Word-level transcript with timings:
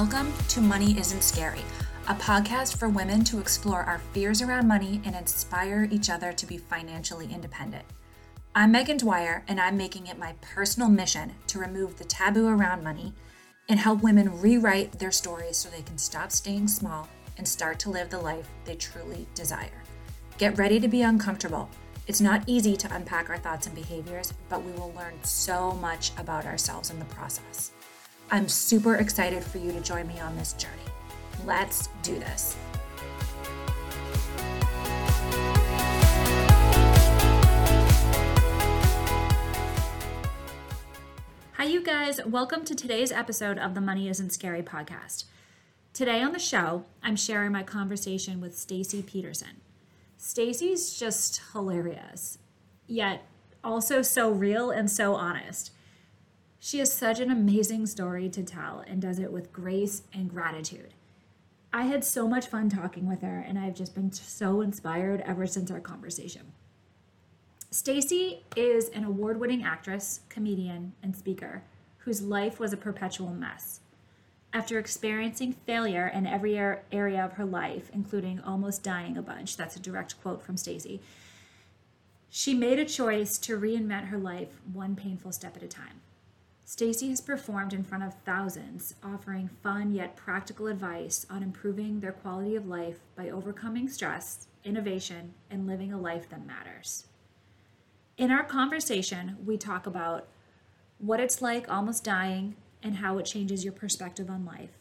Welcome 0.00 0.32
to 0.48 0.62
Money 0.62 0.98
Isn't 0.98 1.22
Scary, 1.22 1.60
a 2.08 2.14
podcast 2.14 2.78
for 2.78 2.88
women 2.88 3.22
to 3.24 3.38
explore 3.38 3.82
our 3.82 3.98
fears 3.98 4.40
around 4.40 4.66
money 4.66 5.02
and 5.04 5.14
inspire 5.14 5.86
each 5.90 6.08
other 6.08 6.32
to 6.32 6.46
be 6.46 6.56
financially 6.56 7.28
independent. 7.30 7.84
I'm 8.54 8.72
Megan 8.72 8.96
Dwyer, 8.96 9.44
and 9.46 9.60
I'm 9.60 9.76
making 9.76 10.06
it 10.06 10.18
my 10.18 10.36
personal 10.40 10.88
mission 10.88 11.34
to 11.48 11.58
remove 11.58 11.98
the 11.98 12.04
taboo 12.04 12.48
around 12.48 12.82
money 12.82 13.12
and 13.68 13.78
help 13.78 14.02
women 14.02 14.40
rewrite 14.40 14.92
their 14.92 15.12
stories 15.12 15.58
so 15.58 15.68
they 15.68 15.82
can 15.82 15.98
stop 15.98 16.32
staying 16.32 16.68
small 16.68 17.06
and 17.36 17.46
start 17.46 17.78
to 17.80 17.90
live 17.90 18.08
the 18.08 18.18
life 18.18 18.48
they 18.64 18.76
truly 18.76 19.26
desire. 19.34 19.82
Get 20.38 20.56
ready 20.56 20.80
to 20.80 20.88
be 20.88 21.02
uncomfortable. 21.02 21.68
It's 22.06 22.22
not 22.22 22.44
easy 22.46 22.74
to 22.74 22.94
unpack 22.94 23.28
our 23.28 23.36
thoughts 23.36 23.66
and 23.66 23.74
behaviors, 23.74 24.32
but 24.48 24.64
we 24.64 24.72
will 24.72 24.94
learn 24.96 25.22
so 25.24 25.72
much 25.72 26.12
about 26.16 26.46
ourselves 26.46 26.88
in 26.88 26.98
the 26.98 27.04
process. 27.04 27.72
I'm 28.32 28.46
super 28.48 28.94
excited 28.94 29.42
for 29.42 29.58
you 29.58 29.72
to 29.72 29.80
join 29.80 30.06
me 30.06 30.20
on 30.20 30.36
this 30.36 30.52
journey. 30.52 30.76
Let's 31.44 31.88
do 32.04 32.16
this. 32.16 32.56
Hi, 41.54 41.64
you 41.64 41.82
guys. 41.82 42.24
Welcome 42.24 42.64
to 42.66 42.76
today's 42.76 43.10
episode 43.10 43.58
of 43.58 43.74
the 43.74 43.80
Money 43.80 44.08
Isn't 44.08 44.30
Scary 44.30 44.62
podcast. 44.62 45.24
Today 45.92 46.22
on 46.22 46.30
the 46.30 46.38
show, 46.38 46.84
I'm 47.02 47.16
sharing 47.16 47.50
my 47.50 47.64
conversation 47.64 48.40
with 48.40 48.56
Stacy 48.56 49.02
Peterson. 49.02 49.60
Stacy's 50.16 50.96
just 50.96 51.42
hilarious, 51.52 52.38
yet 52.86 53.26
also 53.64 54.02
so 54.02 54.30
real 54.30 54.70
and 54.70 54.88
so 54.88 55.16
honest. 55.16 55.72
She 56.62 56.78
has 56.80 56.92
such 56.92 57.20
an 57.20 57.30
amazing 57.30 57.86
story 57.86 58.28
to 58.28 58.42
tell 58.42 58.84
and 58.86 59.00
does 59.00 59.18
it 59.18 59.32
with 59.32 59.50
grace 59.50 60.02
and 60.12 60.28
gratitude. 60.28 60.92
I 61.72 61.84
had 61.84 62.04
so 62.04 62.28
much 62.28 62.48
fun 62.48 62.68
talking 62.68 63.08
with 63.08 63.22
her, 63.22 63.38
and 63.38 63.58
I've 63.58 63.74
just 63.74 63.94
been 63.94 64.12
so 64.12 64.60
inspired 64.60 65.22
ever 65.22 65.46
since 65.46 65.70
our 65.70 65.80
conversation. 65.80 66.52
Stacy 67.70 68.44
is 68.56 68.90
an 68.90 69.04
award 69.04 69.40
winning 69.40 69.64
actress, 69.64 70.20
comedian, 70.28 70.92
and 71.02 71.16
speaker 71.16 71.62
whose 71.98 72.20
life 72.20 72.60
was 72.60 72.74
a 72.74 72.76
perpetual 72.76 73.30
mess. 73.30 73.80
After 74.52 74.78
experiencing 74.78 75.54
failure 75.64 76.08
in 76.08 76.26
every 76.26 76.58
area 76.58 77.24
of 77.24 77.34
her 77.34 77.44
life, 77.46 77.90
including 77.94 78.38
almost 78.40 78.82
dying 78.82 79.16
a 79.16 79.22
bunch, 79.22 79.56
that's 79.56 79.76
a 79.76 79.80
direct 79.80 80.20
quote 80.20 80.42
from 80.42 80.58
Stacy, 80.58 81.00
she 82.28 82.52
made 82.52 82.78
a 82.78 82.84
choice 82.84 83.38
to 83.38 83.58
reinvent 83.58 84.08
her 84.08 84.18
life 84.18 84.60
one 84.70 84.94
painful 84.94 85.32
step 85.32 85.56
at 85.56 85.62
a 85.62 85.68
time. 85.68 86.00
Stacy 86.70 87.08
has 87.08 87.20
performed 87.20 87.72
in 87.72 87.82
front 87.82 88.04
of 88.04 88.14
thousands, 88.24 88.94
offering 89.02 89.50
fun 89.60 89.92
yet 89.92 90.14
practical 90.14 90.68
advice 90.68 91.26
on 91.28 91.42
improving 91.42 91.98
their 91.98 92.12
quality 92.12 92.54
of 92.54 92.68
life 92.68 93.00
by 93.16 93.28
overcoming 93.28 93.88
stress, 93.88 94.46
innovation, 94.62 95.34
and 95.50 95.66
living 95.66 95.92
a 95.92 95.98
life 95.98 96.28
that 96.28 96.46
matters. 96.46 97.08
In 98.16 98.30
our 98.30 98.44
conversation, 98.44 99.36
we 99.44 99.56
talk 99.56 99.84
about 99.84 100.28
what 100.98 101.18
it's 101.18 101.42
like 101.42 101.68
almost 101.68 102.04
dying 102.04 102.54
and 102.84 102.98
how 102.98 103.18
it 103.18 103.26
changes 103.26 103.64
your 103.64 103.72
perspective 103.72 104.30
on 104.30 104.44
life, 104.44 104.78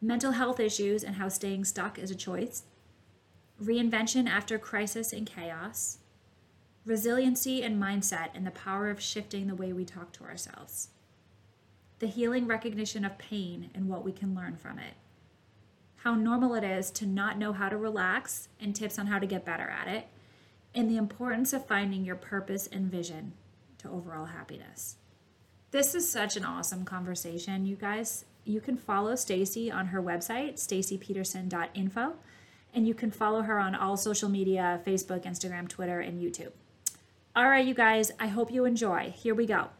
mental 0.00 0.32
health 0.32 0.58
issues 0.58 1.04
and 1.04 1.14
how 1.14 1.28
staying 1.28 1.64
stuck 1.64 1.96
is 1.96 2.10
a 2.10 2.16
choice, 2.16 2.64
reinvention 3.62 4.28
after 4.28 4.58
crisis 4.58 5.12
and 5.12 5.28
chaos, 5.28 5.98
resiliency 6.84 7.62
and 7.62 7.80
mindset, 7.80 8.30
and 8.34 8.44
the 8.44 8.50
power 8.50 8.90
of 8.90 9.00
shifting 9.00 9.46
the 9.46 9.54
way 9.54 9.72
we 9.72 9.84
talk 9.84 10.12
to 10.12 10.24
ourselves 10.24 10.88
the 11.98 12.06
healing 12.06 12.46
recognition 12.46 13.04
of 13.04 13.18
pain 13.18 13.70
and 13.74 13.88
what 13.88 14.04
we 14.04 14.12
can 14.12 14.34
learn 14.34 14.56
from 14.56 14.78
it. 14.78 14.94
How 15.96 16.14
normal 16.14 16.54
it 16.54 16.64
is 16.64 16.90
to 16.92 17.06
not 17.06 17.38
know 17.38 17.52
how 17.52 17.68
to 17.68 17.76
relax 17.76 18.48
and 18.60 18.74
tips 18.74 18.98
on 18.98 19.06
how 19.06 19.18
to 19.18 19.26
get 19.26 19.44
better 19.44 19.68
at 19.68 19.88
it, 19.88 20.08
and 20.74 20.90
the 20.90 20.96
importance 20.96 21.52
of 21.52 21.66
finding 21.66 22.04
your 22.04 22.16
purpose 22.16 22.66
and 22.66 22.90
vision 22.90 23.32
to 23.78 23.88
overall 23.88 24.26
happiness. 24.26 24.96
This 25.70 25.94
is 25.94 26.10
such 26.10 26.36
an 26.36 26.44
awesome 26.44 26.84
conversation, 26.84 27.66
you 27.66 27.76
guys. 27.76 28.24
You 28.44 28.60
can 28.60 28.76
follow 28.76 29.14
Stacy 29.14 29.70
on 29.70 29.86
her 29.86 30.02
website, 30.02 30.54
stacypeterson.info, 30.54 32.14
and 32.74 32.86
you 32.86 32.94
can 32.94 33.10
follow 33.10 33.42
her 33.42 33.58
on 33.58 33.74
all 33.74 33.96
social 33.96 34.28
media 34.28 34.80
Facebook, 34.86 35.24
Instagram, 35.24 35.68
Twitter, 35.68 36.00
and 36.00 36.20
YouTube. 36.20 36.52
All 37.34 37.48
right, 37.48 37.64
you 37.66 37.74
guys, 37.74 38.12
I 38.20 38.26
hope 38.26 38.52
you 38.52 38.64
enjoy. 38.64 39.12
Here 39.16 39.34
we 39.34 39.46
go. 39.46 39.70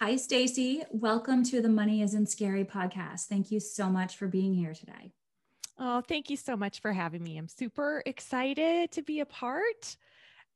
Hi, 0.00 0.16
Stacy. 0.16 0.82
Welcome 0.90 1.44
to 1.44 1.62
the 1.62 1.68
Money 1.68 2.02
Isn't 2.02 2.28
Scary 2.28 2.64
podcast. 2.64 3.26
Thank 3.26 3.52
you 3.52 3.60
so 3.60 3.88
much 3.88 4.16
for 4.16 4.26
being 4.26 4.52
here 4.52 4.74
today. 4.74 5.12
Oh, 5.78 6.00
thank 6.00 6.28
you 6.28 6.36
so 6.36 6.56
much 6.56 6.80
for 6.80 6.92
having 6.92 7.22
me. 7.22 7.38
I'm 7.38 7.46
super 7.46 8.02
excited 8.04 8.90
to 8.90 9.02
be 9.02 9.20
a 9.20 9.24
part. 9.24 9.96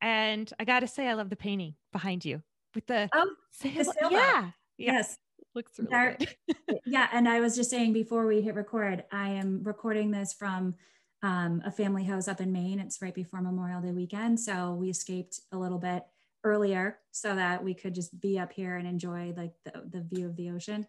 And 0.01 0.51
I 0.59 0.65
got 0.65 0.81
to 0.81 0.87
say, 0.87 1.07
I 1.07 1.13
love 1.13 1.29
the 1.29 1.37
painting 1.37 1.75
behind 1.93 2.25
you 2.25 2.41
with 2.75 2.85
the, 2.87 3.09
oh, 3.13 3.29
sail- 3.51 3.71
the 3.77 3.83
sailboat. 3.85 4.11
Yeah. 4.11 4.49
Yes. 4.77 5.17
Looks 5.55 5.79
really 5.79 5.89
there, 5.89 6.17
good. 6.19 6.79
yeah. 6.85 7.07
And 7.13 7.29
I 7.29 7.39
was 7.39 7.55
just 7.55 7.69
saying 7.69 7.93
before 7.93 8.27
we 8.27 8.41
hit 8.41 8.55
record, 8.55 9.05
I 9.09 9.29
am 9.29 9.61
recording 9.63 10.11
this 10.11 10.33
from 10.33 10.75
um, 11.23 11.61
a 11.65 11.71
family 11.71 12.03
house 12.03 12.27
up 12.27 12.41
in 12.41 12.51
Maine. 12.51 12.81
It's 12.81 13.01
right 13.01 13.15
before 13.15 13.41
Memorial 13.41 13.79
Day 13.79 13.93
weekend. 13.93 14.37
So 14.37 14.73
we 14.73 14.89
escaped 14.89 15.39
a 15.53 15.57
little 15.57 15.79
bit 15.79 16.03
earlier 16.43 16.97
so 17.11 17.35
that 17.35 17.63
we 17.63 17.73
could 17.73 17.95
just 17.95 18.19
be 18.19 18.39
up 18.39 18.51
here 18.53 18.77
and 18.77 18.87
enjoy 18.87 19.33
like 19.35 19.53
the, 19.65 19.83
the 19.89 20.01
view 20.01 20.25
of 20.25 20.35
the 20.35 20.49
ocean. 20.51 20.87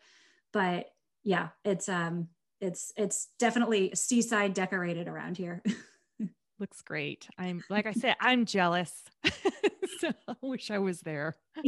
But 0.53 0.87
yeah 1.25 1.49
it's 1.65 1.89
um 1.89 2.29
it's 2.61 2.93
it's 2.97 3.29
definitely 3.39 3.93
seaside 3.95 4.55
decorated 4.55 5.09
around 5.09 5.37
here. 5.37 5.63
Looks 6.59 6.83
great. 6.83 7.27
I'm 7.39 7.65
like 7.71 7.87
i 7.87 7.93
said 7.93 8.17
i'm 8.21 8.45
jealous. 8.45 9.05
So 9.99 10.13
i 10.29 10.35
wish 10.41 10.71
i 10.71 10.79
was 10.79 11.01
there. 11.01 11.37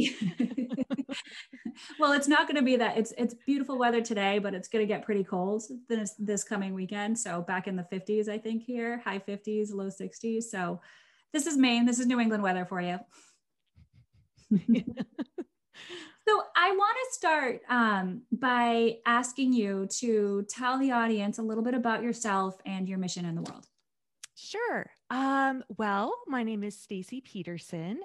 Well 1.99 2.13
it's 2.13 2.27
not 2.27 2.47
going 2.47 2.55
to 2.55 2.63
be 2.63 2.75
that 2.77 2.97
it's 2.97 3.13
it's 3.17 3.33
beautiful 3.45 3.77
weather 3.77 4.01
today 4.01 4.39
but 4.39 4.53
it's 4.53 4.67
going 4.67 4.87
to 4.87 4.91
get 4.91 5.03
pretty 5.03 5.23
cold 5.23 5.63
this 5.89 6.15
this 6.17 6.43
coming 6.43 6.73
weekend. 6.73 7.17
So 7.19 7.41
back 7.41 7.67
in 7.67 7.75
the 7.75 7.85
50s 7.91 8.29
i 8.29 8.37
think 8.37 8.63
here 8.63 9.01
high 9.03 9.19
50s 9.19 9.71
low 9.71 9.87
60s 9.87 10.43
so 10.43 10.81
this 11.31 11.47
is 11.47 11.57
maine. 11.57 11.85
This 11.85 11.99
is 11.99 12.05
new 12.07 12.19
england 12.19 12.41
weather 12.43 12.65
for 12.65 12.81
you 12.81 12.99
so 16.27 16.41
I 16.55 16.71
want 16.71 16.97
to 16.97 17.13
start 17.13 17.61
um, 17.69 18.21
by 18.31 18.97
asking 19.05 19.53
you 19.53 19.87
to 19.99 20.45
tell 20.49 20.79
the 20.79 20.91
audience 20.91 21.37
a 21.37 21.41
little 21.41 21.63
bit 21.63 21.73
about 21.73 22.03
yourself 22.03 22.57
and 22.65 22.87
your 22.87 22.97
mission 22.97 23.25
in 23.25 23.35
the 23.35 23.41
world. 23.41 23.67
Sure. 24.35 24.89
Um, 25.09 25.63
well, 25.77 26.13
my 26.27 26.43
name 26.43 26.63
is 26.63 26.77
Stacy 26.77 27.21
Peterson. 27.21 27.99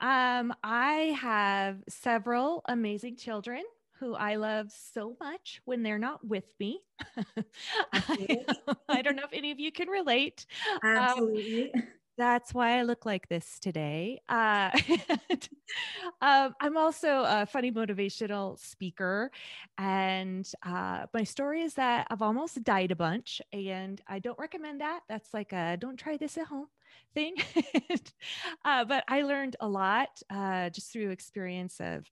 Um, 0.00 0.54
I 0.62 1.16
have 1.20 1.82
several 1.88 2.62
amazing 2.66 3.16
children 3.16 3.62
who 3.98 4.14
I 4.14 4.36
love 4.36 4.70
so 4.70 5.16
much 5.20 5.60
when 5.64 5.82
they're 5.82 5.98
not 5.98 6.26
with 6.26 6.44
me. 6.58 6.80
I, 7.92 8.44
I, 8.88 9.02
don't 9.02 9.16
know 9.16 9.24
if 9.24 9.32
any 9.32 9.50
of 9.50 9.60
you 9.60 9.72
can 9.72 9.88
relate. 9.88 10.46
Um, 10.82 10.96
Absolutely. 10.96 11.74
Um, 11.74 11.82
that's 12.16 12.54
why 12.54 12.78
I 12.78 12.82
look 12.82 13.04
like 13.04 13.28
this 13.28 13.58
today. 13.58 14.20
Uh, 14.28 14.70
um, 16.20 16.54
I'm 16.60 16.76
also 16.76 17.24
a 17.26 17.46
funny 17.46 17.72
motivational 17.72 18.58
speaker. 18.58 19.30
And 19.78 20.48
uh, 20.64 21.06
my 21.12 21.24
story 21.24 21.62
is 21.62 21.74
that 21.74 22.06
I've 22.10 22.22
almost 22.22 22.62
died 22.62 22.90
a 22.90 22.96
bunch, 22.96 23.40
and 23.52 24.00
I 24.06 24.18
don't 24.18 24.38
recommend 24.38 24.80
that. 24.80 25.00
That's 25.08 25.34
like 25.34 25.52
a 25.52 25.76
don't 25.78 25.96
try 25.96 26.16
this 26.16 26.38
at 26.38 26.46
home 26.46 26.68
thing. 27.14 27.34
uh, 28.64 28.84
but 28.84 29.04
I 29.08 29.22
learned 29.22 29.56
a 29.60 29.68
lot 29.68 30.08
uh, 30.30 30.70
just 30.70 30.92
through 30.92 31.10
experience 31.10 31.80
of 31.80 32.08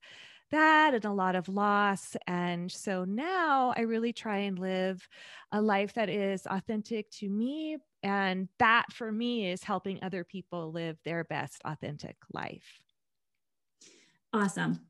that 0.51 0.93
and 0.93 1.05
a 1.05 1.11
lot 1.11 1.35
of 1.35 1.49
loss. 1.49 2.15
And 2.27 2.71
so 2.71 3.05
now 3.05 3.73
I 3.75 3.81
really 3.81 4.13
try 4.13 4.39
and 4.39 4.59
live 4.59 5.07
a 5.51 5.61
life 5.61 5.93
that 5.95 6.09
is 6.09 6.45
authentic 6.45 7.09
to 7.11 7.29
me, 7.29 7.77
and 8.03 8.49
that 8.59 8.91
for 8.91 9.11
me 9.11 9.49
is 9.49 9.63
helping 9.63 9.99
other 10.03 10.23
people 10.23 10.71
live 10.71 10.97
their 11.05 11.23
best 11.23 11.61
authentic 11.65 12.17
life. 12.33 12.79
Awesome. 14.33 14.81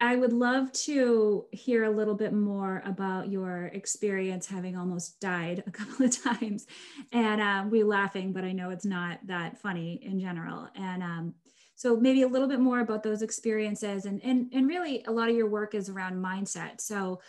I 0.00 0.16
would 0.16 0.32
love 0.32 0.72
to 0.72 1.46
hear 1.52 1.84
a 1.84 1.90
little 1.90 2.14
bit 2.14 2.32
more 2.32 2.82
about 2.84 3.28
your 3.28 3.66
experience 3.66 4.46
having 4.46 4.76
almost 4.76 5.20
died 5.20 5.62
a 5.66 5.70
couple 5.70 6.06
of 6.06 6.22
times. 6.22 6.66
And 7.12 7.40
um, 7.40 7.70
we 7.70 7.82
laughing, 7.82 8.32
but 8.32 8.44
I 8.44 8.52
know 8.52 8.70
it's 8.70 8.84
not 8.84 9.20
that 9.26 9.58
funny 9.58 10.00
in 10.02 10.18
general. 10.18 10.68
And 10.74 11.02
um, 11.02 11.34
so 11.76 11.96
maybe 11.96 12.22
a 12.22 12.28
little 12.28 12.48
bit 12.48 12.60
more 12.60 12.80
about 12.80 13.02
those 13.02 13.22
experiences 13.22 14.04
and, 14.04 14.22
and, 14.24 14.50
and 14.52 14.66
really 14.66 15.04
a 15.06 15.12
lot 15.12 15.30
of 15.30 15.36
your 15.36 15.48
work 15.48 15.74
is 15.74 15.88
around 15.88 16.22
mindset. 16.22 16.80
So 16.80 17.20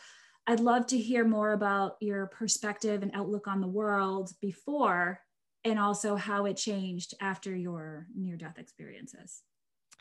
I'd 0.48 0.60
love 0.60 0.88
to 0.88 0.98
hear 0.98 1.24
more 1.24 1.54
about 1.54 1.98
your 2.02 2.28
perspective 2.28 3.04
and 3.04 3.12
outlook 3.14 3.48
on 3.48 3.62
the 3.62 3.68
world 3.68 4.32
before 4.42 5.22
and 5.64 5.78
also 5.78 6.16
how 6.16 6.46
it 6.46 6.58
changed 6.58 7.14
after 7.22 7.56
your 7.56 8.08
near 8.16 8.36
death 8.36 8.58
experiences. 8.58 9.44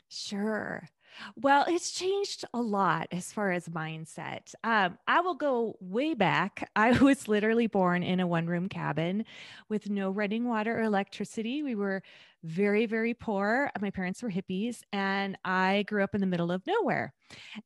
Sure. 0.09 0.87
Well, 1.35 1.65
it's 1.67 1.91
changed 1.91 2.45
a 2.53 2.61
lot 2.61 3.07
as 3.11 3.31
far 3.31 3.51
as 3.51 3.67
mindset. 3.67 4.53
Um, 4.63 4.97
I 5.07 5.21
will 5.21 5.35
go 5.35 5.75
way 5.79 6.13
back. 6.13 6.69
I 6.75 6.91
was 6.99 7.27
literally 7.27 7.67
born 7.67 8.03
in 8.03 8.19
a 8.19 8.27
one 8.27 8.47
room 8.47 8.69
cabin 8.69 9.25
with 9.69 9.89
no 9.89 10.09
running 10.09 10.47
water 10.47 10.77
or 10.77 10.83
electricity. 10.83 11.63
We 11.63 11.75
were 11.75 12.01
very, 12.43 12.85
very 12.85 13.13
poor. 13.13 13.71
My 13.79 13.91
parents 13.91 14.23
were 14.23 14.31
hippies, 14.31 14.81
and 14.91 15.37
I 15.45 15.83
grew 15.87 16.03
up 16.03 16.15
in 16.15 16.21
the 16.21 16.27
middle 16.27 16.51
of 16.51 16.65
nowhere. 16.65 17.13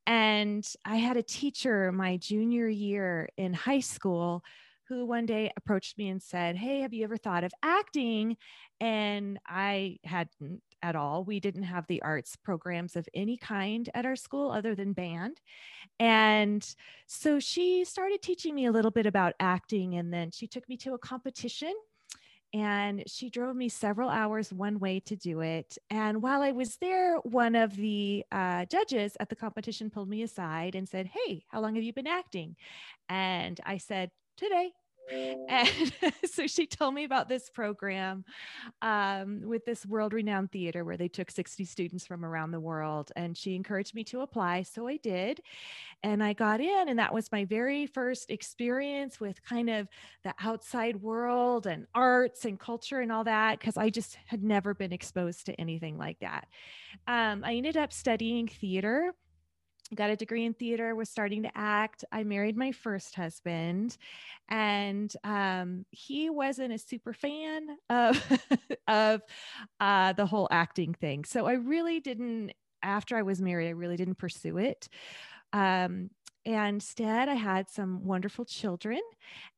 And 0.06 0.66
I 0.84 0.98
had 0.98 1.18
a 1.18 1.24
teacher 1.24 1.92
my 1.92 2.18
junior 2.18 2.68
year 2.68 3.30
in 3.38 3.54
high 3.54 3.80
school 3.80 4.44
who 4.88 5.06
one 5.06 5.26
day 5.26 5.52
approached 5.58 5.98
me 5.98 6.10
and 6.10 6.22
said, 6.22 6.56
Hey, 6.56 6.82
have 6.82 6.94
you 6.94 7.04
ever 7.04 7.18
thought 7.18 7.44
of 7.44 7.52
acting? 7.64 8.38
And 8.80 9.40
I 9.48 9.98
hadn't 10.04 10.62
at 10.86 10.96
all. 10.96 11.24
We 11.24 11.40
didn't 11.40 11.64
have 11.64 11.88
the 11.88 12.02
arts 12.04 12.36
programs 12.36 12.96
of 12.96 13.10
any 13.16 13.38
kind 13.38 13.90
at 13.96 14.06
our 14.06 14.16
school 14.16 14.52
other 14.52 14.76
than 14.76 14.94
band. 14.94 15.42
And 16.00 16.64
so 17.08 17.40
she 17.40 17.84
started 17.86 18.22
teaching 18.22 18.54
me 18.54 18.68
a 18.68 18.72
little 18.72 18.92
bit 18.92 19.08
about 19.08 19.34
acting. 19.40 19.96
And 19.96 20.14
then 20.14 20.30
she 20.30 20.46
took 20.46 20.70
me 20.70 20.78
to 20.78 20.94
a 20.94 21.00
competition 21.00 21.74
and 22.54 23.04
she 23.08 23.32
drove 23.32 23.56
me 23.56 23.68
several 23.68 24.10
hours 24.10 24.54
one 24.54 24.78
way 24.80 25.00
to 25.02 25.16
do 25.16 25.42
it. 25.42 25.76
And 25.90 26.22
while 26.22 26.44
I 26.44 26.52
was 26.52 26.78
there, 26.78 27.18
one 27.18 27.56
of 27.56 27.76
the 27.76 28.24
uh, 28.32 28.66
judges 28.66 29.18
at 29.20 29.30
the 29.30 29.36
competition 29.36 29.90
pulled 29.90 30.08
me 30.08 30.22
aside 30.22 30.76
and 30.76 30.88
said, 30.88 31.08
Hey, 31.08 31.44
how 31.50 31.62
long 31.62 31.76
have 31.76 31.84
you 31.84 31.94
been 31.94 32.08
acting? 32.08 32.56
And 33.10 33.60
I 33.66 33.78
said, 33.78 34.12
Today. 34.38 34.72
And 35.12 35.94
so 36.26 36.48
she 36.48 36.66
told 36.66 36.94
me 36.94 37.04
about 37.04 37.30
this 37.30 37.50
program 37.50 38.26
um, 38.82 39.42
with 39.46 39.66
this 39.66 39.86
world 39.86 40.14
renowned 40.14 40.52
theater 40.52 40.84
where 40.84 40.98
they 40.98 41.08
took 41.08 41.32
60 41.32 41.66
students 41.66 42.06
from 42.06 42.26
around 42.26 42.52
the 42.52 42.60
world. 42.60 43.12
And 43.16 43.38
she 43.38 43.56
encouraged 43.56 43.96
me 43.96 44.04
to 44.06 44.22
apply. 44.22 44.64
So 44.64 44.88
I 44.88 44.98
did. 44.98 45.42
And 46.04 46.24
I 46.24 46.34
got 46.34 46.60
in. 46.60 46.90
And 46.90 47.00
that 47.00 47.14
was 47.14 47.32
my 47.32 47.46
very 47.46 47.86
first 47.88 48.32
experience 48.32 49.20
with 49.20 49.44
kind 49.44 49.70
of 49.70 49.88
the 50.24 50.34
outside 50.40 51.02
world 51.02 51.68
and 51.68 51.86
arts 51.94 52.46
and 52.46 52.60
culture 52.60 53.02
and 53.02 53.12
all 53.12 53.24
that, 53.24 53.60
because 53.60 53.78
I 53.78 53.90
just 53.90 54.18
had 54.28 54.44
never 54.44 54.74
been 54.74 54.94
exposed 54.94 55.46
to 55.48 55.60
anything 55.60 55.98
like 55.98 56.20
that. 56.20 56.48
Um, 57.08 57.44
I 57.44 57.56
ended 57.56 57.78
up 57.78 57.94
studying 57.94 58.48
theater 58.48 59.14
got 59.94 60.10
a 60.10 60.16
degree 60.16 60.46
in 60.46 60.54
theater 60.54 60.96
was 60.96 61.10
starting 61.10 61.44
to 61.44 61.52
act. 61.54 62.04
I 62.12 62.24
married 62.24 62.58
my 62.58 62.72
first 62.72 63.14
husband 63.16 63.98
and 64.50 65.14
um, 65.24 65.86
he 65.92 66.30
wasn't 66.30 66.74
a 66.74 66.80
super 66.80 67.14
fan 67.14 67.68
of 67.90 68.40
of 68.88 69.22
uh, 69.80 70.14
the 70.14 70.26
whole 70.26 70.48
acting 70.52 70.94
thing. 70.94 71.24
So 71.26 71.46
i 71.46 71.54
really 71.54 72.00
didn't 72.00 72.52
after 72.82 73.18
i 73.18 73.22
was 73.22 73.42
married 73.42 73.68
i 73.68 73.72
really 73.72 73.98
didn't 73.98 74.18
pursue 74.18 74.58
it. 74.58 74.88
Um, 75.54 76.10
and 76.46 76.76
instead, 76.76 77.28
I 77.28 77.34
had 77.34 77.70
some 77.70 78.06
wonderful 78.06 78.46
children. 78.46 79.00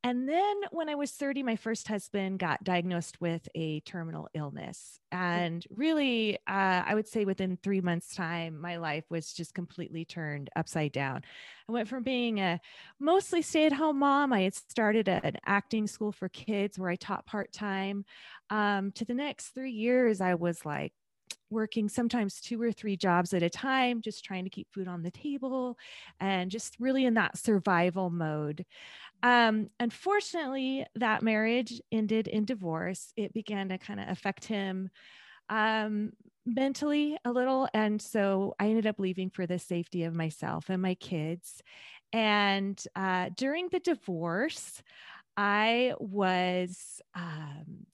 And 0.02 0.26
then 0.26 0.56
when 0.70 0.88
I 0.88 0.94
was 0.94 1.10
30, 1.10 1.42
my 1.42 1.56
first 1.56 1.86
husband 1.86 2.38
got 2.38 2.64
diagnosed 2.64 3.20
with 3.20 3.46
a 3.54 3.80
terminal 3.80 4.28
illness. 4.32 4.98
And 5.12 5.66
really, 5.68 6.36
uh, 6.46 6.82
I 6.86 6.94
would 6.94 7.06
say 7.06 7.26
within 7.26 7.58
three 7.62 7.82
months' 7.82 8.14
time, 8.14 8.58
my 8.58 8.78
life 8.78 9.04
was 9.10 9.34
just 9.34 9.52
completely 9.52 10.06
turned 10.06 10.48
upside 10.56 10.92
down. 10.92 11.22
I 11.68 11.72
went 11.72 11.88
from 11.88 12.04
being 12.04 12.40
a 12.40 12.58
mostly 12.98 13.42
stay 13.42 13.66
at 13.66 13.72
home 13.72 13.98
mom, 13.98 14.32
I 14.32 14.42
had 14.42 14.54
started 14.54 15.08
an 15.08 15.36
acting 15.44 15.86
school 15.86 16.12
for 16.12 16.30
kids 16.30 16.78
where 16.78 16.90
I 16.90 16.96
taught 16.96 17.26
part 17.26 17.52
time. 17.52 18.06
Um, 18.48 18.92
to 18.92 19.04
the 19.04 19.14
next 19.14 19.48
three 19.48 19.72
years, 19.72 20.22
I 20.22 20.34
was 20.34 20.64
like, 20.64 20.94
working 21.50 21.88
sometimes 21.88 22.40
two 22.40 22.60
or 22.60 22.72
three 22.72 22.96
jobs 22.96 23.32
at 23.32 23.42
a 23.42 23.50
time, 23.50 24.00
just 24.02 24.24
trying 24.24 24.44
to 24.44 24.50
keep 24.50 24.68
food 24.72 24.88
on 24.88 25.02
the 25.02 25.10
table 25.10 25.76
and 26.20 26.50
just 26.50 26.76
really 26.78 27.04
in 27.04 27.14
that 27.14 27.38
survival 27.38 28.10
mode. 28.10 28.64
Um, 29.22 29.68
unfortunately, 29.80 30.86
that 30.96 31.22
marriage 31.22 31.80
ended 31.90 32.28
in 32.28 32.44
divorce. 32.44 33.12
It 33.16 33.32
began 33.32 33.68
to 33.70 33.78
kind 33.78 34.00
of 34.00 34.08
affect 34.08 34.44
him 34.44 34.90
um, 35.48 36.12
mentally 36.46 37.16
a 37.24 37.32
little. 37.32 37.68
And 37.74 38.00
so 38.00 38.54
I 38.58 38.68
ended 38.68 38.86
up 38.86 38.98
leaving 38.98 39.30
for 39.30 39.46
the 39.46 39.58
safety 39.58 40.04
of 40.04 40.14
myself 40.14 40.68
and 40.68 40.82
my 40.82 40.94
kids. 40.94 41.62
And 42.12 42.82
uh, 42.96 43.30
during 43.36 43.68
the 43.68 43.80
divorce, 43.80 44.82
I 45.36 45.94
was 45.98 47.00
um, 47.14 47.86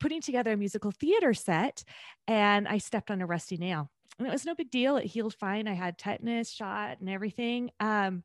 putting 0.00 0.20
together 0.20 0.52
a 0.52 0.56
musical 0.56 0.90
theater 0.90 1.34
set 1.34 1.84
and 2.26 2.66
I 2.68 2.78
stepped 2.78 3.10
on 3.10 3.20
a 3.20 3.26
rusty 3.26 3.56
nail. 3.56 3.90
And 4.18 4.26
it 4.26 4.32
was 4.32 4.46
no 4.46 4.54
big 4.54 4.70
deal. 4.70 4.96
It 4.96 5.06
healed 5.06 5.34
fine. 5.34 5.68
I 5.68 5.74
had 5.74 5.98
tetanus 5.98 6.50
shot 6.50 7.00
and 7.00 7.08
everything. 7.08 7.70
Um, 7.80 8.22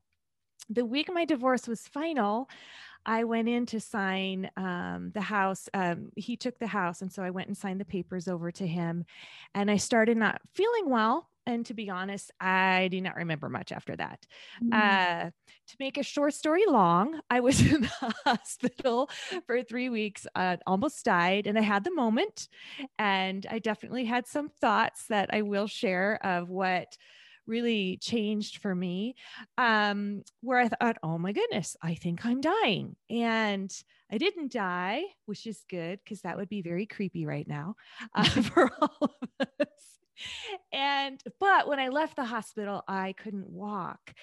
the 0.70 0.86
week 0.86 1.10
my 1.12 1.24
divorce 1.24 1.68
was 1.68 1.88
final, 1.88 2.48
I 3.04 3.24
went 3.24 3.48
in 3.48 3.66
to 3.66 3.80
sign 3.80 4.50
um, 4.56 5.10
the 5.12 5.20
house. 5.20 5.68
Um, 5.74 6.10
he 6.16 6.36
took 6.36 6.58
the 6.58 6.66
house. 6.66 7.02
And 7.02 7.12
so 7.12 7.22
I 7.22 7.30
went 7.30 7.48
and 7.48 7.56
signed 7.56 7.80
the 7.80 7.84
papers 7.84 8.28
over 8.28 8.50
to 8.52 8.66
him. 8.66 9.04
And 9.54 9.70
I 9.70 9.76
started 9.76 10.16
not 10.16 10.40
feeling 10.54 10.88
well. 10.88 11.28
And 11.46 11.66
to 11.66 11.74
be 11.74 11.90
honest, 11.90 12.30
I 12.40 12.88
do 12.90 13.00
not 13.00 13.16
remember 13.16 13.48
much 13.48 13.72
after 13.72 13.96
that. 13.96 14.26
Mm. 14.62 14.72
Uh, 14.72 15.30
to 15.30 15.76
make 15.80 15.98
a 15.98 16.02
short 16.02 16.34
story 16.34 16.64
long, 16.66 17.20
I 17.30 17.40
was 17.40 17.60
in 17.72 17.82
the 17.82 18.14
hospital 18.24 19.10
for 19.46 19.62
three 19.62 19.88
weeks, 19.88 20.26
uh, 20.34 20.58
almost 20.66 21.04
died, 21.04 21.46
and 21.46 21.58
I 21.58 21.62
had 21.62 21.84
the 21.84 21.94
moment. 21.94 22.48
And 22.98 23.46
I 23.50 23.58
definitely 23.58 24.04
had 24.04 24.26
some 24.26 24.48
thoughts 24.48 25.06
that 25.08 25.30
I 25.32 25.42
will 25.42 25.66
share 25.66 26.24
of 26.24 26.48
what 26.48 26.96
really 27.46 27.98
changed 28.00 28.58
for 28.58 28.74
me 28.74 29.16
um, 29.58 30.22
where 30.40 30.60
I 30.60 30.68
thought, 30.68 30.98
oh 31.02 31.18
my 31.18 31.32
goodness, 31.32 31.76
I 31.82 31.94
think 31.94 32.24
I'm 32.24 32.40
dying. 32.40 32.96
And 33.10 33.72
I 34.10 34.18
didn't 34.18 34.52
die, 34.52 35.02
which 35.26 35.46
is 35.46 35.64
good 35.68 35.98
because 36.04 36.20
that 36.22 36.36
would 36.36 36.48
be 36.48 36.62
very 36.62 36.86
creepy 36.86 37.26
right 37.26 37.46
now 37.48 37.74
uh, 38.14 38.24
for 38.42 38.70
all 38.80 39.16
of 39.40 39.48
us 39.60 39.68
and 40.72 41.22
but 41.40 41.68
when 41.68 41.78
I 41.78 41.88
left 41.88 42.16
the 42.16 42.24
hospital, 42.24 42.82
I 42.88 43.14
couldn't 43.14 43.48
walk. 43.48 44.14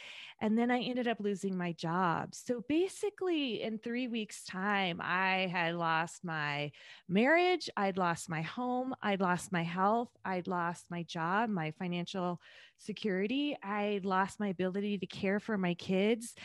And 0.42 0.58
then 0.58 0.72
I 0.72 0.80
ended 0.80 1.08
up 1.08 1.20
losing 1.20 1.58
my 1.58 1.74
job. 1.74 2.34
So 2.34 2.64
basically, 2.70 3.62
in 3.62 3.78
three 3.78 4.08
weeks' 4.08 4.46
time, 4.46 5.02
I 5.04 5.50
had 5.52 5.76
lost 5.76 6.24
my 6.24 6.72
marriage, 7.10 7.70
I'd 7.76 7.98
lost 7.98 8.30
my 8.30 8.42
home, 8.42 8.96
I'd 9.02 9.20
lost 9.20 9.52
my 9.52 9.64
health, 9.64 10.10
I'd 10.24 10.48
lost 10.48 10.86
my 10.90 11.04
job, 11.04 11.50
my 11.50 11.72
financial 11.72 12.40
security, 12.78 13.58
I'd 13.62 14.06
lost 14.06 14.40
my 14.40 14.48
ability 14.48 14.98
to 15.00 15.06
care 15.06 15.42
for 15.42 15.58
my 15.58 15.74
kids. 15.74 16.36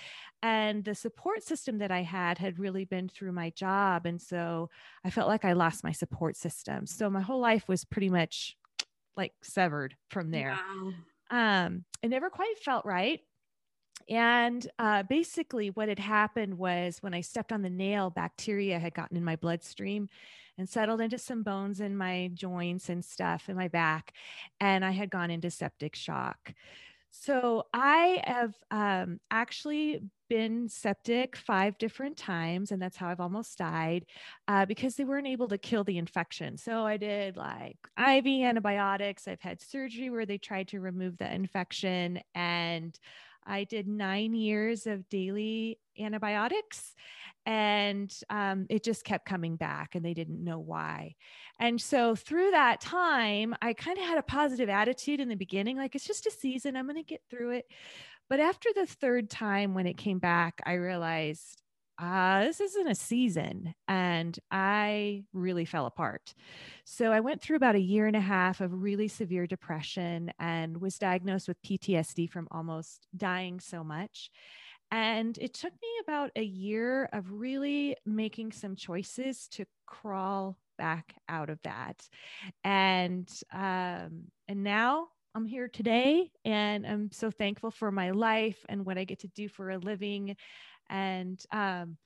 And 0.43 0.85
the 0.85 0.97
support 0.97 1.45
system 1.45 1.79
that 1.79 1.93
I 1.93 2.03
had 2.03 2.39
had 2.39 2.59
really 2.59 2.85
been 2.85 3.09
through 3.09 3.33
my 3.33 3.51
job. 3.51 4.07
And 4.07 4.21
so 4.21 4.71
I 5.05 5.11
felt 5.11 5.29
like 5.29 5.45
I 5.45 5.53
lost 5.53 5.85
my 5.85 5.93
support 5.93 6.37
system. 6.37 6.87
So 6.87 7.09
my 7.09 7.21
whole 7.21 7.41
life 7.41 7.69
was 7.69 7.85
pretty 7.85 8.11
much 8.11 8.57
like 9.17 9.33
severed 9.43 9.97
from 10.11 10.31
there. 10.31 10.51
Wow. 10.51 10.93
Um, 11.31 11.85
it 12.03 12.09
never 12.09 12.31
quite 12.31 12.59
felt 12.59 12.85
right. 12.85 13.21
And 14.09 14.67
uh, 14.79 15.05
basically, 15.05 15.71
what 15.71 15.89
had 15.89 15.99
happened 15.99 16.59
was 16.59 16.99
when 17.01 17.15
I 17.15 17.23
stepped 17.23 17.53
on 17.53 17.63
the 17.63 17.71
nail, 17.71 18.11
bacteria 18.11 18.79
had 18.79 18.95
gotten 18.95 19.17
in 19.17 19.25
my 19.25 19.37
bloodstream 19.37 20.09
and 20.59 20.69
settled 20.69 21.01
into 21.01 21.19
some 21.19 21.43
bones 21.43 21.81
in 21.81 21.97
my 21.97 22.31
joints 22.35 22.89
and 22.89 23.05
stuff 23.05 23.49
in 23.49 23.57
my 23.57 23.69
back. 23.69 24.13
And 24.61 24.85
I 24.85 24.91
had 24.91 25.11
gone 25.11 25.31
into 25.31 25.51
septic 25.51 25.97
shock. 25.97 26.53
So 27.17 27.63
I 27.73 28.23
have 28.27 28.55
um, 28.73 29.21
actually 29.31 30.03
been 30.29 30.69
septic 30.69 31.37
five 31.37 31.79
different 31.79 32.17
times, 32.17 32.73
and 32.73 32.83
that's 32.83 32.97
how 32.97 33.09
I've 33.09 33.21
almost 33.21 33.57
died 33.57 34.05
uh, 34.49 34.67
because 34.67 34.97
they 34.97 35.05
weren't 35.05 35.29
able 35.29 35.47
to 35.49 35.57
kill 35.57 35.85
the 35.85 35.97
infection. 35.97 36.57
So 36.57 36.85
I 36.85 36.97
did 36.97 37.37
like 37.37 37.79
IV 37.97 38.27
antibiotics. 38.27 39.29
I've 39.29 39.41
had 39.41 39.63
surgery 39.63 40.11
where 40.11 40.27
they 40.27 40.39
tried 40.39 40.69
to 40.69 40.81
remove 40.81 41.17
the 41.17 41.33
infection, 41.33 42.21
and 42.35 42.99
I 43.47 43.63
did 43.63 43.87
nine 43.87 44.35
years 44.35 44.87
of 44.89 45.09
daily 45.09 45.79
antibiotics 45.99 46.95
and 47.47 48.13
um, 48.31 48.67
it 48.71 48.83
just 48.83 49.05
kept 49.05 49.27
coming 49.27 49.57
back 49.57 49.95
and 49.95 50.05
they 50.05 50.15
didn't 50.15 50.43
know 50.43 50.59
why 50.59 51.15
and 51.61 51.81
so 51.81 52.15
through 52.15 52.51
that 52.53 52.81
time 52.81 53.55
i 53.61 53.73
kind 53.73 53.99
of 53.99 54.05
had 54.05 54.19
a 54.19 54.23
positive 54.23 54.69
attitude 54.69 55.21
in 55.21 55.29
the 55.29 55.37
beginning 55.37 55.77
like 55.77 55.95
it's 55.95 56.07
just 56.07 56.27
a 56.27 56.31
season 56.31 56.77
i'm 56.77 56.87
going 56.87 56.97
to 56.97 57.03
get 57.03 57.21
through 57.31 57.51
it 57.51 57.67
but 58.29 58.41
after 58.41 58.71
the 58.75 58.87
third 58.87 59.29
time 59.29 59.75
when 59.75 59.87
it 59.87 59.97
came 59.97 60.19
back, 60.19 60.61
I 60.65 60.75
realized 60.75 61.61
uh, 61.97 62.43
this 62.45 62.61
isn't 62.61 62.89
a 62.89 62.95
season. 62.95 63.75
And 63.87 64.37
I 64.51 65.25
really 65.33 65.65
fell 65.65 65.87
apart. 65.87 66.35
So 66.85 67.13
I 67.13 67.21
went 67.21 67.41
through 67.41 67.57
about 67.57 67.77
a 67.77 67.81
year 67.81 68.07
and 68.07 68.17
a 68.17 68.21
half 68.21 68.61
of 68.61 68.83
really 68.83 69.09
severe 69.09 69.47
depression 69.47 70.33
and 70.39 70.81
was 70.81 70.99
diagnosed 70.99 71.47
with 71.47 71.63
PTSD 71.63 72.29
from 72.29 72.49
almost 72.51 73.07
dying 73.17 73.61
so 73.61 73.85
much. 73.85 74.31
And 74.91 75.37
it 75.39 75.55
took 75.55 75.73
me 75.73 75.89
about 76.03 76.31
a 76.37 76.43
year 76.43 77.09
of 77.13 77.31
really 77.31 77.97
making 78.07 78.53
some 78.53 78.77
choices 78.77 79.49
to 79.53 79.65
crawl 79.87 80.57
back 80.79 81.15
out 81.29 81.51
of 81.51 81.59
that. 81.65 82.09
And 82.63 83.29
um, 83.53 84.25
and 84.49 84.63
now 84.63 85.09
I'm 85.35 85.47
here 85.47 85.69
today 85.69 86.31
and 86.45 86.87
I'm 86.87 87.11
so 87.11 87.31
thankful 87.31 87.71
for 87.71 87.91
my 87.91 88.11
life 88.11 88.65
and 88.69 88.87
what 88.87 88.99
I 88.99 89.05
get 89.05 89.21
to 89.21 89.29
do 89.29 89.49
for 89.49 89.71
a 89.71 89.79
living. 89.79 90.37
And 90.89 91.43
um, 91.51 91.97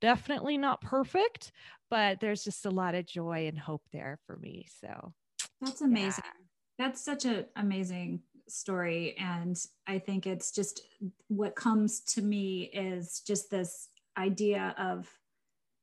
definitely 0.00 0.56
not 0.56 0.80
perfect, 0.80 1.52
but 1.90 2.20
there's 2.20 2.44
just 2.44 2.64
a 2.66 2.70
lot 2.70 2.94
of 2.94 3.06
joy 3.06 3.46
and 3.46 3.58
hope 3.58 3.82
there 3.92 4.18
for 4.26 4.36
me. 4.36 4.66
So 4.80 5.12
that's 5.60 5.82
amazing. 5.82 6.24
Yeah. 6.24 6.86
That's 6.86 7.04
such 7.04 7.24
an 7.24 7.46
amazing 7.56 8.20
story. 8.50 9.16
And 9.18 9.58
I 9.86 9.98
think 9.98 10.26
it's 10.26 10.52
just 10.52 10.82
what 11.28 11.56
comes 11.56 12.00
to 12.14 12.22
me 12.22 12.70
is 12.72 13.20
just 13.26 13.50
this 13.50 13.88
idea 14.16 14.74
of 14.78 15.08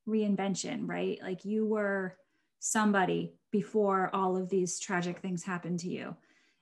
reinvention, 0.08 0.88
right? 0.88 1.20
Like 1.22 1.46
you 1.46 1.66
were 1.66 2.18
somebody 2.60 3.34
before 3.52 4.10
all 4.14 4.38
of 4.38 4.50
these 4.50 4.80
tragic 4.80 5.20
things 5.20 5.44
happened 5.44 5.80
to 5.80 5.90
you. 5.90 6.16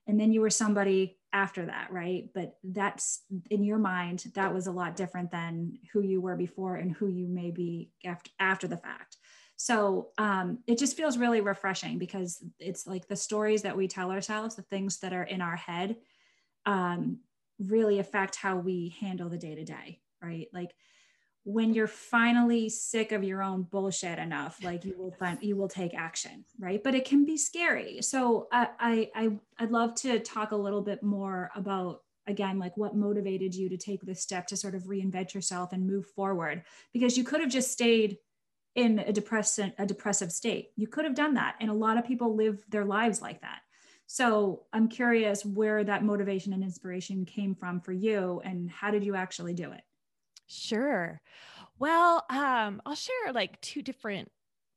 And 0.08 0.20
then 0.20 0.34
you 0.34 0.42
were 0.42 0.50
somebody 0.50 1.18
after 1.32 1.66
that, 1.66 1.88
right? 1.92 2.30
But 2.34 2.58
that's 2.64 3.22
in 3.50 3.64
your 3.64 3.80
mind, 3.80 4.26
that 4.36 4.54
was 4.54 4.68
a 4.68 4.72
lot 4.72 4.96
different 4.96 5.32
than 5.32 5.80
who 5.92 6.02
you 6.02 6.22
were 6.22 6.36
before 6.36 6.76
and 6.76 6.92
who 6.92 7.08
you 7.08 7.28
may 7.28 7.52
be 7.52 7.90
after, 8.06 8.30
after 8.40 8.68
the 8.68 8.78
fact. 8.78 9.18
So 9.56 10.10
um, 10.18 10.60
it 10.68 10.78
just 10.78 10.98
feels 10.98 11.18
really 11.18 11.42
refreshing 11.42 12.00
because 12.00 12.44
it's 12.60 12.88
like 12.88 13.08
the 13.08 13.16
stories 13.16 13.62
that 13.62 13.78
we 13.78 13.88
tell 13.88 14.12
ourselves, 14.12 14.56
the 14.56 14.64
things 14.64 15.00
that 15.00 15.14
are 15.14 15.24
in 15.24 15.42
our 15.42 15.56
head, 15.56 15.98
um, 16.66 17.20
really 17.60 18.00
affect 18.00 18.36
how 18.36 18.58
we 18.58 18.96
handle 19.00 19.30
the 19.30 19.38
day 19.38 19.56
to 19.56 19.64
day, 19.64 20.02
right? 20.22 20.48
Like 20.54 20.72
when 21.46 21.74
you're 21.74 21.88
finally 21.88 22.70
sick 22.70 23.12
of 23.12 23.24
your 23.24 23.44
own 23.44 23.64
bullshit 23.64 24.18
enough 24.18 24.58
like 24.64 24.86
you 24.86 24.96
will 24.98 25.12
find 25.12 25.38
you 25.42 25.58
will 25.58 25.68
take 25.68 25.94
action 25.94 26.46
right 26.58 26.82
but 26.84 26.96
it 26.96 27.04
can 27.04 27.26
be 27.26 27.36
scary 27.36 28.02
so 28.02 28.48
I, 28.52 28.70
I 28.80 29.10
i 29.14 29.30
i'd 29.60 29.72
love 29.72 29.94
to 29.96 30.20
talk 30.20 30.52
a 30.52 30.56
little 30.56 30.82
bit 30.82 31.04
more 31.04 31.52
about 31.54 32.02
again 32.28 32.60
like 32.60 32.78
what 32.78 32.96
motivated 32.96 33.54
you 33.54 33.68
to 33.70 33.78
take 33.78 34.02
this 34.02 34.22
step 34.22 34.48
to 34.48 34.58
sort 34.58 34.74
of 34.74 34.84
reinvent 34.84 35.34
yourself 35.34 35.74
and 35.74 35.86
move 35.86 36.06
forward 36.06 36.64
because 36.94 37.18
you 37.18 37.26
could 37.26 37.42
have 37.42 37.52
just 37.52 37.72
stayed 37.72 38.18
in 38.76 39.00
a 39.00 39.14
depressant 39.14 39.74
a 39.78 39.86
depressive 39.86 40.32
state. 40.32 40.72
You 40.76 40.88
could 40.88 41.06
have 41.06 41.16
done 41.16 41.36
that 41.36 41.56
and 41.60 41.70
a 41.70 41.74
lot 41.74 41.98
of 41.98 42.06
people 42.06 42.36
live 42.36 42.64
their 42.70 42.86
lives 42.86 43.22
like 43.22 43.42
that. 43.42 43.60
So 44.06 44.64
i'm 44.74 44.88
curious 44.88 45.46
where 45.46 45.84
that 45.84 46.04
motivation 46.04 46.54
and 46.54 46.64
inspiration 46.64 47.26
came 47.26 47.56
from 47.56 47.80
for 47.80 47.94
you 47.94 48.42
and 48.44 48.70
how 48.70 48.92
did 48.92 49.04
you 49.04 49.16
actually 49.16 49.54
do 49.54 49.72
it? 49.72 49.82
Sure. 50.48 51.22
Well, 51.80 52.24
um, 52.30 52.82
I'll 52.86 52.96
share 52.96 53.34
like 53.34 53.60
two 53.62 53.82
different 53.82 54.32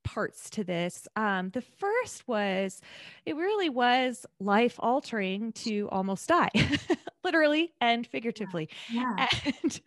parts 0.06 0.48
to 0.50 0.64
this. 0.64 1.08
Um, 1.16 1.50
the 1.50 1.60
first 1.60 2.26
was 2.28 2.80
it 3.26 3.36
really 3.36 3.68
was 3.68 4.24
life 4.38 4.76
altering 4.78 5.52
to 5.52 5.88
almost 5.90 6.28
die, 6.28 6.50
literally 7.24 7.72
and 7.80 8.06
figuratively. 8.06 8.70
Yeah. 8.90 9.26
And 9.62 9.80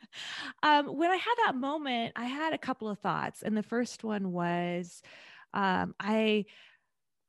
um, 0.61 0.97
when 0.97 1.09
I 1.09 1.15
had 1.15 1.35
that 1.45 1.55
moment, 1.55 2.13
I 2.17 2.25
had 2.25 2.53
a 2.53 2.57
couple 2.57 2.89
of 2.89 2.99
thoughts. 2.99 3.41
And 3.41 3.55
the 3.55 3.63
first 3.63 4.03
one 4.03 4.33
was 4.33 5.01
um, 5.53 5.95
I 5.99 6.45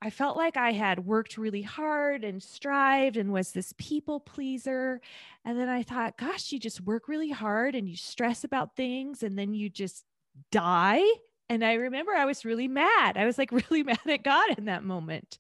I 0.02 0.11
felt 0.11 0.37
like 0.37 0.56
I 0.56 0.73
had 0.73 1.04
worked 1.04 1.37
really 1.37 1.62
hard 1.62 2.25
and 2.25 2.42
strived 2.42 3.18
and 3.18 3.32
was 3.32 3.52
this 3.52 3.75
people 3.76 4.18
pleaser. 4.18 5.00
And 5.44 5.61
then 5.61 5.68
I 5.68 5.82
thought, 5.82 6.16
gosh, 6.16 6.52
you 6.52 6.59
just 6.59 6.80
work 6.80 7.06
really 7.06 7.30
hard 7.30 7.75
and 7.75 7.87
you 7.87 7.97
stress 7.97 8.42
about 8.42 8.76
things 8.76 9.23
and 9.23 9.38
then 9.38 9.52
you 9.52 9.68
just 9.68 10.04
die. 10.50 11.04
And 11.50 11.64
I 11.64 11.75
remember 11.75 12.12
I 12.12 12.26
was 12.26 12.45
really 12.45 12.69
mad. 12.69 13.16
I 13.16 13.26
was 13.26 13.37
like 13.37 13.50
really 13.71 13.83
mad 13.83 13.99
at 14.07 14.23
God 14.23 14.57
in 14.57 14.66
that 14.66 14.85
moment 14.85 15.37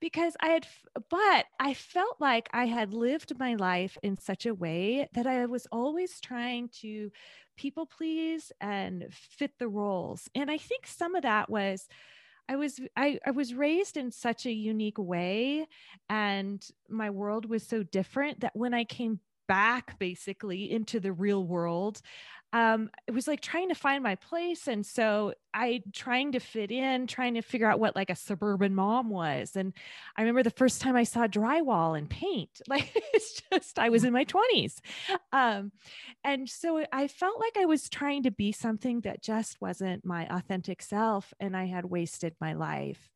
because 0.00 0.34
I 0.40 0.48
had, 0.48 0.66
but 1.10 1.44
I 1.60 1.74
felt 1.74 2.16
like 2.20 2.48
I 2.54 2.64
had 2.64 2.94
lived 2.94 3.38
my 3.38 3.54
life 3.54 3.98
in 4.02 4.16
such 4.16 4.46
a 4.46 4.54
way 4.54 5.08
that 5.12 5.26
I 5.26 5.44
was 5.44 5.66
always 5.70 6.20
trying 6.20 6.70
to 6.80 7.12
people 7.58 7.84
please 7.84 8.50
and 8.62 9.06
fit 9.12 9.52
the 9.58 9.68
roles. 9.68 10.30
And 10.34 10.50
I 10.50 10.56
think 10.56 10.86
some 10.86 11.14
of 11.14 11.22
that 11.22 11.50
was, 11.50 11.86
I 12.48 12.56
was 12.56 12.80
I, 12.96 13.20
I 13.24 13.30
was 13.30 13.54
raised 13.54 13.96
in 13.96 14.10
such 14.10 14.46
a 14.46 14.52
unique 14.52 14.98
way 14.98 15.68
and 16.10 16.66
my 16.88 17.10
world 17.10 17.48
was 17.48 17.62
so 17.62 17.82
different 17.82 18.40
that 18.40 18.56
when 18.56 18.74
I 18.74 18.84
came 18.84 19.20
back 19.48 19.98
basically 19.98 20.70
into 20.70 21.00
the 21.00 21.12
real 21.12 21.44
world 21.44 22.00
um, 22.54 22.90
it 23.06 23.12
was 23.12 23.26
like 23.26 23.40
trying 23.40 23.70
to 23.70 23.74
find 23.74 24.02
my 24.02 24.14
place 24.16 24.68
and 24.68 24.84
so 24.84 25.32
i 25.54 25.82
trying 25.92 26.32
to 26.32 26.38
fit 26.38 26.70
in 26.70 27.06
trying 27.06 27.34
to 27.34 27.42
figure 27.42 27.68
out 27.68 27.80
what 27.80 27.96
like 27.96 28.10
a 28.10 28.16
suburban 28.16 28.74
mom 28.74 29.08
was 29.10 29.56
and 29.56 29.72
i 30.16 30.22
remember 30.22 30.42
the 30.42 30.50
first 30.50 30.80
time 30.80 30.94
i 30.96 31.02
saw 31.02 31.26
drywall 31.26 31.96
and 31.96 32.10
paint 32.10 32.60
like 32.68 32.90
it's 33.14 33.42
just 33.50 33.78
i 33.78 33.88
was 33.88 34.04
in 34.04 34.12
my 34.12 34.24
20s 34.24 34.78
um, 35.32 35.72
and 36.24 36.48
so 36.48 36.84
i 36.92 37.08
felt 37.08 37.40
like 37.40 37.56
i 37.56 37.64
was 37.64 37.88
trying 37.88 38.22
to 38.22 38.30
be 38.30 38.52
something 38.52 39.00
that 39.00 39.22
just 39.22 39.60
wasn't 39.60 40.04
my 40.04 40.26
authentic 40.28 40.82
self 40.82 41.32
and 41.40 41.56
i 41.56 41.66
had 41.66 41.84
wasted 41.86 42.34
my 42.40 42.52
life 42.52 43.10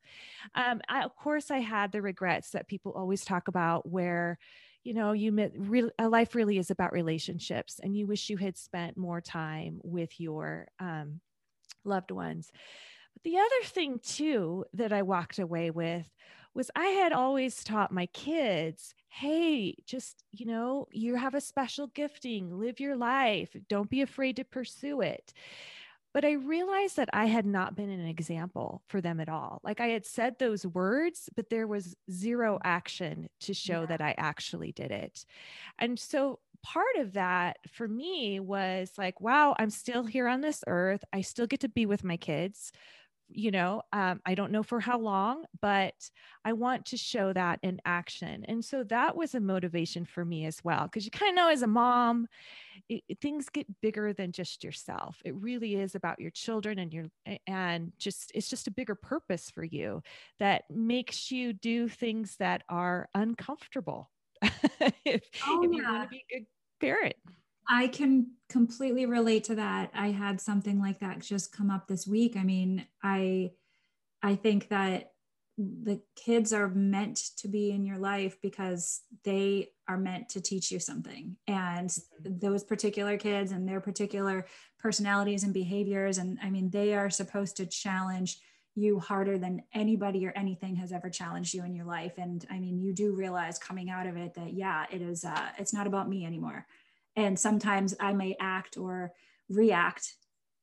um, 0.55 0.81
I, 0.89 1.03
of 1.03 1.15
course 1.15 1.51
i 1.51 1.59
had 1.59 1.91
the 1.91 2.01
regrets 2.01 2.51
that 2.51 2.67
people 2.67 2.93
always 2.93 3.23
talk 3.23 3.47
about 3.47 3.89
where 3.89 4.39
you 4.87 4.93
know 4.93 5.11
you 5.11 5.33
met 5.33 5.51
life 5.99 6.33
really 6.33 6.57
is 6.57 6.71
about 6.71 6.93
relationships 6.93 7.81
and 7.83 7.93
you 7.93 8.07
wish 8.07 8.29
you 8.29 8.37
had 8.37 8.57
spent 8.57 8.95
more 8.95 9.19
time 9.19 9.81
with 9.83 10.17
your 10.17 10.69
um, 10.79 11.19
loved 11.83 12.09
ones. 12.09 12.49
But 13.13 13.23
the 13.23 13.37
other 13.37 13.63
thing 13.65 13.99
too 14.01 14.63
that 14.73 14.93
i 14.93 15.01
walked 15.01 15.39
away 15.39 15.71
with 15.71 16.09
was 16.53 16.71
i 16.75 16.85
had 16.85 17.11
always 17.11 17.65
taught 17.65 17.91
my 17.91 18.05
kids 18.07 18.95
hey 19.09 19.75
just 19.85 20.23
you 20.31 20.45
know 20.45 20.87
you 20.91 21.15
have 21.15 21.35
a 21.35 21.41
special 21.41 21.87
gifting 21.87 22.57
live 22.57 22.79
your 22.79 22.95
life 22.95 23.49
don't 23.67 23.89
be 23.89 24.01
afraid 24.01 24.37
to 24.37 24.45
pursue 24.45 25.01
it 25.01 25.33
but 26.17 26.25
I 26.25 26.31
realized 26.31 26.97
that 26.97 27.11
I 27.13 27.25
had 27.25 27.45
not 27.45 27.75
been 27.75 27.91
an 27.91 28.07
example 28.07 28.81
for 28.87 29.01
them 29.01 29.19
at 29.19 29.29
all. 29.29 29.61
Like 29.63 29.79
I 29.79 29.89
had 29.89 30.03
said 30.03 30.39
those 30.39 30.65
words, 30.65 31.29
but 31.35 31.51
there 31.51 31.67
was 31.67 31.95
zero 32.09 32.57
action 32.63 33.29
to 33.41 33.53
show 33.53 33.81
yeah. 33.81 33.85
that 33.85 34.01
I 34.01 34.15
actually 34.17 34.71
did 34.71 34.89
it. 34.89 35.25
And 35.77 35.99
so 35.99 36.39
part 36.63 36.95
of 36.97 37.13
that 37.13 37.57
for 37.71 37.87
me 37.87 38.39
was 38.39 38.93
like, 38.97 39.21
wow, 39.21 39.55
I'm 39.59 39.69
still 39.69 40.05
here 40.05 40.27
on 40.27 40.41
this 40.41 40.63
earth. 40.65 41.03
I 41.13 41.21
still 41.21 41.45
get 41.45 41.59
to 41.59 41.69
be 41.69 41.85
with 41.85 42.03
my 42.03 42.17
kids 42.17 42.71
you 43.29 43.51
know 43.51 43.81
um, 43.93 44.21
i 44.25 44.33
don't 44.33 44.51
know 44.51 44.63
for 44.63 44.79
how 44.79 44.97
long 44.97 45.43
but 45.61 45.93
i 46.45 46.53
want 46.53 46.85
to 46.85 46.97
show 46.97 47.33
that 47.33 47.59
in 47.63 47.79
action. 47.85 48.45
And 48.47 48.63
so 48.63 48.83
that 48.85 49.15
was 49.15 49.35
a 49.35 49.39
motivation 49.39 50.05
for 50.05 50.23
me 50.23 50.45
as 50.45 50.63
well 50.63 50.83
because 50.83 51.05
you 51.05 51.11
kind 51.11 51.29
of 51.29 51.35
know 51.35 51.49
as 51.49 51.61
a 51.61 51.67
mom 51.67 52.27
it, 52.89 53.03
things 53.21 53.49
get 53.49 53.65
bigger 53.81 54.13
than 54.13 54.31
just 54.31 54.63
yourself. 54.63 55.21
It 55.25 55.35
really 55.35 55.75
is 55.75 55.95
about 55.95 56.19
your 56.19 56.31
children 56.31 56.79
and 56.79 56.93
your 56.93 57.05
and 57.47 57.91
just 57.97 58.31
it's 58.35 58.49
just 58.49 58.67
a 58.67 58.71
bigger 58.71 58.95
purpose 58.95 59.49
for 59.49 59.63
you 59.63 60.01
that 60.39 60.63
makes 60.69 61.31
you 61.31 61.53
do 61.53 61.87
things 61.87 62.35
that 62.37 62.63
are 62.69 63.09
uncomfortable 63.15 64.09
if, 64.41 65.21
oh, 65.45 65.63
if 65.63 65.71
yeah. 65.71 65.77
you 65.77 65.83
want 65.83 66.03
to 66.03 66.09
be 66.09 66.23
a 66.31 66.37
good 66.37 66.45
parent 66.79 67.15
I 67.69 67.87
can 67.87 68.31
completely 68.49 69.05
relate 69.05 69.43
to 69.45 69.55
that. 69.55 69.91
I 69.93 70.07
had 70.07 70.39
something 70.39 70.79
like 70.79 70.99
that 70.99 71.19
just 71.19 71.51
come 71.51 71.69
up 71.69 71.87
this 71.87 72.07
week. 72.07 72.37
I 72.37 72.43
mean, 72.43 72.85
I 73.03 73.51
I 74.23 74.35
think 74.35 74.69
that 74.69 75.11
the 75.57 75.99
kids 76.15 76.53
are 76.53 76.69
meant 76.69 77.17
to 77.37 77.47
be 77.47 77.71
in 77.71 77.83
your 77.83 77.97
life 77.97 78.37
because 78.41 79.01
they 79.23 79.69
are 79.87 79.97
meant 79.97 80.29
to 80.29 80.41
teach 80.41 80.71
you 80.71 80.79
something. 80.79 81.35
And 81.47 81.95
those 82.23 82.63
particular 82.63 83.17
kids 83.17 83.51
and 83.51 83.67
their 83.67 83.81
particular 83.81 84.45
personalities 84.79 85.43
and 85.43 85.53
behaviors 85.53 86.19
and 86.19 86.37
I 86.41 86.49
mean, 86.49 86.69
they 86.69 86.93
are 86.93 87.09
supposed 87.09 87.57
to 87.57 87.65
challenge 87.65 88.37
you 88.75 88.99
harder 88.99 89.39
than 89.39 89.63
anybody 89.73 90.25
or 90.27 90.31
anything 90.35 90.75
has 90.75 90.91
ever 90.91 91.09
challenged 91.09 91.51
you 91.51 91.63
in 91.63 91.73
your 91.73 91.83
life 91.83 92.13
and 92.19 92.45
i 92.51 92.59
mean 92.59 92.77
you 92.77 92.93
do 92.93 93.11
realize 93.15 93.57
coming 93.57 93.89
out 93.89 94.05
of 94.05 94.15
it 94.15 94.35
that 94.35 94.53
yeah 94.53 94.85
it 94.91 95.01
is 95.01 95.25
uh, 95.25 95.47
it's 95.57 95.73
not 95.73 95.87
about 95.87 96.07
me 96.07 96.27
anymore 96.27 96.63
and 97.17 97.37
sometimes 97.37 97.93
i 97.99 98.13
may 98.13 98.33
act 98.39 98.77
or 98.77 99.11
react 99.49 100.15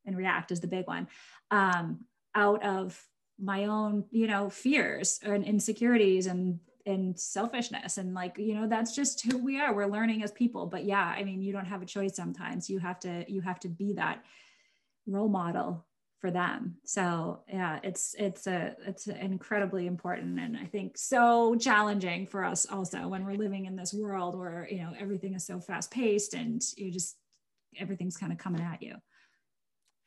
and 0.07 0.17
react 0.17 0.51
is 0.51 0.61
the 0.61 0.67
big 0.67 0.87
one 0.87 1.07
um, 1.51 2.01
out 2.35 2.65
of 2.65 2.99
my 3.39 3.67
own 3.67 4.05
you 4.11 4.27
know 4.27 4.49
fears 4.49 5.21
and 5.23 5.45
insecurities 5.45 6.27
and 6.27 6.61
and 6.87 7.19
selfishness. 7.19 7.99
And 7.99 8.15
like 8.15 8.37
you 8.39 8.55
know 8.55 8.69
that's 8.69 8.95
just 8.95 9.25
who 9.25 9.39
we 9.39 9.61
are. 9.61 9.75
We're 9.75 9.87
learning 9.87 10.23
as 10.23 10.33
people. 10.33 10.67
But 10.67 10.85
yeah 10.85 11.15
i 11.17 11.25
mean 11.25 11.43
you 11.43 11.53
don't 11.53 11.65
have 11.67 11.83
a 11.83 11.87
choice 11.87 12.15
sometimes. 12.15 12.71
You 12.71 12.79
have 12.79 13.01
to 13.01 13.25
you 13.29 13.41
have 13.41 13.61
to 13.61 13.69
be 13.69 13.95
that 13.95 14.23
role 15.07 15.29
model 15.29 15.85
for 16.25 16.31
them 16.31 16.75
so 16.87 17.41
yeah 17.53 17.79
it's 17.83 18.15
it's 18.19 18.47
a 18.47 18.75
it's 18.87 19.09
incredibly 19.09 19.87
important 19.87 20.41
and 20.41 20.57
i 20.57 20.65
think 20.65 20.97
so 20.97 21.55
challenging 21.57 22.27
for 22.27 22.43
us 22.43 22.65
also 22.65 23.07
when 23.07 23.27
we're 23.27 23.35
living 23.35 23.67
in 23.67 23.77
this 23.77 23.93
world 23.93 24.35
where 24.35 24.67
you 24.71 24.79
know 24.79 24.95
everything 24.99 25.35
is 25.35 25.45
so 25.45 25.61
fast 25.61 25.91
paced 25.91 26.33
and 26.33 26.63
you 26.79 26.91
just 26.91 27.19
everything's 27.79 28.17
kind 28.17 28.33
of 28.33 28.39
coming 28.39 28.63
at 28.63 28.83
you 28.83 28.95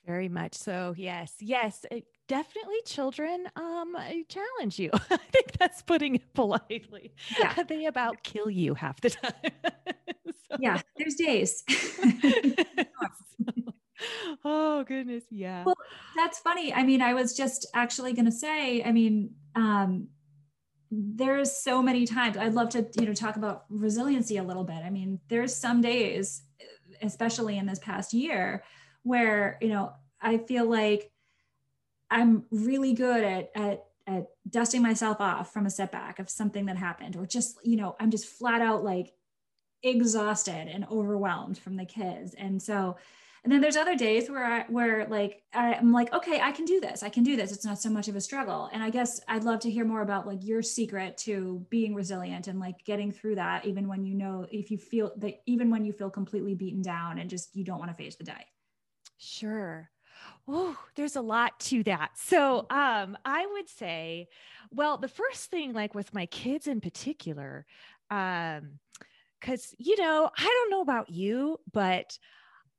very 0.08 0.28
much 0.28 0.56
so 0.56 0.96
yes 0.98 1.36
yes 1.40 1.86
it, 1.92 2.06
definitely 2.28 2.82
children 2.86 3.48
um 3.56 3.96
challenge 4.28 4.80
you. 4.80 4.90
I 4.94 5.18
think 5.18 5.54
that's 5.60 5.82
putting 5.82 6.16
it 6.16 6.34
politely. 6.34 7.14
Yeah. 7.40 7.54
They 7.68 7.86
about 7.86 8.24
kill 8.24 8.50
you 8.50 8.74
half 8.74 9.00
the 9.02 9.12
time. 9.12 9.34
So. 10.50 10.56
Yeah, 10.62 10.82
there's 10.98 11.16
days. 11.16 11.66
oh 14.46 14.84
goodness, 14.84 15.24
yeah. 15.30 15.64
Well, 15.64 15.78
that's 16.16 16.40
funny. 16.40 16.74
I 16.74 16.84
mean, 16.84 17.02
I 17.02 17.14
was 17.14 17.36
just 17.36 17.68
actually 17.74 18.14
going 18.14 18.26
to 18.26 18.32
say, 18.32 18.84
I 18.84 18.92
mean, 18.92 19.32
um 19.56 20.10
there's 20.90 21.52
so 21.52 21.82
many 21.82 22.06
times 22.06 22.38
I'd 22.38 22.54
love 22.54 22.70
to, 22.70 22.88
you 22.98 23.08
know, 23.08 23.14
talk 23.14 23.36
about 23.36 23.66
resiliency 23.70 24.38
a 24.38 24.44
little 24.44 24.64
bit. 24.64 24.78
I 24.86 24.90
mean, 24.90 25.20
there's 25.28 25.54
some 25.54 25.82
days 25.82 26.44
especially 27.02 27.58
in 27.58 27.66
this 27.66 27.80
past 27.80 28.14
year 28.14 28.64
where, 29.04 29.58
you 29.62 29.68
know, 29.68 29.92
I 30.22 30.38
feel 30.38 30.68
like 30.68 31.12
I'm 32.10 32.46
really 32.52 32.94
good 32.94 33.24
at 33.24 33.52
at 33.56 33.84
at 34.08 34.28
dusting 34.50 34.82
myself 34.82 35.20
off 35.20 35.52
from 35.52 35.66
a 35.66 35.70
setback 35.70 36.20
of 36.20 36.30
something 36.30 36.66
that 36.66 36.78
happened 36.78 37.16
or 37.16 37.26
just 37.26 37.58
you 37.64 37.76
know 37.76 37.96
i'm 38.00 38.10
just 38.10 38.26
flat 38.26 38.62
out 38.62 38.84
like 38.84 39.14
exhausted 39.84 40.68
and 40.68 40.88
overwhelmed 40.90 41.58
from 41.58 41.76
the 41.76 41.86
kids 41.86 42.34
and 42.34 42.62
so 42.62 42.96
and 43.48 43.54
then 43.54 43.62
there's 43.62 43.78
other 43.78 43.96
days 43.96 44.30
where 44.30 44.44
i 44.44 44.66
where 44.68 45.08
like 45.08 45.42
i'm 45.54 45.94
like 45.94 46.12
okay 46.12 46.42
i 46.42 46.52
can 46.52 46.66
do 46.66 46.82
this. 46.82 47.02
I 47.02 47.08
can 47.08 47.24
do 47.24 47.38
this. 47.38 47.54
It's 47.54 47.64
not 47.64 47.80
so 47.80 47.90
much 47.90 48.10
of 48.10 48.18
a 48.18 48.20
struggle. 48.20 48.70
And 48.74 48.84
i 48.84 48.90
guess 48.90 49.22
i'd 49.30 49.46
love 49.46 49.62
to 49.62 49.72
hear 49.72 49.86
more 49.86 50.02
about 50.02 50.28
like 50.28 50.44
your 50.44 50.62
secret 50.62 51.18
to 51.20 51.66
being 51.70 51.96
resilient 51.96 52.48
and 52.48 52.60
like 52.60 52.84
getting 52.84 53.10
through 53.10 53.36
that 53.36 53.66
even 53.66 53.88
when 53.88 54.04
you 54.04 54.16
know 54.16 54.46
if 54.52 54.70
you 54.70 54.78
feel 54.78 55.14
that 55.20 55.44
even 55.46 55.72
when 55.72 55.86
you 55.86 55.94
feel 55.94 56.10
completely 56.10 56.56
beaten 56.56 56.82
down 56.82 57.20
and 57.20 57.30
just 57.30 57.56
you 57.56 57.64
don't 57.64 57.80
want 57.80 57.90
to 57.90 57.96
face 57.96 58.18
the 58.18 58.26
day. 58.26 58.46
Sure. 59.18 59.90
Oh, 60.46 60.78
there's 60.96 61.16
a 61.16 61.22
lot 61.22 61.58
to 61.62 61.84
that. 61.84 62.10
So, 62.16 62.66
um, 62.70 63.18
I 63.24 63.48
would 63.54 63.70
say, 63.70 64.28
well, 64.72 64.98
the 64.98 65.08
first 65.08 65.50
thing, 65.50 65.72
like 65.72 65.96
with 65.96 66.14
my 66.14 66.26
kids 66.26 66.68
in 66.68 66.82
particular, 66.82 67.66
um, 68.10 68.80
because 69.40 69.74
you 69.78 69.96
know, 69.98 70.30
I 70.38 70.44
don't 70.44 70.72
know 70.72 70.82
about 70.82 71.10
you, 71.10 71.60
but 71.72 72.18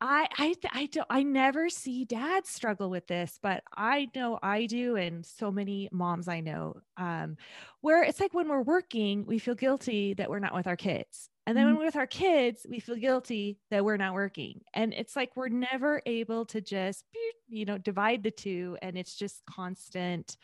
I 0.00 0.28
I 0.38 0.54
I 0.72 0.86
don't 0.86 1.06
I 1.10 1.22
never 1.22 1.68
see 1.68 2.04
dads 2.04 2.48
struggle 2.50 2.90
with 2.90 3.06
this, 3.06 3.38
but 3.42 3.62
I 3.76 4.08
know 4.14 4.38
I 4.42 4.66
do, 4.66 4.96
and 4.96 5.26
so 5.26 5.50
many 5.50 5.88
moms 5.92 6.28
I 6.28 6.40
know, 6.40 6.76
um, 6.96 7.36
where 7.80 8.02
it's 8.04 8.20
like 8.20 8.34
when 8.34 8.48
we're 8.48 8.62
working, 8.62 9.26
we 9.26 9.38
feel 9.38 9.54
guilty 9.54 10.14
that 10.14 10.30
we're 10.30 10.38
not 10.38 10.54
with 10.54 10.66
our 10.66 10.76
kids. 10.76 11.30
And 11.46 11.56
then 11.56 11.64
when 11.64 11.74
mm-hmm. 11.74 11.80
we're 11.80 11.86
with 11.86 11.96
our 11.96 12.06
kids, 12.06 12.66
we 12.68 12.78
feel 12.78 12.96
guilty 12.96 13.58
that 13.70 13.82
we're 13.82 13.96
not 13.96 14.12
working. 14.12 14.60
And 14.74 14.92
it's 14.92 15.16
like 15.16 15.30
we're 15.34 15.48
never 15.48 16.02
able 16.04 16.44
to 16.46 16.60
just, 16.60 17.04
you 17.48 17.64
know, 17.64 17.78
divide 17.78 18.22
the 18.22 18.30
two. 18.30 18.76
And 18.82 18.98
it's 18.98 19.16
just 19.16 19.42
constant 19.46 20.36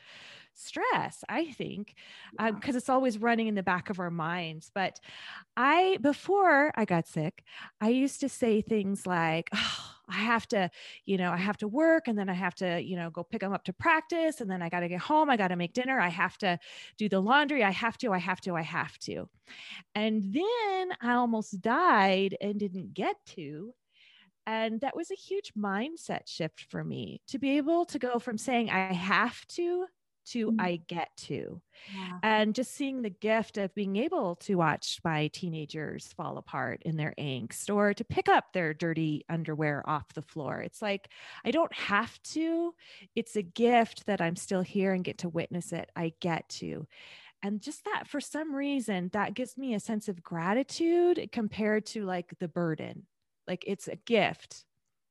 stress, 0.55 1.25
I 1.29 1.47
think, 1.53 1.95
because 2.33 2.75
um, 2.75 2.77
it's 2.77 2.89
always 2.89 3.19
running 3.19 3.49
in 3.49 3.55
the 3.55 3.63
back 3.63 3.91
of 3.91 3.99
our 3.99 4.11
minds. 4.11 4.71
But 4.75 5.01
I, 5.57 5.99
before 6.01 6.73
I 6.75 6.85
got 6.85 7.07
sick, 7.07 7.45
I 7.81 7.89
used 7.89 8.21
to 8.21 8.29
say 8.29 8.63
things 8.63 9.07
like, 9.07 9.51
oh, 9.55 9.95
I 10.09 10.17
have 10.17 10.47
to, 10.49 10.71
you 11.07 11.17
know, 11.17 11.31
I 11.31 11.37
have 11.37 11.57
to 11.59 11.69
work 11.69 12.09
and 12.09 12.19
then 12.19 12.29
I 12.29 12.35
have 12.35 12.55
to, 12.57 12.81
you 12.81 12.97
know, 12.97 13.11
go 13.11 13.23
pick 13.23 13.41
them 13.41 13.53
up 13.53 13.65
to 13.65 13.73
practice 13.73 14.41
and 14.41 14.51
then 14.51 14.63
I 14.63 14.69
got 14.69 14.81
to 14.81 14.89
get 14.89 15.01
home. 15.01 15.31
I 15.31 15.37
got 15.37 15.49
to 15.49 15.57
make 15.57 15.73
dinner. 15.73 15.99
I 15.99 16.09
have 16.09 16.37
to 16.39 16.59
do 16.99 17.09
the 17.09 17.21
laundry. 17.21 17.65
I 17.65 17.71
have 17.71 17.97
to, 17.99 18.13
I 18.13 18.19
have 18.19 18.41
to, 18.43 18.55
I 18.55 18.63
have 18.63 18.99
to. 19.01 19.29
And 19.95 20.23
then 20.33 20.91
I 21.01 21.15
almost 21.15 21.61
died 21.61 22.37
and 22.41 22.59
didn't 22.59 22.95
get 22.95 23.17
to. 23.37 23.75
And 24.47 24.81
that 24.83 24.95
was 24.95 25.11
a 25.11 25.15
huge 25.15 25.53
mindset 25.59 26.27
shift 26.27 26.67
for 26.69 26.85
me 26.85 27.23
to 27.29 27.39
be 27.39 27.57
able 27.57 27.87
to 27.87 27.99
go 27.99 28.19
from 28.19 28.37
saying 28.37 28.69
I 28.69 28.93
have 28.93 29.47
to 29.49 29.87
to 30.27 30.49
mm-hmm. 30.49 30.61
I 30.61 30.81
get 30.87 31.11
to. 31.17 31.61
Yeah. 31.95 32.19
And 32.23 32.55
just 32.55 32.75
seeing 32.75 33.03
the 33.03 33.11
gift 33.11 33.59
of 33.59 33.75
being 33.75 33.97
able 33.97 34.37
to 34.37 34.55
watch 34.57 35.01
my 35.05 35.29
teenagers 35.29 36.13
fall 36.17 36.39
apart 36.39 36.83
in 36.85 36.97
their 36.97 37.15
angst 37.19 37.75
or 37.75 37.95
to 37.95 38.05
pick 38.05 38.29
up 38.29 38.53
their 38.53 38.75
dirty 38.75 39.25
underwear 39.29 39.83
off 39.87 40.15
the 40.15 40.23
floor. 40.23 40.61
It's 40.61 40.83
like, 40.83 41.09
I 41.45 41.51
don't 41.51 41.73
have 41.73 42.21
to. 42.23 42.75
It's 43.15 43.37
a 43.37 43.43
gift 43.43 44.07
that 44.07 44.21
I'm 44.21 44.37
still 44.37 44.63
here 44.63 44.93
and 44.93 45.05
get 45.05 45.19
to 45.19 45.29
witness 45.29 45.73
it. 45.73 45.91
I 45.97 46.13
get 46.21 46.49
to. 46.51 46.87
And 47.43 47.61
just 47.61 47.85
that, 47.85 48.09
for 48.09 48.21
some 48.21 48.55
reason, 48.55 49.11
that 49.13 49.35
gives 49.35 49.59
me 49.59 49.75
a 49.75 49.81
sense 49.81 50.09
of 50.09 50.23
gratitude 50.23 51.29
compared 51.31 51.85
to 51.87 52.05
like 52.07 52.33
the 52.39 52.49
burden. 52.49 53.05
Like 53.47 53.65
it's 53.67 53.87
a 53.87 53.97
gift 53.97 54.65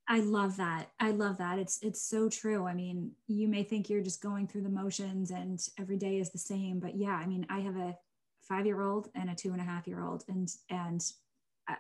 I 0.08 0.20
love 0.20 0.58
that. 0.58 0.90
I 1.00 1.12
love 1.12 1.38
that. 1.38 1.60
It's 1.60 1.80
it's 1.82 2.02
so 2.02 2.28
true. 2.28 2.68
I 2.68 2.74
mean, 2.74 3.12
you 3.28 3.48
may 3.48 3.64
think 3.64 3.90
you're 3.90 4.02
just 4.02 4.22
going 4.22 4.48
through 4.48 4.64
the 4.64 4.70
motions 4.70 5.32
and 5.32 5.60
every 5.80 5.98
day 5.98 6.18
is 6.18 6.32
the 6.32 6.38
same, 6.38 6.80
but 6.80 6.96
yeah, 6.96 7.16
I 7.16 7.26
mean, 7.26 7.46
I 7.50 7.60
have 7.60 7.78
a 7.78 7.98
five 8.42 8.66
year 8.66 8.82
old 8.82 9.10
and 9.16 9.30
a 9.30 9.36
two 9.36 9.54
and 9.54 9.62
a 9.62 9.64
half 9.64 9.88
year 9.88 10.04
old, 10.04 10.24
and 10.28 10.50
and 10.70 11.02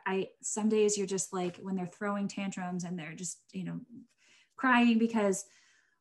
I, 0.05 0.29
some 0.41 0.69
days 0.69 0.97
you're 0.97 1.07
just 1.07 1.33
like 1.33 1.57
when 1.57 1.75
they're 1.75 1.85
throwing 1.85 2.29
tantrums 2.29 2.85
and 2.85 2.97
they're 2.97 3.13
just 3.13 3.39
you 3.51 3.65
know 3.65 3.81
crying 4.55 4.97
because 4.97 5.43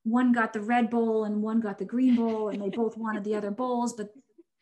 one 0.04 0.32
got 0.32 0.52
the 0.52 0.60
red 0.60 0.90
bowl 0.90 1.24
and 1.24 1.42
one 1.42 1.60
got 1.60 1.78
the 1.78 1.84
green 1.84 2.16
bowl 2.16 2.48
and 2.48 2.62
they 2.62 2.68
both 2.68 2.96
wanted 2.96 3.24
the 3.24 3.34
other 3.34 3.50
bowls, 3.50 3.92
but 3.92 4.10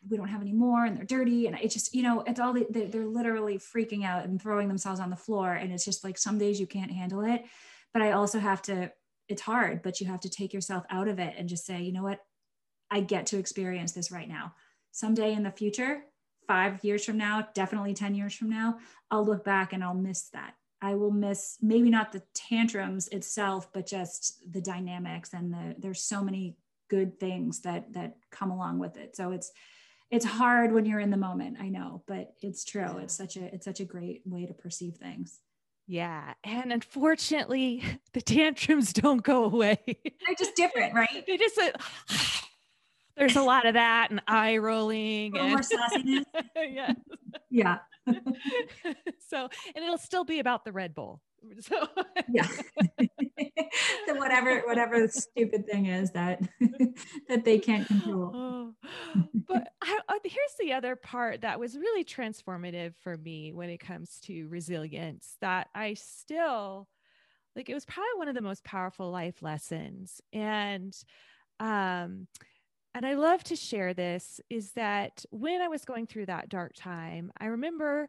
we 0.08 0.16
don't 0.16 0.28
have 0.28 0.40
any 0.40 0.52
more 0.52 0.84
and 0.84 0.96
they're 0.96 1.04
dirty 1.04 1.46
and 1.46 1.58
it's 1.60 1.74
just 1.74 1.94
you 1.94 2.02
know 2.02 2.22
it's 2.26 2.40
all 2.40 2.54
they're, 2.54 2.86
they're 2.86 3.06
literally 3.06 3.58
freaking 3.58 4.04
out 4.04 4.24
and 4.24 4.40
throwing 4.40 4.68
themselves 4.68 5.00
on 5.00 5.10
the 5.10 5.16
floor 5.16 5.52
and 5.52 5.72
it's 5.72 5.84
just 5.84 6.04
like 6.04 6.16
some 6.16 6.38
days 6.38 6.58
you 6.58 6.66
can't 6.66 6.90
handle 6.90 7.20
it 7.20 7.44
but 7.92 8.02
i 8.02 8.12
also 8.12 8.38
have 8.38 8.62
to 8.62 8.90
it's 9.30 9.42
hard 9.42 9.82
but 9.82 10.00
you 10.00 10.06
have 10.06 10.20
to 10.20 10.28
take 10.28 10.52
yourself 10.52 10.84
out 10.90 11.08
of 11.08 11.18
it 11.18 11.34
and 11.38 11.48
just 11.48 11.64
say 11.64 11.80
you 11.80 11.92
know 11.92 12.02
what? 12.02 12.20
I 12.92 13.00
get 13.00 13.26
to 13.26 13.38
experience 13.38 13.92
this 13.92 14.10
right 14.10 14.28
now. 14.28 14.54
Someday 14.90 15.32
in 15.32 15.44
the 15.44 15.52
future 15.52 16.02
five 16.48 16.82
years 16.84 17.04
from 17.04 17.16
now 17.16 17.46
definitely 17.54 17.94
10 17.94 18.12
years 18.16 18.34
from 18.34 18.50
now 18.50 18.76
i'll 19.12 19.24
look 19.24 19.44
back 19.44 19.72
and 19.72 19.84
i'll 19.84 19.94
miss 19.94 20.30
that. 20.30 20.54
I 20.82 20.96
will 20.96 21.12
miss 21.12 21.58
maybe 21.62 21.90
not 21.90 22.10
the 22.10 22.22
tantrums 22.34 23.06
itself 23.08 23.72
but 23.72 23.86
just 23.86 24.40
the 24.50 24.60
dynamics 24.60 25.32
and 25.32 25.52
the 25.52 25.76
there's 25.78 26.02
so 26.02 26.24
many 26.24 26.56
good 26.88 27.20
things 27.20 27.60
that 27.60 27.92
that 27.92 28.16
come 28.30 28.50
along 28.50 28.80
with 28.80 28.96
it. 28.96 29.16
So 29.16 29.30
it's 29.30 29.52
it's 30.11 30.25
hard 30.25 30.73
when 30.73 30.85
you're 30.85 31.01
in 31.01 31.11
the 31.11 31.16
moment 31.16 31.57
i 31.61 31.68
know 31.68 32.03
but 32.07 32.35
it's 32.42 32.64
true. 32.64 32.99
It's 32.99 33.14
such 33.14 33.37
a 33.37 33.55
it's 33.55 33.64
such 33.64 33.81
a 33.81 33.85
great 33.85 34.23
way 34.25 34.46
to 34.46 34.55
perceive 34.55 34.96
things. 34.96 35.38
Yeah 35.87 36.35
and 36.44 36.73
unfortunately 36.73 37.85
the 38.12 38.20
tantrums 38.20 38.92
don't 38.92 39.23
go 39.23 39.44
away. 39.44 39.79
They're 39.87 40.35
just 40.38 40.57
different 40.57 40.94
right? 40.94 41.25
They 41.27 41.37
just 41.37 41.59
uh, 41.59 41.70
there's 43.16 43.37
a 43.37 43.42
lot 43.42 43.66
of 43.66 43.75
that 43.75 44.11
and 44.11 44.20
eye 44.27 44.57
rolling 44.57 45.37
and 45.37 45.64
yeah 46.57 46.92
yeah. 47.51 47.79
So 49.29 49.49
and 49.75 49.85
it'll 49.85 49.99
still 49.99 50.25
be 50.25 50.40
about 50.40 50.64
the 50.64 50.73
red 50.73 50.94
bull 50.94 51.20
so 51.61 51.87
yeah. 52.33 52.46
So 54.07 54.14
whatever 54.16 54.61
whatever 54.66 55.00
the 55.00 55.09
stupid 55.09 55.66
thing 55.66 55.87
is 55.87 56.11
that 56.12 56.40
that 57.29 57.44
they 57.44 57.59
can't 57.59 57.87
control. 57.87 58.33
Oh, 58.35 58.74
but 59.46 59.68
I, 59.83 59.98
uh, 60.09 60.14
here's 60.24 60.55
the 60.59 60.72
other 60.72 60.96
part 60.96 61.42
that 61.42 61.61
was 61.61 61.76
really 61.76 62.05
transformative 62.05 62.94
for 62.96 63.16
me 63.16 63.53
when 63.53 63.70
it 63.70 63.79
comes 63.79 64.18
to 64.24 64.48
resilience 64.48 65.37
that 65.40 65.68
i 65.74 65.94
still 65.94 66.88
like 67.57 67.68
it 67.68 67.74
was 67.74 67.85
probably 67.85 68.09
one 68.16 68.29
of 68.29 68.35
the 68.35 68.40
most 68.40 68.64
powerful 68.64 69.11
life 69.11 69.42
lessons. 69.42 70.20
And 70.33 70.96
um 71.59 72.26
and 72.92 73.07
I 73.07 73.14
love 73.14 73.44
to 73.44 73.57
share 73.57 73.94
this 73.94 74.40
is 74.50 74.72
that 74.72 75.24
when 75.31 75.61
I 75.61 75.68
was 75.68 75.85
going 75.85 76.09
through 76.09 76.26
that 76.26 76.48
dark 76.48 76.72
time, 76.74 77.31
I 77.38 77.46
remember 77.46 78.09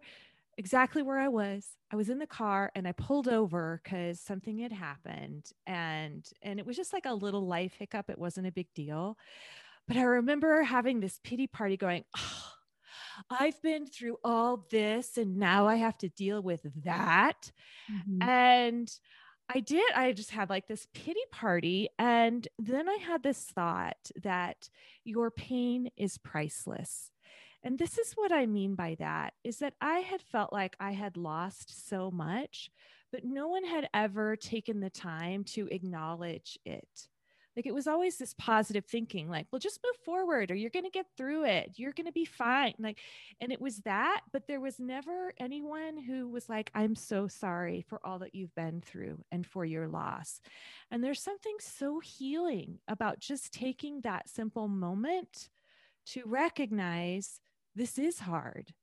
exactly 0.58 1.02
where 1.02 1.20
I 1.20 1.28
was. 1.28 1.68
I 1.92 1.96
was 1.96 2.10
in 2.10 2.20
the 2.20 2.28
car 2.28 2.72
and 2.76 2.88
I 2.88 2.92
pulled 2.94 3.28
over 3.28 3.82
because 3.84 4.20
something 4.20 4.60
had 4.60 4.72
happened 4.72 5.52
and 5.68 6.26
and 6.42 6.60
it 6.60 6.66
was 6.66 6.78
just 6.78 6.94
like 6.94 7.06
a 7.06 7.14
little 7.14 7.46
life 7.48 7.74
hiccup. 7.78 8.10
It 8.10 8.20
wasn't 8.20 8.48
a 8.48 8.52
big 8.52 8.68
deal. 8.74 9.18
But 9.88 9.98
I 9.98 10.04
remember 10.04 10.64
having 10.64 11.00
this 11.00 11.20
pity 11.24 11.48
party 11.48 11.76
going, 11.76 12.04
oh, 12.18 12.52
I've 13.30 13.62
been 13.62 13.86
through 13.86 14.18
all 14.24 14.66
this 14.72 15.18
and 15.18 15.38
now 15.38 15.68
I 15.68 15.76
have 15.76 15.98
to 16.00 16.10
deal 16.10 16.42
with 16.42 16.62
that. 16.84 17.52
Mm-hmm. 17.92 18.30
And 18.30 18.92
I 19.54 19.60
did. 19.60 19.92
I 19.94 20.14
just 20.14 20.32
had 20.32 20.50
like 20.50 20.68
this 20.68 20.88
pity 20.94 21.20
party. 21.32 21.90
And 22.00 22.48
then 22.58 22.88
I 22.88 22.98
had 23.02 23.24
this 23.24 23.44
thought 23.44 23.98
that 24.24 24.70
your 25.04 25.30
pain 25.30 25.90
is 25.98 26.18
priceless. 26.18 27.11
And 27.64 27.78
this 27.78 27.98
is 27.98 28.14
what 28.14 28.32
I 28.32 28.46
mean 28.48 28.76
by 28.76 28.96
that 29.00 29.34
is 29.44 29.58
that 29.60 29.76
I 29.82 30.00
had 30.00 30.22
felt 30.22 30.52
like 30.52 30.76
I 30.80 30.92
had 30.94 31.16
lost 31.18 31.88
so 31.88 32.10
much, 32.12 32.72
but 33.12 33.24
no 33.24 33.48
one 33.48 33.64
had 33.66 33.88
ever 33.94 34.36
taken 34.36 34.80
the 34.80 34.90
time 34.90 35.44
to 35.56 35.68
acknowledge 35.72 36.58
it. 36.66 37.08
like 37.56 37.66
it 37.66 37.74
was 37.74 37.88
always 37.88 38.18
this 38.18 38.34
positive 38.38 38.86
thinking 38.86 39.30
like 39.30 39.46
well 39.52 39.60
just 39.60 39.80
move 39.84 39.98
forward 40.06 40.50
or 40.52 40.56
you're 40.56 40.70
going 40.70 40.86
to 40.86 40.92
get 40.92 41.06
through 41.18 41.46
it. 41.46 41.74
You're 41.76 41.92
going 41.94 42.06
to 42.08 42.12
be 42.14 42.26
fine. 42.26 42.74
Like 42.80 43.00
and 43.42 43.52
it 43.52 43.62
was 43.62 43.78
that 43.80 44.22
but 44.32 44.48
there 44.48 44.60
was 44.62 44.80
never 44.80 45.34
anyone 45.40 45.98
who 45.98 46.30
was 46.30 46.48
like 46.50 46.72
i'm 46.74 46.96
so 46.96 47.28
sorry 47.28 47.86
for 47.88 48.00
all 48.06 48.20
that 48.20 48.34
you've 48.36 48.56
been 48.56 48.82
through 48.82 49.24
and 49.32 49.46
for 49.46 49.66
your 49.66 49.88
loss. 49.88 50.42
And 50.90 51.04
there's 51.04 51.22
something 51.22 51.58
so 51.60 52.00
healing 52.00 52.80
about 52.88 53.20
just 53.20 53.54
taking 53.54 54.02
that 54.02 54.30
simple 54.30 54.68
moment 54.68 55.50
to 56.08 56.24
recognize 56.26 57.40
this 57.76 57.98
is 57.98 58.20
hard 58.20 58.74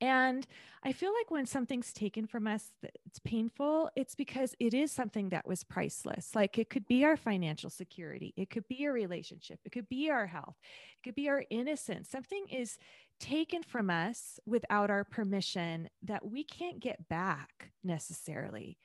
and 0.00 0.46
I 0.82 0.92
feel 0.92 1.12
like 1.12 1.30
when 1.30 1.44
something's 1.44 1.92
taken 1.92 2.26
from 2.26 2.46
us, 2.46 2.70
it's 2.82 3.18
painful. 3.18 3.90
It's 3.96 4.14
because 4.14 4.54
it 4.58 4.72
is 4.72 4.90
something 4.90 5.28
that 5.28 5.46
was 5.46 5.62
priceless. 5.62 6.34
Like 6.34 6.58
it 6.58 6.70
could 6.70 6.86
be 6.86 7.04
our 7.04 7.18
financial 7.18 7.68
security, 7.68 8.32
it 8.36 8.48
could 8.48 8.66
be 8.66 8.84
a 8.86 8.92
relationship, 8.92 9.60
it 9.64 9.72
could 9.72 9.88
be 9.88 10.10
our 10.10 10.26
health, 10.26 10.56
it 10.62 11.06
could 11.06 11.14
be 11.14 11.28
our 11.28 11.44
innocence. 11.50 12.08
Something 12.08 12.46
is 12.50 12.78
taken 13.18 13.62
from 13.62 13.90
us 13.90 14.40
without 14.46 14.88
our 14.90 15.04
permission 15.04 15.90
that 16.02 16.26
we 16.26 16.44
can't 16.44 16.80
get 16.80 17.06
back 17.10 17.70
necessarily. 17.84 18.78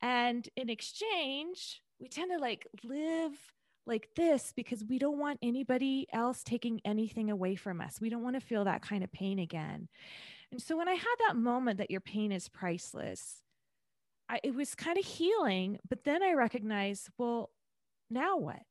And 0.00 0.48
in 0.56 0.70
exchange, 0.70 1.82
we 2.00 2.08
tend 2.08 2.30
to 2.30 2.38
like 2.38 2.66
live 2.82 3.32
like 3.86 4.08
this 4.14 4.52
because 4.54 4.84
we 4.84 4.98
don't 4.98 5.18
want 5.18 5.38
anybody 5.42 6.06
else 6.12 6.42
taking 6.42 6.80
anything 6.84 7.30
away 7.30 7.54
from 7.54 7.80
us. 7.80 8.00
We 8.00 8.10
don't 8.10 8.22
want 8.22 8.36
to 8.36 8.46
feel 8.46 8.64
that 8.64 8.82
kind 8.82 9.02
of 9.02 9.12
pain 9.12 9.38
again. 9.38 9.88
And 10.52 10.60
so 10.60 10.76
when 10.76 10.88
I 10.88 10.94
had 10.94 11.16
that 11.28 11.36
moment 11.36 11.78
that 11.78 11.90
your 11.90 12.00
pain 12.00 12.32
is 12.32 12.48
priceless, 12.48 13.42
I, 14.28 14.40
it 14.42 14.54
was 14.54 14.74
kind 14.74 14.98
of 14.98 15.04
healing. 15.04 15.78
But 15.88 16.04
then 16.04 16.22
I 16.22 16.32
recognized, 16.32 17.08
well, 17.18 17.50
now 18.10 18.36
what? 18.36 18.62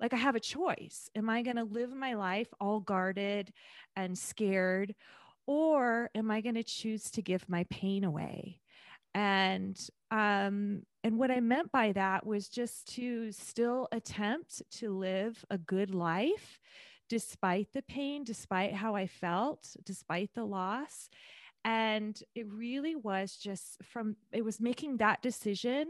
Like 0.00 0.12
I 0.12 0.16
have 0.16 0.34
a 0.34 0.40
choice. 0.40 1.08
Am 1.14 1.30
I 1.30 1.42
going 1.42 1.56
to 1.56 1.64
live 1.64 1.94
my 1.94 2.14
life 2.14 2.48
all 2.60 2.80
guarded 2.80 3.52
and 3.94 4.18
scared? 4.18 4.94
Or 5.46 6.10
am 6.14 6.30
I 6.30 6.40
going 6.40 6.56
to 6.56 6.64
choose 6.64 7.10
to 7.12 7.22
give 7.22 7.48
my 7.48 7.64
pain 7.70 8.04
away? 8.04 8.60
And 9.14 9.78
um, 10.10 10.82
and 11.04 11.18
what 11.18 11.30
I 11.30 11.40
meant 11.40 11.72
by 11.72 11.92
that 11.92 12.24
was 12.26 12.48
just 12.48 12.94
to 12.94 13.32
still 13.32 13.88
attempt 13.92 14.62
to 14.78 14.96
live 14.96 15.44
a 15.50 15.58
good 15.58 15.94
life 15.94 16.58
despite 17.08 17.72
the 17.72 17.82
pain, 17.82 18.24
despite 18.24 18.72
how 18.72 18.94
I 18.94 19.06
felt, 19.06 19.76
despite 19.84 20.30
the 20.34 20.44
loss. 20.44 21.10
And 21.64 22.20
it 22.34 22.46
really 22.50 22.96
was 22.96 23.36
just 23.36 23.76
from, 23.82 24.16
it 24.32 24.44
was 24.44 24.60
making 24.60 24.96
that 24.96 25.22
decision 25.22 25.86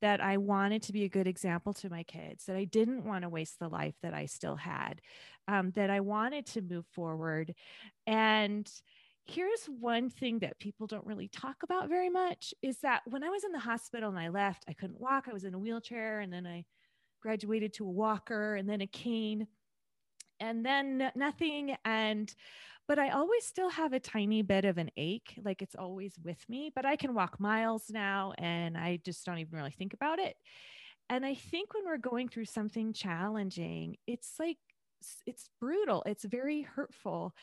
that 0.00 0.20
I 0.20 0.36
wanted 0.36 0.82
to 0.84 0.92
be 0.92 1.04
a 1.04 1.08
good 1.08 1.26
example 1.26 1.72
to 1.74 1.90
my 1.90 2.02
kids, 2.02 2.46
that 2.46 2.56
I 2.56 2.64
didn't 2.64 3.04
want 3.04 3.22
to 3.22 3.28
waste 3.28 3.58
the 3.58 3.68
life 3.68 3.94
that 4.02 4.14
I 4.14 4.26
still 4.26 4.56
had, 4.56 5.00
um, 5.48 5.70
that 5.72 5.90
I 5.90 6.00
wanted 6.00 6.46
to 6.46 6.62
move 6.62 6.86
forward. 6.86 7.54
And 8.06 8.70
here's 9.26 9.66
one 9.66 10.10
thing 10.10 10.40
that 10.40 10.58
people 10.58 10.86
don't 10.86 11.06
really 11.06 11.28
talk 11.28 11.56
about 11.62 11.88
very 11.88 12.10
much 12.10 12.52
is 12.62 12.78
that 12.78 13.02
when 13.06 13.24
I 13.24 13.30
was 13.30 13.44
in 13.44 13.52
the 13.52 13.58
hospital 13.58 14.10
and 14.10 14.18
I 14.18 14.28
left, 14.28 14.64
I 14.68 14.74
couldn't 14.74 15.00
walk, 15.00 15.26
I 15.28 15.32
was 15.32 15.44
in 15.44 15.54
a 15.54 15.58
wheelchair, 15.58 16.20
and 16.20 16.32
then 16.32 16.46
I 16.46 16.64
graduated 17.22 17.72
to 17.74 17.86
a 17.86 17.90
walker 17.90 18.54
and 18.54 18.68
then 18.68 18.82
a 18.82 18.86
cane 18.86 19.46
and 20.40 20.64
then 20.64 21.10
nothing 21.14 21.74
and 21.84 22.34
but 22.86 22.98
I 22.98 23.10
always 23.10 23.46
still 23.46 23.70
have 23.70 23.94
a 23.94 24.00
tiny 24.00 24.42
bit 24.42 24.66
of 24.66 24.76
an 24.76 24.90
ache, 24.98 25.40
like 25.42 25.62
it's 25.62 25.74
always 25.74 26.18
with 26.22 26.44
me, 26.50 26.70
but 26.74 26.84
I 26.84 26.96
can 26.96 27.14
walk 27.14 27.40
miles 27.40 27.84
now 27.88 28.34
and 28.36 28.76
I 28.76 28.98
just 29.02 29.24
don't 29.24 29.38
even 29.38 29.56
really 29.56 29.70
think 29.70 29.94
about 29.94 30.18
it. 30.18 30.36
And 31.08 31.24
I 31.24 31.34
think 31.34 31.72
when 31.72 31.86
we're 31.86 31.96
going 31.96 32.28
through 32.28 32.44
something 32.44 32.92
challenging, 32.92 33.96
it's 34.06 34.34
like 34.38 34.58
it's 35.26 35.48
brutal, 35.60 36.02
it's 36.06 36.24
very 36.24 36.62
hurtful. 36.62 37.34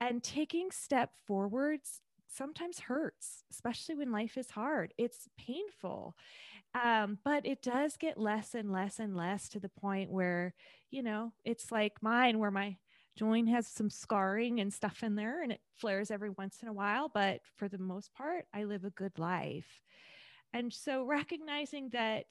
And 0.00 0.22
taking 0.22 0.70
step 0.70 1.10
forwards 1.26 2.00
sometimes 2.28 2.80
hurts, 2.80 3.44
especially 3.50 3.96
when 3.96 4.12
life 4.12 4.36
is 4.38 4.50
hard. 4.50 4.94
It's 4.96 5.28
painful. 5.36 6.14
Um, 6.80 7.18
but 7.24 7.44
it 7.44 7.62
does 7.62 7.96
get 7.96 8.18
less 8.18 8.54
and 8.54 8.70
less 8.70 8.98
and 8.98 9.16
less 9.16 9.48
to 9.50 9.60
the 9.60 9.68
point 9.68 10.10
where, 10.10 10.54
you 10.90 11.02
know, 11.02 11.32
it's 11.44 11.72
like 11.72 12.02
mine 12.02 12.38
where 12.38 12.52
my 12.52 12.76
joint 13.16 13.48
has 13.48 13.66
some 13.66 13.90
scarring 13.90 14.60
and 14.60 14.72
stuff 14.72 15.02
in 15.02 15.16
there 15.16 15.42
and 15.42 15.52
it 15.52 15.60
flares 15.76 16.10
every 16.10 16.30
once 16.30 16.58
in 16.62 16.68
a 16.68 16.72
while. 16.72 17.10
But 17.12 17.40
for 17.56 17.68
the 17.68 17.78
most 17.78 18.14
part, 18.14 18.46
I 18.54 18.64
live 18.64 18.84
a 18.84 18.90
good 18.90 19.18
life. 19.18 19.82
And 20.52 20.72
so 20.72 21.04
recognizing 21.04 21.90
that 21.90 22.26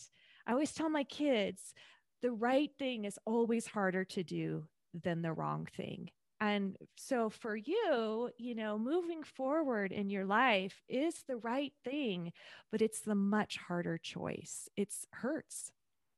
I 0.47 0.53
always 0.53 0.73
tell 0.73 0.89
my 0.89 1.03
kids 1.03 1.73
the 2.21 2.31
right 2.31 2.71
thing 2.77 3.05
is 3.05 3.19
always 3.25 3.67
harder 3.67 4.03
to 4.05 4.23
do 4.23 4.65
than 4.93 5.21
the 5.21 5.33
wrong 5.33 5.67
thing. 5.75 6.09
And 6.41 6.77
so 6.95 7.29
for 7.29 7.55
you, 7.55 8.29
you 8.37 8.55
know, 8.55 8.77
moving 8.77 9.23
forward 9.23 9.91
in 9.91 10.09
your 10.09 10.25
life 10.25 10.81
is 10.87 11.23
the 11.27 11.35
right 11.35 11.73
thing, 11.83 12.31
but 12.71 12.81
it's 12.81 13.01
the 13.01 13.15
much 13.15 13.57
harder 13.57 13.97
choice. 13.97 14.69
It's 14.77 15.05
hurts. 15.11 15.71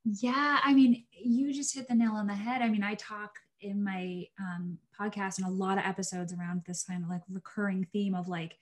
Yeah. 0.04 0.60
I 0.62 0.74
mean, 0.74 1.04
you 1.12 1.52
just 1.52 1.74
hit 1.74 1.88
the 1.88 1.94
nail 1.94 2.12
on 2.12 2.28
the 2.28 2.34
head. 2.34 2.62
I 2.62 2.68
mean, 2.68 2.84
I 2.84 2.94
talk 2.94 3.34
in 3.60 3.82
my 3.82 4.26
um, 4.38 4.78
podcast 4.98 5.38
and 5.38 5.46
a 5.46 5.50
lot 5.50 5.78
of 5.78 5.84
episodes 5.84 6.32
around 6.32 6.62
this 6.66 6.84
kind 6.84 7.02
of 7.02 7.10
like 7.10 7.22
recurring 7.28 7.86
theme 7.92 8.14
of 8.14 8.28
like, 8.28 8.56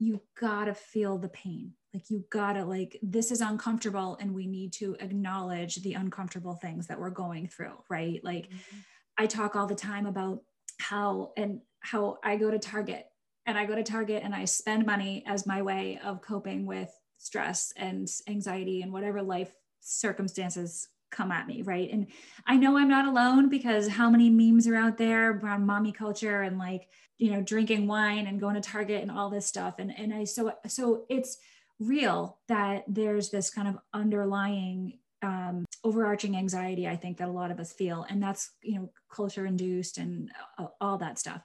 you 0.00 0.20
gotta 0.38 0.74
feel 0.74 1.18
the 1.18 1.28
pain. 1.28 1.72
Like, 1.92 2.10
you 2.10 2.24
gotta, 2.30 2.64
like, 2.64 2.98
this 3.02 3.30
is 3.30 3.40
uncomfortable 3.40 4.18
and 4.20 4.34
we 4.34 4.48
need 4.48 4.72
to 4.74 4.96
acknowledge 4.98 5.76
the 5.76 5.94
uncomfortable 5.94 6.54
things 6.54 6.88
that 6.88 6.98
we're 6.98 7.10
going 7.10 7.46
through, 7.46 7.74
right? 7.88 8.20
Like, 8.24 8.48
mm-hmm. 8.48 8.76
I 9.16 9.26
talk 9.26 9.56
all 9.56 9.66
the 9.66 9.74
time 9.74 10.06
about 10.06 10.42
how 10.80 11.32
and 11.36 11.60
how 11.80 12.18
I 12.24 12.36
go 12.36 12.50
to 12.50 12.58
Target 12.58 13.06
and 13.46 13.58
I 13.58 13.66
go 13.66 13.74
to 13.74 13.82
Target 13.82 14.22
and 14.24 14.34
I 14.34 14.44
spend 14.44 14.86
money 14.86 15.22
as 15.26 15.46
my 15.46 15.62
way 15.62 16.00
of 16.04 16.22
coping 16.22 16.66
with 16.66 16.90
stress 17.18 17.72
and 17.76 18.08
anxiety 18.28 18.82
and 18.82 18.92
whatever 18.92 19.22
life 19.22 19.52
circumstances 19.80 20.88
come 21.10 21.30
at 21.30 21.46
me, 21.46 21.62
right? 21.62 21.90
And 21.92 22.08
I 22.46 22.56
know 22.56 22.76
I'm 22.76 22.88
not 22.88 23.06
alone 23.06 23.48
because 23.48 23.88
how 23.88 24.10
many 24.10 24.30
memes 24.30 24.66
are 24.66 24.74
out 24.74 24.98
there 24.98 25.30
around 25.30 25.66
mommy 25.66 25.92
culture 25.92 26.42
and 26.42 26.58
like, 26.58 26.88
you 27.18 27.30
know, 27.30 27.40
drinking 27.40 27.86
wine 27.86 28.26
and 28.26 28.40
going 28.40 28.56
to 28.56 28.60
Target 28.60 29.02
and 29.02 29.10
all 29.10 29.30
this 29.30 29.46
stuff. 29.46 29.78
And 29.78 29.96
and 29.96 30.12
I 30.12 30.24
so 30.24 30.52
so 30.66 31.04
it's 31.08 31.38
real 31.78 32.38
that 32.48 32.84
there's 32.88 33.30
this 33.30 33.50
kind 33.50 33.68
of 33.68 33.78
underlying 33.92 34.98
um, 35.24 35.64
overarching 35.82 36.36
anxiety 36.36 36.86
i 36.86 36.96
think 36.96 37.16
that 37.18 37.28
a 37.28 37.32
lot 37.32 37.50
of 37.50 37.58
us 37.58 37.72
feel 37.72 38.06
and 38.08 38.22
that's 38.22 38.52
you 38.62 38.76
know 38.78 38.90
culture 39.14 39.46
induced 39.46 39.98
and 39.98 40.30
uh, 40.58 40.66
all 40.80 40.98
that 40.98 41.18
stuff. 41.18 41.42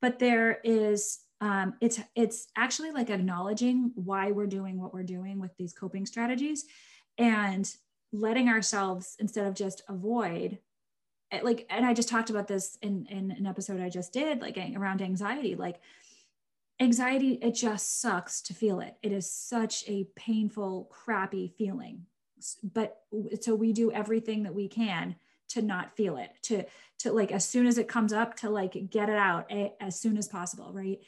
But 0.00 0.18
there 0.18 0.60
is 0.64 1.20
um, 1.40 1.74
it's 1.80 2.00
it's 2.14 2.48
actually 2.56 2.92
like 2.92 3.10
acknowledging 3.10 3.92
why 3.94 4.32
we're 4.32 4.46
doing 4.46 4.80
what 4.80 4.92
we're 4.92 5.02
doing 5.02 5.38
with 5.38 5.56
these 5.56 5.72
coping 5.72 6.06
strategies 6.06 6.64
and 7.16 7.70
letting 8.12 8.48
ourselves 8.48 9.16
instead 9.18 9.46
of 9.46 9.54
just 9.54 9.82
avoid 9.88 10.58
eh, 11.30 11.40
like 11.42 11.66
and 11.68 11.84
i 11.84 11.92
just 11.92 12.08
talked 12.08 12.30
about 12.30 12.48
this 12.48 12.78
in 12.80 13.06
in 13.10 13.30
an 13.32 13.44
episode 13.44 13.82
i 13.82 13.88
just 13.90 14.14
did 14.14 14.40
like 14.40 14.56
around 14.74 15.02
anxiety 15.02 15.54
like 15.54 15.78
anxiety 16.80 17.32
it 17.42 17.54
just 17.54 18.00
sucks 18.00 18.40
to 18.40 18.54
feel 18.54 18.80
it. 18.80 18.96
It 19.02 19.12
is 19.12 19.30
such 19.30 19.84
a 19.88 20.08
painful 20.16 20.88
crappy 20.90 21.52
feeling 21.58 22.06
but 22.62 22.98
so 23.40 23.54
we 23.54 23.72
do 23.72 23.92
everything 23.92 24.42
that 24.44 24.54
we 24.54 24.68
can 24.68 25.16
to 25.48 25.62
not 25.62 25.96
feel 25.96 26.16
it 26.16 26.30
to 26.42 26.64
to 26.98 27.12
like 27.12 27.32
as 27.32 27.46
soon 27.46 27.66
as 27.66 27.78
it 27.78 27.88
comes 27.88 28.12
up 28.12 28.36
to 28.36 28.50
like 28.50 28.90
get 28.90 29.08
it 29.08 29.16
out 29.16 29.50
a, 29.50 29.72
as 29.80 29.98
soon 29.98 30.16
as 30.16 30.28
possible 30.28 30.72
right? 30.72 31.00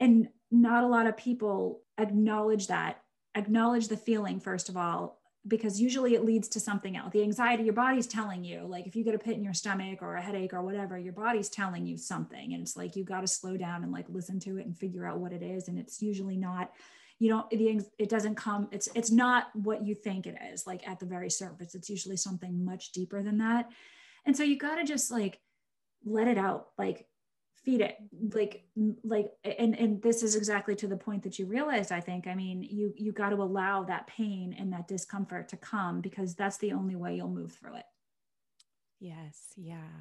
And 0.00 0.28
not 0.50 0.84
a 0.84 0.88
lot 0.88 1.06
of 1.06 1.16
people 1.16 1.82
acknowledge 1.98 2.68
that 2.68 3.02
acknowledge 3.34 3.88
the 3.88 3.96
feeling 3.96 4.40
first 4.40 4.68
of 4.68 4.76
all 4.76 5.18
because 5.48 5.80
usually 5.80 6.14
it 6.14 6.24
leads 6.24 6.46
to 6.46 6.60
something 6.60 6.96
else. 6.96 7.12
The 7.12 7.22
anxiety 7.22 7.64
your 7.64 7.72
body's 7.72 8.06
telling 8.06 8.44
you 8.44 8.64
like 8.66 8.86
if 8.86 8.94
you 8.94 9.02
get 9.02 9.14
a 9.14 9.18
pit 9.18 9.36
in 9.36 9.44
your 9.44 9.54
stomach 9.54 10.00
or 10.02 10.14
a 10.14 10.22
headache 10.22 10.52
or 10.52 10.62
whatever 10.62 10.96
your 10.98 11.12
body's 11.12 11.48
telling 11.48 11.86
you 11.86 11.98
something 11.98 12.52
and 12.52 12.62
it's 12.62 12.76
like 12.76 12.94
you 12.94 13.04
got 13.04 13.22
to 13.22 13.26
slow 13.26 13.56
down 13.56 13.82
and 13.82 13.92
like 13.92 14.06
listen 14.08 14.38
to 14.40 14.58
it 14.58 14.66
and 14.66 14.78
figure 14.78 15.06
out 15.06 15.18
what 15.18 15.32
it 15.32 15.42
is 15.42 15.68
and 15.68 15.78
it's 15.78 16.00
usually 16.00 16.36
not 16.36 16.72
you 17.22 17.28
don't 17.28 17.48
the 17.50 17.80
it 17.98 18.08
doesn't 18.08 18.34
come 18.34 18.66
it's 18.72 18.88
it's 18.96 19.12
not 19.12 19.46
what 19.54 19.86
you 19.86 19.94
think 19.94 20.26
it 20.26 20.34
is 20.52 20.66
like 20.66 20.86
at 20.88 20.98
the 20.98 21.06
very 21.06 21.30
surface. 21.30 21.76
It's 21.76 21.88
usually 21.88 22.16
something 22.16 22.64
much 22.64 22.90
deeper 22.90 23.22
than 23.22 23.38
that. 23.38 23.70
And 24.26 24.36
so 24.36 24.42
you 24.42 24.58
got 24.58 24.74
to 24.76 24.84
just 24.84 25.08
like 25.12 25.38
let 26.04 26.26
it 26.26 26.36
out 26.36 26.70
like 26.76 27.06
feed 27.64 27.80
it 27.80 27.96
like 28.34 28.64
like 29.04 29.30
and 29.44 29.78
and 29.78 30.02
this 30.02 30.24
is 30.24 30.34
exactly 30.34 30.74
to 30.74 30.88
the 30.88 30.96
point 30.96 31.22
that 31.22 31.38
you 31.38 31.46
realized 31.46 31.92
i 31.92 32.00
think. 32.00 32.26
I 32.26 32.34
mean 32.34 32.60
you 32.60 32.92
you 32.96 33.12
got 33.12 33.30
to 33.30 33.36
allow 33.36 33.84
that 33.84 34.08
pain 34.08 34.56
and 34.58 34.72
that 34.72 34.88
discomfort 34.88 35.48
to 35.50 35.56
come 35.56 36.00
because 36.00 36.34
that's 36.34 36.58
the 36.58 36.72
only 36.72 36.96
way 36.96 37.14
you'll 37.14 37.28
move 37.28 37.52
through 37.52 37.76
it. 37.76 37.86
Yes. 38.98 39.52
Yeah. 39.56 39.94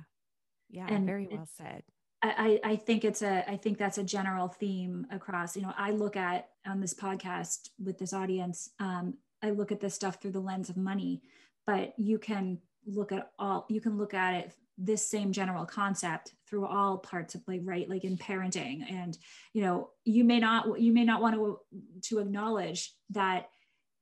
Yeah. 0.71 0.87
And 0.89 1.05
very 1.05 1.27
well 1.29 1.47
said 1.55 1.83
I, 2.23 2.59
I 2.63 2.75
think 2.75 3.03
it's 3.03 3.23
a 3.23 3.49
I 3.49 3.57
think 3.57 3.77
that's 3.77 3.97
a 3.97 4.03
general 4.03 4.47
theme 4.47 5.07
across. 5.11 5.55
You 5.55 5.63
know, 5.63 5.73
I 5.75 5.91
look 5.91 6.15
at 6.15 6.49
on 6.67 6.79
this 6.79 6.93
podcast 6.93 7.69
with 7.83 7.97
this 7.97 8.13
audience, 8.13 8.69
um, 8.79 9.15
I 9.41 9.49
look 9.49 9.71
at 9.71 9.79
this 9.79 9.95
stuff 9.95 10.21
through 10.21 10.31
the 10.31 10.39
lens 10.39 10.69
of 10.69 10.77
money, 10.77 11.23
but 11.65 11.93
you 11.97 12.19
can 12.19 12.59
look 12.85 13.11
at 13.11 13.31
all 13.37 13.65
you 13.69 13.81
can 13.81 13.97
look 13.97 14.13
at 14.13 14.33
it 14.33 14.53
this 14.77 15.05
same 15.05 15.31
general 15.31 15.65
concept 15.65 16.33
through 16.47 16.65
all 16.65 16.97
parts 16.97 17.35
of 17.35 17.41
like 17.47 17.61
right 17.63 17.87
like 17.87 18.03
in 18.03 18.17
parenting 18.17 18.81
and 18.89 19.17
you 19.53 19.61
know 19.61 19.89
you 20.05 20.23
may 20.23 20.39
not 20.39 20.79
you 20.79 20.91
may 20.91 21.03
not 21.03 21.21
want 21.21 21.35
to 21.35 21.59
to 22.01 22.19
acknowledge 22.19 22.93
that 23.11 23.49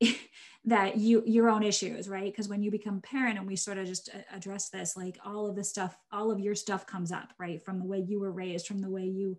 that 0.65 0.97
you 0.97 1.23
your 1.25 1.49
own 1.49 1.63
issues 1.63 2.09
right? 2.09 2.25
Because 2.31 2.49
when 2.49 2.61
you 2.61 2.71
become 2.71 3.01
parent 3.01 3.37
and 3.37 3.47
we 3.47 3.55
sort 3.55 3.77
of 3.77 3.87
just 3.87 4.09
uh, 4.13 4.19
address 4.35 4.69
this 4.69 4.95
like 4.97 5.17
all 5.25 5.47
of 5.47 5.55
the 5.55 5.63
stuff 5.63 5.97
all 6.11 6.31
of 6.31 6.39
your 6.39 6.55
stuff 6.55 6.85
comes 6.85 7.11
up 7.11 7.33
right? 7.37 7.63
From 7.63 7.79
the 7.79 7.85
way 7.85 7.99
you 7.99 8.19
were 8.19 8.31
raised 8.31 8.67
from 8.67 8.79
the 8.79 8.89
way 8.89 9.05
you 9.05 9.37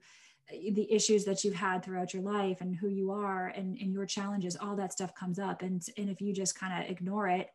uh, 0.51 0.57
the 0.73 0.90
issues 0.92 1.25
that 1.25 1.44
you've 1.44 1.55
had 1.55 1.85
throughout 1.85 2.14
your 2.14 2.23
life 2.23 2.61
and 2.61 2.75
who 2.75 2.88
you 2.88 3.11
are 3.11 3.49
and, 3.49 3.77
and 3.79 3.92
your 3.92 4.07
challenges 4.07 4.57
all 4.57 4.77
that 4.77 4.92
stuff 4.92 5.14
comes 5.14 5.38
up. 5.38 5.62
And 5.62 5.83
and 5.96 6.09
if 6.09 6.20
you 6.20 6.33
just 6.33 6.59
kind 6.59 6.83
of 6.83 6.90
ignore 6.90 7.29
it 7.29 7.51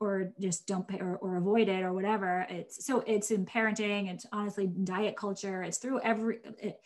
or 0.00 0.32
just 0.40 0.66
don't 0.66 0.88
pay 0.88 0.98
or, 0.98 1.16
or 1.16 1.36
avoid 1.36 1.68
it 1.68 1.84
or 1.84 1.92
whatever 1.92 2.44
it's 2.50 2.84
so 2.84 3.04
it's 3.06 3.30
in 3.30 3.46
parenting 3.46 4.12
it's 4.12 4.26
honestly 4.32 4.66
diet 4.66 5.16
culture 5.16 5.62
it's 5.62 5.78
through 5.78 6.00
every 6.00 6.38
it, 6.58 6.80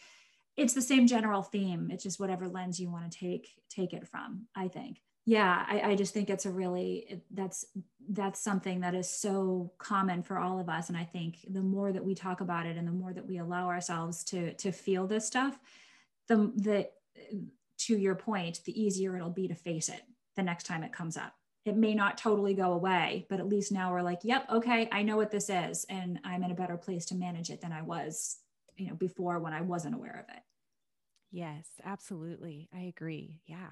it's 0.57 0.73
the 0.73 0.83
same 0.83 1.07
general 1.07 1.43
theme. 1.43 1.91
It's 1.91 2.03
just 2.03 2.19
whatever 2.19 2.49
lens 2.49 2.81
you 2.81 2.91
want 2.91 3.11
to 3.11 3.19
take 3.19 3.49
take 3.69 3.93
it 3.93 4.07
from 4.07 4.47
i 4.55 4.69
think 4.69 5.01
yeah 5.27 5.65
I, 5.69 5.81
I 5.91 5.95
just 5.97 6.15
think 6.15 6.31
it's 6.31 6.47
a 6.47 6.51
really 6.51 7.21
that's 7.33 7.67
that's 8.11 8.41
something 8.41 8.81
that 8.81 8.95
is 8.95 9.11
so 9.11 9.73
common 9.79 10.23
for 10.23 10.39
all 10.39 10.59
of 10.59 10.69
us 10.69 10.89
and 10.89 10.97
i 10.97 11.05
think 11.05 11.39
the 11.49 11.63
more 11.63 11.93
that 11.93 12.05
we 12.05 12.15
talk 12.15 12.41
about 12.41 12.67
it 12.67 12.77
and 12.77 12.89
the 12.89 12.93
more 12.93 13.13
that 13.13 13.27
we 13.27 13.39
allow 13.39 13.67
ourselves 13.69 14.25
to 14.25 14.55
to 14.55 14.73
feel 14.73 15.07
this 15.07 15.27
stuff 15.27 15.59
the 16.29 16.53
the 16.57 16.89
to 17.79 17.99
your 17.99 18.15
point 18.15 18.61
the 18.65 18.81
easier 18.81 19.17
it'll 19.17 19.31
be 19.31 19.49
to 19.49 19.55
face 19.55 19.89
it 19.89 20.03
the 20.37 20.43
next 20.43 20.65
time 20.65 20.83
it 20.83 20.93
comes 20.93 21.17
up 21.17 21.35
it 21.67 21.77
may 21.77 21.95
not 21.95 22.17
totally 22.17 22.55
go 22.55 22.73
away, 22.73 23.27
but 23.29 23.41
at 23.41 23.49
least 23.49 23.73
now 23.73 23.91
we're 23.91 24.03
like, 24.03 24.21
yep, 24.23 24.47
okay, 24.49 24.89
I 24.93 25.03
know 25.03 25.17
what 25.17 25.33
this 25.33 25.51
is, 25.51 25.85
and 25.89 26.21
I'm 26.25 26.45
in 26.45 26.53
a 26.53 26.55
better 26.55 26.77
place 26.77 27.07
to 27.07 27.17
manage 27.17 27.51
it 27.51 27.61
than 27.61 27.73
I 27.73 27.83
was, 27.83 28.37
you 28.77 28.87
know, 28.87 28.95
before 28.95 29.41
when 29.41 29.53
I 29.53 29.63
wasn't 29.63 29.97
aware 29.97 30.25
of 30.29 30.33
it. 30.35 30.43
Yes, 31.33 31.67
absolutely. 31.85 32.69
I 32.73 32.83
agree. 32.83 33.41
Yeah. 33.47 33.67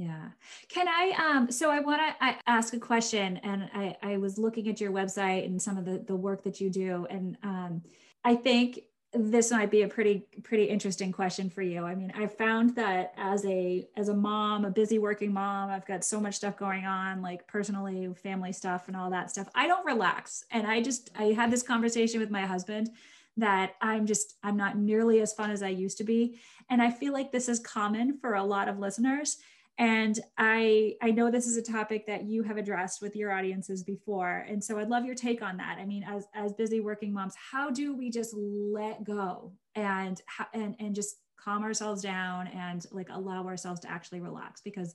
Yeah. 0.00 0.30
Can 0.70 0.88
I 0.88 1.12
um 1.18 1.50
so 1.50 1.70
I 1.70 1.80
want 1.80 2.00
to 2.00 2.36
ask 2.46 2.72
a 2.72 2.78
question 2.78 3.36
and 3.38 3.68
I 3.74 3.96
I 4.02 4.16
was 4.16 4.38
looking 4.38 4.66
at 4.70 4.80
your 4.80 4.92
website 4.92 5.44
and 5.44 5.60
some 5.60 5.76
of 5.76 5.84
the 5.84 5.98
the 5.98 6.16
work 6.16 6.42
that 6.44 6.58
you 6.58 6.70
do 6.70 7.06
and 7.10 7.36
um 7.42 7.82
I 8.24 8.34
think 8.34 8.80
this 9.12 9.50
might 9.50 9.70
be 9.70 9.82
a 9.82 9.88
pretty 9.88 10.24
pretty 10.42 10.64
interesting 10.64 11.12
question 11.12 11.50
for 11.50 11.60
you. 11.60 11.84
I 11.84 11.94
mean 11.94 12.10
i 12.16 12.26
found 12.26 12.74
that 12.76 13.12
as 13.18 13.44
a 13.44 13.86
as 13.94 14.08
a 14.08 14.14
mom 14.14 14.64
a 14.64 14.70
busy 14.70 14.98
working 14.98 15.34
mom 15.34 15.68
i've 15.68 15.86
got 15.86 16.02
so 16.02 16.18
much 16.18 16.36
stuff 16.36 16.56
going 16.56 16.86
on 16.86 17.20
like 17.20 17.46
personally 17.46 18.08
family 18.14 18.52
stuff 18.52 18.88
and 18.88 18.96
all 18.96 19.10
that 19.10 19.30
stuff 19.30 19.48
i 19.54 19.66
don't 19.66 19.84
relax. 19.84 20.46
And 20.50 20.66
i 20.66 20.80
just 20.80 21.10
i 21.18 21.24
had 21.24 21.50
this 21.50 21.62
conversation 21.62 22.20
with 22.20 22.30
my 22.30 22.46
husband 22.46 22.88
that 23.36 23.74
i'm 23.82 24.06
just 24.06 24.38
i'm 24.42 24.56
not 24.56 24.78
nearly 24.78 25.20
as 25.20 25.34
fun 25.34 25.50
as 25.50 25.62
i 25.62 25.68
used 25.68 25.98
to 25.98 26.04
be. 26.04 26.40
And 26.70 26.80
i 26.80 26.90
feel 26.90 27.12
like 27.12 27.32
this 27.32 27.50
is 27.50 27.58
common 27.60 28.16
for 28.16 28.36
a 28.36 28.44
lot 28.44 28.66
of 28.66 28.78
listeners 28.78 29.36
and 29.78 30.18
I, 30.36 30.94
I 31.02 31.10
know 31.10 31.30
this 31.30 31.46
is 31.46 31.56
a 31.56 31.62
topic 31.62 32.06
that 32.06 32.24
you 32.24 32.42
have 32.42 32.58
addressed 32.58 33.00
with 33.00 33.16
your 33.16 33.32
audiences 33.32 33.82
before. 33.82 34.44
And 34.48 34.62
so 34.62 34.78
I'd 34.78 34.90
love 34.90 35.06
your 35.06 35.14
take 35.14 35.42
on 35.42 35.56
that. 35.56 35.78
I 35.80 35.86
mean, 35.86 36.02
as, 36.02 36.26
as 36.34 36.52
busy 36.52 36.80
working 36.80 37.12
moms, 37.12 37.34
how 37.50 37.70
do 37.70 37.96
we 37.96 38.10
just 38.10 38.34
let 38.34 39.04
go 39.04 39.52
and, 39.74 40.20
and, 40.52 40.76
and 40.78 40.94
just 40.94 41.16
calm 41.38 41.62
ourselves 41.62 42.02
down 42.02 42.48
and 42.48 42.84
like 42.92 43.08
allow 43.10 43.46
ourselves 43.46 43.80
to 43.80 43.90
actually 43.90 44.20
relax? 44.20 44.60
Because 44.60 44.94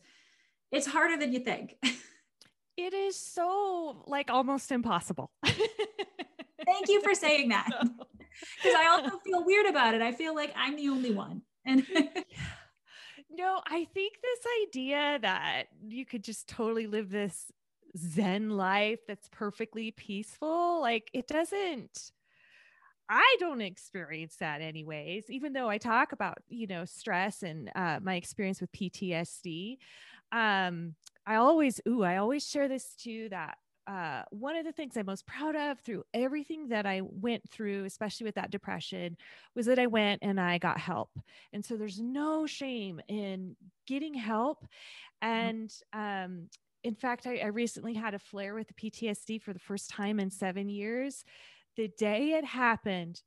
it's 0.72 0.86
harder 0.86 1.18
than 1.18 1.34
you 1.34 1.40
think. 1.40 1.78
It 2.78 2.94
is 2.94 3.18
so 3.18 4.04
like 4.06 4.30
almost 4.30 4.72
impossible. 4.72 5.32
Thank 5.46 6.90
you 6.90 7.02
for 7.02 7.14
saying 7.14 7.50
that. 7.50 7.70
Because 8.62 8.78
I 8.78 8.88
also 8.88 9.18
feel 9.20 9.46
weird 9.46 9.66
about 9.66 9.94
it. 9.94 10.02
I 10.02 10.12
feel 10.12 10.36
like 10.36 10.54
I'm 10.58 10.76
the 10.76 10.90
only 10.90 11.14
one. 11.14 11.42
And 11.66 11.86
no, 13.38 13.62
I 13.68 13.88
think 13.94 14.16
this 14.22 14.46
idea 14.68 15.20
that 15.22 15.66
you 15.88 16.06
could 16.06 16.24
just 16.24 16.48
totally 16.48 16.88
live 16.88 17.10
this 17.10 17.52
Zen 17.98 18.50
life 18.50 19.00
that's 19.08 19.30
perfectly 19.32 19.92
peaceful, 19.92 20.82
like 20.82 21.10
it 21.14 21.28
doesn't. 21.28 22.12
I 23.10 23.36
don't 23.40 23.62
experience 23.62 24.38
that 24.38 24.62
anyways, 24.62 25.30
even 25.30 25.54
though 25.54 25.70
I 25.70 25.78
talk 25.78 26.12
about, 26.12 26.40
you 26.50 26.66
know, 26.68 26.86
stress 26.86 27.44
and 27.44 27.72
uh, 27.76 28.00
my 28.02 28.16
experience 28.16 28.62
with 28.62 28.72
PTSD. 28.72 29.78
Um, 30.32 30.96
I 31.28 31.36
always, 31.36 31.80
ooh, 31.88 32.04
I 32.04 32.18
always 32.18 32.48
share 32.48 32.68
this 32.68 32.96
too 32.96 33.30
that 33.30 33.58
uh, 33.88 34.24
one 34.32 34.56
of 34.56 34.66
the 34.66 34.72
things 34.72 34.98
I'm 34.98 35.06
most 35.06 35.28
proud 35.28 35.56
of 35.56 35.80
through 35.80 36.04
everything 36.14 36.70
that 36.70 36.86
I 36.86 37.02
went 37.04 37.48
through, 37.50 37.86
especially 37.86 38.26
with 38.26 38.36
that 38.36 38.52
depression, 38.52 39.18
was 39.56 39.68
that 39.68 39.80
I 39.80 39.88
went 39.88 40.24
and 40.24 40.40
I 40.40 40.58
got 40.58 40.80
help. 40.80 41.12
And 41.54 41.64
so 41.64 41.76
there's 41.76 42.00
no 42.00 42.48
shame 42.48 43.00
in 43.08 43.56
getting 43.86 44.14
help. 44.14 44.66
Mm-hmm. 45.24 45.30
And 45.30 45.74
um, 45.94 46.50
in 46.84 46.96
fact, 46.96 47.28
I, 47.28 47.38
I 47.38 47.48
recently 47.48 47.94
had 47.94 48.14
a 48.14 48.20
flare 48.20 48.56
with 48.56 48.68
the 48.68 48.74
PTSD 48.74 49.42
for 49.42 49.54
the 49.54 49.60
first 49.60 49.90
time 49.90 50.20
in 50.20 50.32
seven 50.32 50.70
years. 50.70 51.24
The 51.78 51.88
day 51.88 52.34
it 52.34 52.46
happened, 52.46 53.22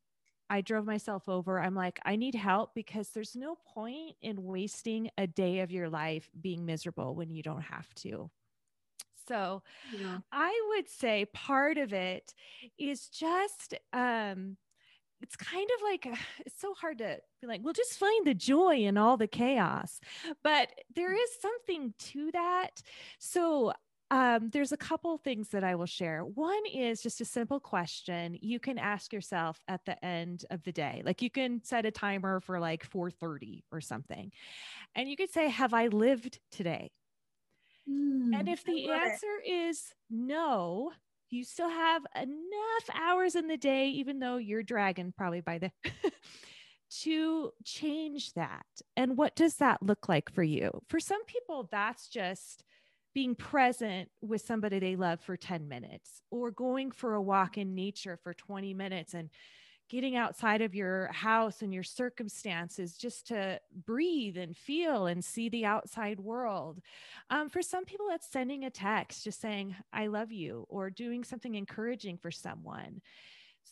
I 0.51 0.61
drove 0.61 0.87
myself 0.87 1.29
over. 1.29 1.61
I'm 1.61 1.75
like, 1.75 2.01
I 2.05 2.17
need 2.17 2.35
help 2.35 2.75
because 2.75 3.11
there's 3.11 3.37
no 3.37 3.57
point 3.75 4.17
in 4.23 4.43
wasting 4.43 5.11
a 5.19 5.27
day 5.27 5.61
of 5.61 5.71
your 5.71 5.89
life 5.89 6.31
being 6.41 6.65
miserable 6.65 7.15
when 7.15 7.31
you 7.31 7.43
don't 7.43 7.63
have 7.63 7.93
to. 7.97 8.31
So 9.29 9.63
yeah. 9.97 10.19
I 10.33 10.61
would 10.71 10.89
say 10.89 11.27
part 11.33 11.79
of 11.79 11.93
it 11.93 12.35
is 12.79 13.09
just 13.09 13.75
um 13.93 14.57
it's 15.21 15.37
kind 15.37 15.69
of 15.77 15.83
like 15.83 16.19
it's 16.47 16.61
so 16.61 16.75
hard 16.75 16.99
to 16.99 17.19
be 17.41 17.47
like, 17.47 17.61
well, 17.63 17.73
just 17.73 17.99
find 17.99 18.27
the 18.27 18.35
joy 18.35 18.77
in 18.77 18.97
all 18.97 19.17
the 19.17 19.27
chaos. 19.27 20.01
But 20.43 20.69
there 20.95 21.13
is 21.13 21.29
something 21.41 21.95
to 21.99 22.31
that. 22.33 22.83
So 23.19 23.73
um, 24.11 24.49
there's 24.51 24.73
a 24.73 24.77
couple 24.77 25.19
things 25.19 25.49
that 25.51 25.65
I 25.65 25.75
will 25.75 25.87
share. 25.87 26.23
One 26.23 26.65
is 26.73 27.03
just 27.03 27.21
a 27.21 27.27
simple 27.27 27.61
question 27.61 28.39
you 28.41 28.59
can 28.59 28.79
ask 28.79 29.13
yourself 29.13 29.61
at 29.69 29.85
the 29.85 30.03
end 30.05 30.47
of 30.51 30.63
the 30.63 30.73
day. 30.73 31.03
Like 31.05 31.21
you 31.21 31.31
can 31.31 31.63
set 31.63 31.85
a 31.85 31.91
timer 31.91 32.41
for 32.41 32.59
like 32.59 32.89
4:30 32.89 33.65
or 33.71 33.81
something. 33.81 34.33
And 34.95 35.11
you 35.11 35.17
could 35.17 35.31
say, 35.31 35.49
Have 35.49 35.75
I 35.75 35.89
lived 35.89 36.39
today? 36.51 36.91
Mm, 37.91 38.39
and 38.39 38.49
if 38.49 38.65
the 38.65 38.91
answer 38.91 39.27
it. 39.45 39.51
is 39.51 39.93
no, 40.11 40.93
you 41.31 41.45
still 41.45 41.69
have 41.69 42.03
enough 42.17 42.91
hours 42.95 43.35
in 43.35 43.49
the 43.49 43.57
day, 43.57 43.91
even 43.91 44.19
though 44.19 44.37
you're 44.37 44.63
dragging 44.63 45.13
probably 45.17 45.41
by 45.41 45.59
the 45.59 45.71
to 47.03 47.51
change 47.65 48.33
that. 48.35 48.67
And 48.97 49.17
what 49.17 49.37
does 49.37 49.57
that 49.57 49.83
look 49.83 50.09
like 50.09 50.33
for 50.33 50.43
you? 50.43 50.71
For 50.89 51.01
some 51.01 51.25
people, 51.25 51.69
that's 51.71 52.09
just 52.09 52.65
being 53.15 53.35
present 53.35 54.11
with 54.21 54.43
somebody 54.43 54.79
they 54.79 54.97
love 54.97 55.21
for 55.21 55.37
10 55.37 55.69
minutes 55.69 56.23
or 56.31 56.51
going 56.51 56.91
for 56.91 57.15
a 57.15 57.23
walk 57.23 57.59
in 57.59 57.75
nature 57.75 58.19
for 58.23 58.35
20 58.35 58.75
minutes 58.75 59.15
and 59.15 59.31
getting 59.89 60.17
outside 60.17 60.61
of 60.61 60.75
your 60.75 61.11
house 61.13 61.63
and 61.63 61.73
your 61.73 61.83
circumstances 61.83 62.97
just 62.97 63.27
to 63.29 63.59
breathe 63.87 64.37
and 64.37 64.57
feel 64.57 65.07
and 65.07 65.25
see 65.25 65.49
the 65.49 65.65
outside 65.65 66.21
world. 66.21 66.81
Um, 67.31 67.49
for 67.49 67.63
some 67.63 67.85
people, 67.85 68.07
that's 68.09 68.31
sending 68.31 68.65
a 68.65 68.71
text 68.71 69.25
just 69.25 69.41
saying, 69.41 69.75
I 69.93 70.09
love 70.09 70.31
you, 70.31 70.67
or 70.69 70.91
doing 70.91 71.25
something 71.25 71.55
encouraging 71.55 72.19
for 72.19 72.31
someone. 72.31 73.01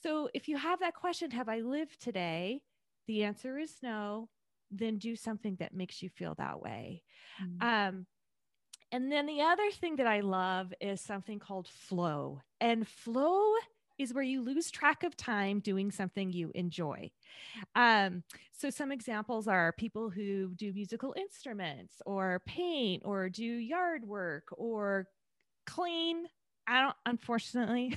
So 0.03 0.29
if 0.35 0.49
you 0.49 0.57
have 0.57 0.81
that 0.81 0.95
question, 0.95 1.31
have 1.33 1.49
I 1.49 1.61
lived 1.61 2.01
today? 2.01 2.63
The 3.07 3.25
answer 3.25 3.59
is 3.59 3.75
no. 3.83 4.29
Then 4.71 4.99
do 4.99 5.17
something 5.17 5.57
that 5.61 5.75
makes 5.75 6.03
you 6.03 6.09
feel 6.09 6.35
that 6.39 6.61
way. 6.61 7.03
Mm-hmm. 7.43 7.67
Um, 7.67 8.07
and 8.93 9.11
then 9.11 9.27
the 9.27 9.43
other 9.43 9.71
thing 9.71 9.97
that 9.97 10.07
I 10.07 10.21
love 10.21 10.73
is 10.81 11.01
something 11.01 11.39
called 11.39 11.69
flow. 11.69 12.41
And 12.61 12.87
flow 12.87 13.55
is 13.99 14.13
where 14.15 14.25
you 14.25 14.43
lose 14.43 14.71
track 14.71 15.03
of 15.03 15.17
time 15.17 15.61
doing 15.61 15.91
something 15.91 16.33
you 16.33 16.51
enjoy. 16.55 17.11
Um, 17.75 18.23
so, 18.53 18.71
some 18.71 18.93
examples 18.93 19.49
are 19.49 19.73
people 19.73 20.11
who 20.11 20.55
do 20.55 20.73
musical 20.73 21.15
instruments, 21.17 22.01
or 22.07 22.43
paint, 22.47 23.03
or 23.05 23.29
do 23.29 23.45
yard 23.45 24.05
work, 24.05 24.49
or 24.53 25.09
clean 25.67 26.25
I 26.69 26.81
don't, 26.81 26.97
unfortunately, 27.07 27.97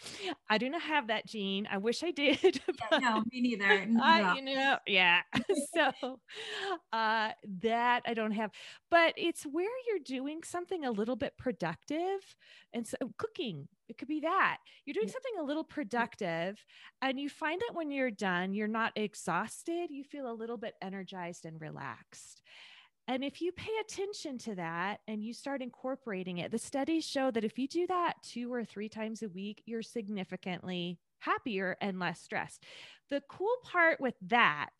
I 0.50 0.58
do 0.58 0.68
not 0.68 0.82
have 0.82 1.06
that 1.08 1.26
gene. 1.26 1.66
I 1.70 1.78
wish 1.78 2.02
I 2.02 2.10
did. 2.10 2.60
Yeah, 2.92 2.98
no, 2.98 3.22
me 3.30 3.40
neither. 3.40 3.86
No. 3.88 4.02
I, 4.02 4.34
you 4.34 4.42
know, 4.42 4.78
yeah. 4.86 5.20
so 5.74 6.18
uh, 6.92 7.30
that 7.62 8.02
I 8.06 8.14
don't 8.14 8.32
have, 8.32 8.50
but 8.90 9.14
it's 9.16 9.44
where 9.44 9.68
you're 9.86 9.98
doing 10.04 10.42
something 10.44 10.84
a 10.84 10.90
little 10.90 11.16
bit 11.16 11.34
productive. 11.38 12.36
And 12.72 12.86
so 12.86 12.96
cooking, 13.16 13.68
it 13.88 13.98
could 13.98 14.08
be 14.08 14.20
that 14.20 14.58
you're 14.84 14.94
doing 14.94 15.08
something 15.08 15.32
a 15.38 15.44
little 15.44 15.64
productive 15.64 16.64
and 17.02 17.18
you 17.18 17.28
find 17.28 17.60
that 17.60 17.74
when 17.74 17.90
you're 17.90 18.10
done, 18.10 18.54
you're 18.54 18.68
not 18.68 18.92
exhausted. 18.96 19.90
You 19.90 20.04
feel 20.04 20.30
a 20.30 20.34
little 20.34 20.56
bit 20.56 20.74
energized 20.82 21.44
and 21.44 21.60
relaxed. 21.60 22.42
And 23.08 23.24
if 23.24 23.40
you 23.42 23.50
pay 23.52 23.72
attention 23.80 24.38
to 24.38 24.54
that 24.54 25.00
and 25.08 25.22
you 25.22 25.34
start 25.34 25.62
incorporating 25.62 26.38
it, 26.38 26.50
the 26.50 26.58
studies 26.58 27.04
show 27.04 27.30
that 27.32 27.44
if 27.44 27.58
you 27.58 27.66
do 27.66 27.86
that 27.88 28.14
two 28.22 28.52
or 28.52 28.64
three 28.64 28.88
times 28.88 29.22
a 29.22 29.28
week, 29.28 29.62
you're 29.66 29.82
significantly 29.82 30.98
happier 31.20 31.76
and 31.80 31.98
less 31.98 32.20
stressed. 32.20 32.64
The 33.10 33.22
cool 33.28 33.54
part 33.64 34.00
with 34.00 34.14
that 34.28 34.70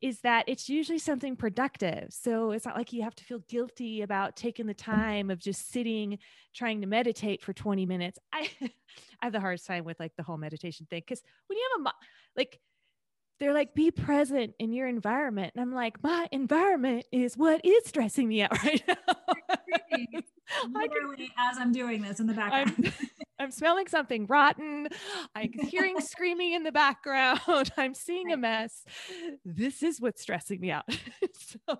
is 0.00 0.20
that 0.20 0.44
it's 0.46 0.68
usually 0.68 0.98
something 0.98 1.36
productive. 1.36 2.08
So 2.10 2.50
it's 2.50 2.66
not 2.66 2.76
like 2.76 2.92
you 2.92 3.02
have 3.02 3.14
to 3.16 3.24
feel 3.24 3.40
guilty 3.48 4.02
about 4.02 4.36
taking 4.36 4.66
the 4.66 4.74
time 4.74 5.30
of 5.30 5.38
just 5.38 5.70
sitting 5.70 6.18
trying 6.54 6.80
to 6.82 6.86
meditate 6.86 7.42
for 7.42 7.52
20 7.52 7.86
minutes. 7.86 8.18
I 8.32 8.50
I 9.20 9.26
have 9.26 9.32
the 9.32 9.40
hardest 9.40 9.66
time 9.66 9.84
with 9.84 9.98
like 9.98 10.12
the 10.16 10.22
whole 10.22 10.36
meditation 10.36 10.86
thing 10.88 11.02
cuz 11.08 11.22
when 11.46 11.56
you 11.56 11.68
have 11.78 11.86
a 11.86 11.92
like 12.36 12.60
they're 13.38 13.54
like 13.54 13.74
be 13.74 13.90
present 13.90 14.54
in 14.58 14.72
your 14.72 14.86
environment. 14.86 15.52
And 15.54 15.62
i'm 15.62 15.72
like 15.74 16.02
my 16.02 16.28
environment 16.32 17.06
is 17.12 17.36
what 17.36 17.60
is 17.64 17.84
stressing 17.86 18.28
me 18.28 18.42
out 18.42 18.52
right 18.64 18.82
now. 18.86 18.94
Literally 20.72 21.30
as 21.38 21.58
i'm 21.58 21.72
doing 21.72 22.02
this 22.02 22.20
in 22.20 22.26
the 22.26 22.34
background. 22.34 22.74
I'm, 22.78 22.92
I'm 23.40 23.50
smelling 23.52 23.86
something 23.86 24.26
rotten. 24.26 24.88
I'm 25.36 25.52
hearing 25.52 26.00
screaming 26.00 26.54
in 26.54 26.64
the 26.64 26.72
background. 26.72 27.40
I'm 27.76 27.94
seeing 27.94 28.32
a 28.32 28.36
mess. 28.36 28.84
This 29.44 29.82
is 29.84 30.00
what's 30.00 30.20
stressing 30.20 30.60
me 30.60 30.72
out. 30.72 30.84
So 31.38 31.78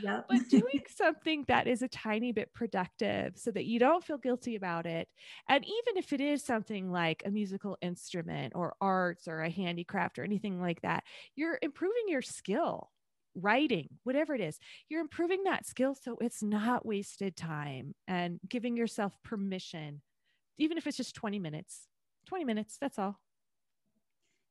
Yep. 0.00 0.26
but 0.28 0.48
doing 0.48 0.82
something 0.88 1.44
that 1.48 1.66
is 1.66 1.82
a 1.82 1.88
tiny 1.88 2.32
bit 2.32 2.52
productive 2.54 3.36
so 3.36 3.50
that 3.50 3.66
you 3.66 3.78
don't 3.78 4.04
feel 4.04 4.18
guilty 4.18 4.56
about 4.56 4.86
it. 4.86 5.08
And 5.48 5.64
even 5.64 5.96
if 5.96 6.12
it 6.12 6.20
is 6.20 6.42
something 6.44 6.90
like 6.90 7.22
a 7.26 7.30
musical 7.30 7.76
instrument 7.82 8.54
or 8.56 8.74
arts 8.80 9.28
or 9.28 9.40
a 9.42 9.50
handicraft 9.50 10.18
or 10.18 10.24
anything 10.24 10.60
like 10.60 10.80
that, 10.82 11.04
you're 11.36 11.58
improving 11.62 12.04
your 12.08 12.22
skill 12.22 12.90
writing, 13.34 13.88
whatever 14.04 14.34
it 14.34 14.40
is, 14.40 14.58
you're 14.88 15.00
improving 15.00 15.44
that 15.44 15.66
skill 15.66 15.94
so 15.94 16.16
it's 16.20 16.42
not 16.42 16.84
wasted 16.86 17.36
time 17.36 17.94
and 18.06 18.38
giving 18.48 18.76
yourself 18.76 19.16
permission, 19.24 20.02
even 20.58 20.78
if 20.78 20.86
it's 20.86 20.96
just 20.96 21.14
20 21.14 21.38
minutes. 21.38 21.88
20 22.26 22.44
minutes, 22.44 22.78
that's 22.80 22.98
all. 22.98 23.18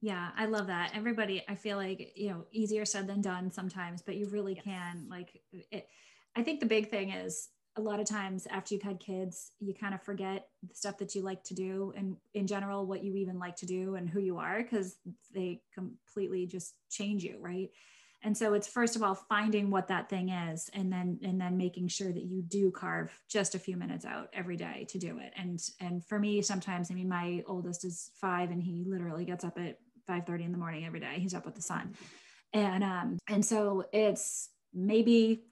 Yeah, 0.02 0.30
I 0.36 0.46
love 0.46 0.68
that. 0.68 0.92
Everybody, 0.96 1.44
I 1.48 1.56
feel 1.56 1.78
like, 1.78 2.14
you 2.16 2.32
know, 2.32 2.46
easier 2.52 2.86
said 2.86 3.08
than 3.08 3.22
done 3.22 3.52
sometimes, 3.52 4.02
but 4.02 4.16
you 4.16 4.28
really 4.30 4.56
yes. 4.56 4.64
can. 4.64 5.08
Like, 5.08 5.40
it, 5.54 5.88
I 6.36 6.42
think 6.42 6.60
the 6.60 6.66
big 6.66 6.90
thing 6.90 7.12
is 7.12 7.50
a 7.78 7.82
lot 7.82 8.00
of 8.00 8.08
times 8.08 8.48
after 8.50 8.74
you've 8.74 8.84
had 8.84 9.00
kids, 9.00 9.52
you 9.60 9.74
kind 9.74 9.94
of 9.94 10.02
forget 10.02 10.48
the 10.68 10.74
stuff 10.74 10.98
that 10.98 11.14
you 11.14 11.22
like 11.22 11.44
to 11.44 11.54
do 11.54 11.94
and 11.96 12.18
in 12.34 12.48
general, 12.48 12.86
what 12.86 13.04
you 13.04 13.16
even 13.16 13.40
like 13.40 13.56
to 13.58 13.66
do 13.66 13.96
and 13.96 14.10
who 14.10 14.20
you 14.20 14.38
are, 14.38 14.62
because 14.62 14.98
they 15.34 15.62
completely 15.74 16.48
just 16.48 16.74
change 16.90 17.24
you, 17.24 17.38
right? 17.40 17.70
And 18.24 18.38
so 18.38 18.54
it's 18.54 18.68
first 18.68 18.96
of 18.96 19.02
all 19.02 19.16
finding 19.16 19.72
what 19.72 19.88
that 19.88 20.10
thing 20.10 20.30
is 20.30 20.70
and 20.74 20.92
then 20.92 21.20
and 21.24 21.42
then 21.42 21.58
making 21.58 21.88
sure 21.88 22.12
that 22.12 22.24
you 22.24 22.44
do 22.44 22.70
carve 22.72 23.12
just 23.28 23.56
a 23.56 23.60
few 23.60 23.78
minutes 23.78 24.06
out 24.06 24.30
every 24.32 24.58
day 24.58 24.86
to 24.90 25.00
do 25.00 25.18
it. 25.18 25.34
And 25.36 25.60
and 25.80 26.06
for 26.06 26.20
me 26.20 26.42
sometimes 26.42 26.92
I 26.92 26.94
mean 26.94 27.10
my 27.10 27.44
oldest 27.48 27.84
is 27.84 28.12
5 28.22 28.52
and 28.52 28.62
he 28.62 28.84
literally 28.86 29.26
gets 29.26 29.44
up 29.44 29.58
at 29.58 29.80
5:30 30.08 30.46
in 30.46 30.52
the 30.52 30.58
morning 30.58 30.86
every 30.86 31.00
day. 31.00 31.16
He's 31.18 31.34
up 31.34 31.46
with 31.46 31.56
the 31.56 31.62
sun. 31.62 31.96
And 32.54 32.84
um 32.84 33.18
and 33.28 33.46
so 33.46 33.86
it's 33.94 34.50
maybe 34.74 35.44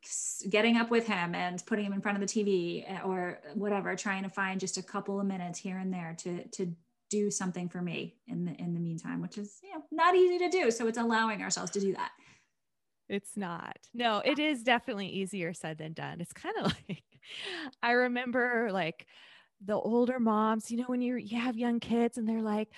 getting 0.49 0.77
up 0.77 0.89
with 0.89 1.05
him 1.05 1.35
and 1.35 1.63
putting 1.65 1.85
him 1.85 1.93
in 1.93 2.01
front 2.01 2.21
of 2.21 2.27
the 2.27 2.43
TV 2.43 2.85
eh, 2.87 2.99
or 3.03 3.39
whatever 3.53 3.95
trying 3.95 4.23
to 4.23 4.29
find 4.29 4.59
just 4.59 4.77
a 4.77 4.83
couple 4.83 5.19
of 5.19 5.25
minutes 5.25 5.59
here 5.59 5.77
and 5.77 5.93
there 5.93 6.15
to 6.19 6.47
to 6.49 6.73
do 7.09 7.31
something 7.31 7.67
for 7.67 7.81
me 7.81 8.15
in 8.27 8.45
the 8.45 8.53
in 8.61 8.73
the 8.73 8.79
meantime 8.79 9.21
which 9.21 9.37
is 9.37 9.57
you 9.63 9.73
know 9.73 9.83
not 9.91 10.15
easy 10.15 10.37
to 10.37 10.49
do 10.49 10.71
so 10.71 10.87
it's 10.87 10.97
allowing 10.97 11.41
ourselves 11.41 11.71
to 11.71 11.79
do 11.79 11.91
that 11.93 12.11
it's 13.09 13.35
not 13.35 13.77
no 13.93 14.21
it 14.23 14.37
is 14.39 14.63
definitely 14.63 15.07
easier 15.07 15.53
said 15.53 15.77
than 15.77 15.91
done 15.91 16.21
it's 16.21 16.33
kind 16.33 16.55
of 16.61 16.65
like 16.89 17.03
i 17.81 17.91
remember 17.91 18.69
like 18.71 19.07
the 19.65 19.73
older 19.73 20.19
moms 20.19 20.69
you 20.71 20.77
know 20.77 20.85
when 20.85 21.01
you 21.01 21.15
you 21.15 21.39
have 21.39 21.57
young 21.57 21.79
kids 21.79 22.17
and 22.17 22.29
they're 22.29 22.41
like 22.41 22.69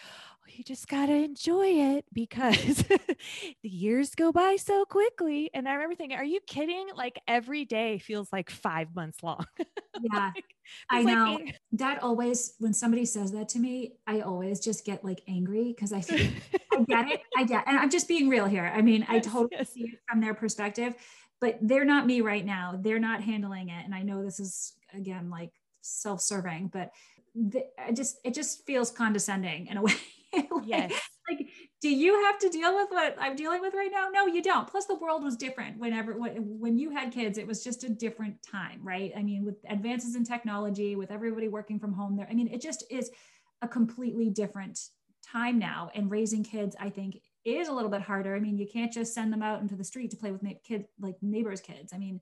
you 0.57 0.63
just 0.63 0.87
got 0.87 1.07
to 1.07 1.13
enjoy 1.13 1.67
it 1.67 2.05
because 2.13 2.77
the 3.63 3.69
years 3.69 4.15
go 4.15 4.31
by 4.31 4.55
so 4.55 4.85
quickly. 4.85 5.49
And 5.53 5.67
I 5.67 5.73
remember 5.73 5.95
thinking, 5.95 6.17
are 6.17 6.23
you 6.23 6.39
kidding? 6.47 6.87
Like 6.95 7.19
every 7.27 7.65
day 7.65 7.99
feels 7.99 8.31
like 8.31 8.49
five 8.49 8.95
months 8.95 9.23
long. 9.23 9.45
Yeah. 10.01 10.31
like, 10.33 10.45
I 10.89 11.03
know 11.03 11.35
like, 11.35 11.59
that 11.73 12.01
always, 12.01 12.55
when 12.59 12.73
somebody 12.73 13.05
says 13.05 13.33
that 13.33 13.49
to 13.49 13.59
me, 13.59 13.97
I 14.07 14.21
always 14.21 14.59
just 14.59 14.85
get 14.85 15.03
like 15.03 15.21
angry 15.27 15.73
because 15.75 15.93
I 15.93 16.01
feel, 16.01 16.27
I 16.71 16.83
get 16.83 17.07
it. 17.09 17.21
I 17.37 17.43
get, 17.43 17.67
and 17.67 17.77
I'm 17.77 17.89
just 17.89 18.07
being 18.07 18.29
real 18.29 18.45
here. 18.45 18.71
I 18.73 18.81
mean, 18.81 19.01
yes, 19.01 19.09
I 19.09 19.19
totally 19.19 19.49
yes. 19.51 19.73
see 19.73 19.81
it 19.81 19.99
from 20.09 20.21
their 20.21 20.33
perspective, 20.33 20.95
but 21.39 21.59
they're 21.61 21.85
not 21.85 22.07
me 22.07 22.21
right 22.21 22.43
now. 22.43 22.79
They're 22.81 22.99
not 22.99 23.21
handling 23.21 23.69
it. 23.69 23.85
And 23.85 23.93
I 23.93 24.01
know 24.01 24.23
this 24.23 24.39
is 24.39 24.73
again, 24.93 25.29
like 25.29 25.51
self-serving, 25.81 26.71
but 26.73 26.91
the, 27.35 27.65
I 27.77 27.91
just, 27.91 28.19
it 28.23 28.33
just 28.33 28.65
feels 28.65 28.89
condescending 28.89 29.67
in 29.67 29.77
a 29.77 29.81
way. 29.83 29.93
like, 30.33 30.45
yes. 30.65 30.91
Like, 31.29 31.47
do 31.81 31.89
you 31.89 32.23
have 32.25 32.39
to 32.39 32.49
deal 32.49 32.75
with 32.75 32.87
what 32.89 33.15
I'm 33.19 33.35
dealing 33.35 33.61
with 33.61 33.73
right 33.73 33.91
now? 33.91 34.09
No, 34.11 34.25
you 34.25 34.41
don't. 34.41 34.67
Plus, 34.67 34.85
the 34.85 34.95
world 34.95 35.23
was 35.23 35.35
different 35.35 35.77
whenever 35.77 36.13
when 36.13 36.77
you 36.77 36.89
had 36.89 37.11
kids. 37.11 37.37
It 37.37 37.47
was 37.47 37.63
just 37.63 37.83
a 37.83 37.89
different 37.89 38.35
time, 38.43 38.79
right? 38.83 39.11
I 39.15 39.23
mean, 39.23 39.45
with 39.45 39.55
advances 39.69 40.15
in 40.15 40.23
technology, 40.23 40.95
with 40.95 41.11
everybody 41.11 41.47
working 41.47 41.79
from 41.79 41.93
home, 41.93 42.17
there. 42.17 42.27
I 42.29 42.33
mean, 42.33 42.47
it 42.47 42.61
just 42.61 42.85
is 42.89 43.11
a 43.61 43.67
completely 43.67 44.29
different 44.29 44.79
time 45.25 45.59
now. 45.59 45.89
And 45.95 46.09
raising 46.09 46.43
kids, 46.43 46.75
I 46.79 46.89
think, 46.89 47.17
is 47.45 47.67
a 47.67 47.73
little 47.73 47.89
bit 47.91 48.01
harder. 48.01 48.35
I 48.35 48.39
mean, 48.39 48.57
you 48.57 48.67
can't 48.71 48.91
just 48.91 49.13
send 49.13 49.31
them 49.31 49.43
out 49.43 49.61
into 49.61 49.75
the 49.75 49.83
street 49.83 50.11
to 50.11 50.17
play 50.17 50.31
with 50.31 50.43
kids 50.63 50.85
like 50.99 51.15
neighbors' 51.21 51.61
kids. 51.61 51.93
I 51.93 51.97
mean, 51.97 52.21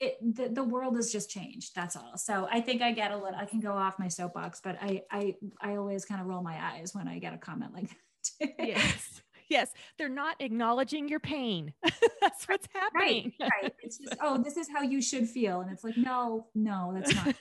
it 0.00 0.16
the, 0.34 0.48
the 0.48 0.64
world 0.64 0.96
has 0.96 1.10
just 1.10 1.30
changed 1.30 1.74
that's 1.74 1.96
all. 1.96 2.16
So 2.16 2.46
i 2.50 2.60
think 2.60 2.82
i 2.82 2.92
get 2.92 3.12
a 3.12 3.16
little 3.16 3.38
i 3.38 3.44
can 3.46 3.60
go 3.60 3.72
off 3.72 3.98
my 3.98 4.08
soapbox 4.08 4.60
but 4.62 4.76
i 4.80 5.02
i 5.10 5.34
i 5.60 5.76
always 5.76 6.04
kind 6.04 6.20
of 6.20 6.26
roll 6.26 6.42
my 6.42 6.58
eyes 6.62 6.90
when 6.94 7.08
i 7.08 7.18
get 7.18 7.34
a 7.34 7.38
comment 7.38 7.72
like 7.74 7.88
that. 7.88 8.50
Yes 8.58 9.22
yes 9.48 9.70
they're 9.96 10.08
not 10.08 10.36
acknowledging 10.40 11.08
your 11.08 11.20
pain. 11.20 11.72
That's 12.20 12.44
what's 12.46 12.66
happening 12.72 13.32
right, 13.40 13.50
right. 13.62 13.74
It's 13.80 13.98
just 13.98 14.16
oh 14.20 14.42
this 14.42 14.56
is 14.56 14.68
how 14.74 14.82
you 14.82 15.00
should 15.00 15.28
feel 15.28 15.60
and 15.60 15.70
it's 15.70 15.84
like 15.84 15.96
no 15.96 16.46
no 16.54 16.92
that's 16.94 17.14
not 17.14 17.34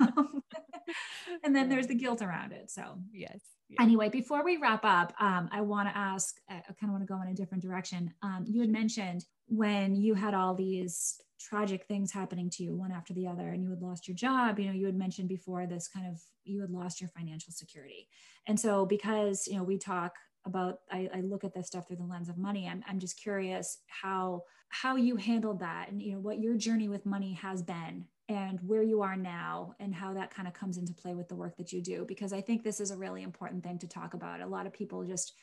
and 1.44 1.54
then 1.54 1.68
there's 1.68 1.86
the 1.86 1.94
guilt 1.94 2.22
around 2.22 2.52
it 2.52 2.70
so. 2.70 2.98
Yes, 3.12 3.40
yes. 3.68 3.78
anyway 3.80 4.08
before 4.08 4.44
we 4.44 4.56
wrap 4.56 4.84
up 4.84 5.12
um, 5.20 5.48
i 5.52 5.60
want 5.60 5.88
to 5.88 5.96
ask 5.96 6.36
i 6.48 6.54
kind 6.54 6.84
of 6.84 6.90
want 6.90 7.02
to 7.02 7.12
go 7.12 7.20
in 7.22 7.28
a 7.28 7.34
different 7.34 7.62
direction. 7.62 8.12
Um, 8.22 8.44
you 8.46 8.60
had 8.60 8.70
mentioned 8.70 9.24
when 9.48 9.94
you 9.94 10.14
had 10.14 10.34
all 10.34 10.54
these 10.54 11.20
tragic 11.40 11.84
things 11.86 12.12
happening 12.12 12.48
to 12.48 12.62
you 12.62 12.74
one 12.74 12.92
after 12.92 13.12
the 13.14 13.26
other 13.26 13.48
and 13.48 13.62
you 13.62 13.70
had 13.70 13.82
lost 13.82 14.06
your 14.06 14.14
job 14.14 14.60
you 14.60 14.66
know 14.66 14.72
you 14.72 14.86
had 14.86 14.94
mentioned 14.94 15.28
before 15.28 15.66
this 15.66 15.88
kind 15.88 16.06
of 16.06 16.20
you 16.44 16.60
had 16.60 16.70
lost 16.70 17.00
your 17.00 17.10
financial 17.10 17.52
security. 17.52 18.08
And 18.46 18.58
so 18.58 18.86
because 18.86 19.46
you 19.46 19.56
know 19.56 19.64
we 19.64 19.78
talk 19.78 20.14
about 20.44 20.78
I, 20.90 21.08
I, 21.14 21.20
look 21.20 21.44
at 21.44 21.54
this 21.54 21.68
stuff 21.68 21.86
through 21.86 21.98
the 21.98 22.02
lens 22.02 22.28
of 22.28 22.36
money 22.36 22.68
I'm, 22.68 22.82
I'm 22.88 22.98
just 22.98 23.20
curious 23.20 23.78
how 23.86 24.42
how 24.70 24.96
you 24.96 25.14
handled 25.14 25.60
that 25.60 25.88
and 25.88 26.02
you 26.02 26.14
know 26.14 26.18
what 26.18 26.40
your 26.40 26.56
journey 26.56 26.88
with 26.88 27.06
money 27.06 27.34
has 27.34 27.62
been 27.62 28.06
and 28.32 28.58
where 28.66 28.82
you 28.82 29.02
are 29.02 29.16
now 29.16 29.74
and 29.78 29.94
how 29.94 30.14
that 30.14 30.34
kind 30.34 30.48
of 30.48 30.54
comes 30.54 30.78
into 30.78 30.94
play 30.94 31.14
with 31.14 31.28
the 31.28 31.34
work 31.34 31.54
that 31.58 31.72
you 31.72 31.82
do 31.82 32.04
because 32.08 32.32
i 32.32 32.40
think 32.40 32.62
this 32.62 32.80
is 32.80 32.90
a 32.90 32.96
really 32.96 33.22
important 33.22 33.62
thing 33.62 33.78
to 33.78 33.86
talk 33.86 34.14
about 34.14 34.40
a 34.40 34.46
lot 34.46 34.66
of 34.66 34.72
people 34.72 35.04
just 35.04 35.34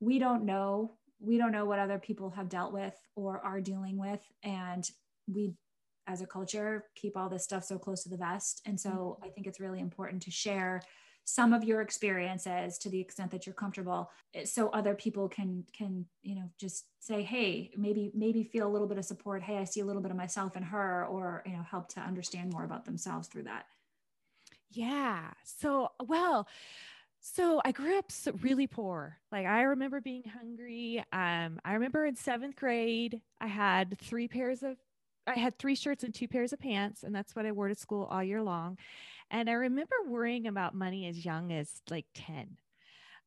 we 0.00 0.18
don't 0.18 0.44
know 0.44 0.92
we 1.18 1.38
don't 1.38 1.52
know 1.52 1.64
what 1.64 1.78
other 1.78 1.98
people 1.98 2.30
have 2.30 2.48
dealt 2.48 2.72
with 2.72 2.94
or 3.16 3.40
are 3.40 3.60
dealing 3.60 3.98
with 3.98 4.20
and 4.44 4.90
we 5.26 5.52
as 6.06 6.20
a 6.20 6.26
culture 6.26 6.84
keep 6.94 7.16
all 7.16 7.28
this 7.28 7.42
stuff 7.42 7.64
so 7.64 7.78
close 7.78 8.04
to 8.04 8.08
the 8.08 8.16
vest 8.16 8.62
and 8.64 8.78
so 8.78 8.90
mm-hmm. 8.90 9.24
i 9.24 9.28
think 9.28 9.46
it's 9.46 9.60
really 9.60 9.80
important 9.80 10.22
to 10.22 10.30
share 10.30 10.80
some 11.26 11.52
of 11.52 11.64
your 11.64 11.80
experiences 11.80 12.78
to 12.78 12.88
the 12.88 13.00
extent 13.00 13.32
that 13.32 13.46
you're 13.46 13.54
comfortable 13.54 14.10
eh, 14.34 14.44
so 14.44 14.68
other 14.68 14.94
people 14.94 15.28
can 15.28 15.64
can 15.76 16.06
you 16.22 16.36
know 16.36 16.48
just 16.58 16.86
say 17.00 17.22
hey 17.22 17.70
maybe 17.76 18.12
maybe 18.14 18.44
feel 18.44 18.66
a 18.66 18.72
little 18.72 18.86
bit 18.86 18.96
of 18.96 19.04
support 19.04 19.42
hey 19.42 19.58
i 19.58 19.64
see 19.64 19.80
a 19.80 19.84
little 19.84 20.00
bit 20.00 20.12
of 20.12 20.16
myself 20.16 20.56
in 20.56 20.62
her 20.62 21.04
or 21.06 21.42
you 21.44 21.52
know 21.52 21.64
help 21.68 21.88
to 21.88 22.00
understand 22.00 22.52
more 22.52 22.64
about 22.64 22.84
themselves 22.84 23.26
through 23.26 23.42
that 23.42 23.66
yeah 24.70 25.30
so 25.44 25.90
well 26.06 26.48
so 27.28 27.60
I 27.64 27.72
grew 27.72 27.98
up 27.98 28.12
really 28.40 28.68
poor. 28.68 29.18
Like 29.32 29.46
I 29.46 29.62
remember 29.62 30.00
being 30.00 30.22
hungry. 30.22 31.02
Um, 31.12 31.58
I 31.64 31.72
remember 31.72 32.06
in 32.06 32.14
seventh 32.14 32.54
grade, 32.54 33.20
I 33.40 33.48
had 33.48 33.98
three 33.98 34.28
pairs 34.28 34.62
of 34.62 34.76
I 35.26 35.32
had 35.32 35.58
three 35.58 35.74
shirts 35.74 36.04
and 36.04 36.14
two 36.14 36.28
pairs 36.28 36.52
of 36.52 36.60
pants, 36.60 37.02
and 37.02 37.12
that's 37.12 37.34
what 37.34 37.44
I 37.44 37.50
wore 37.50 37.66
to 37.66 37.74
school 37.74 38.04
all 38.04 38.22
year 38.22 38.40
long. 38.40 38.78
And 39.30 39.50
I 39.50 39.54
remember 39.54 39.96
worrying 40.08 40.46
about 40.46 40.74
money 40.74 41.06
as 41.06 41.24
young 41.24 41.52
as 41.52 41.70
like 41.90 42.06
10. 42.14 42.56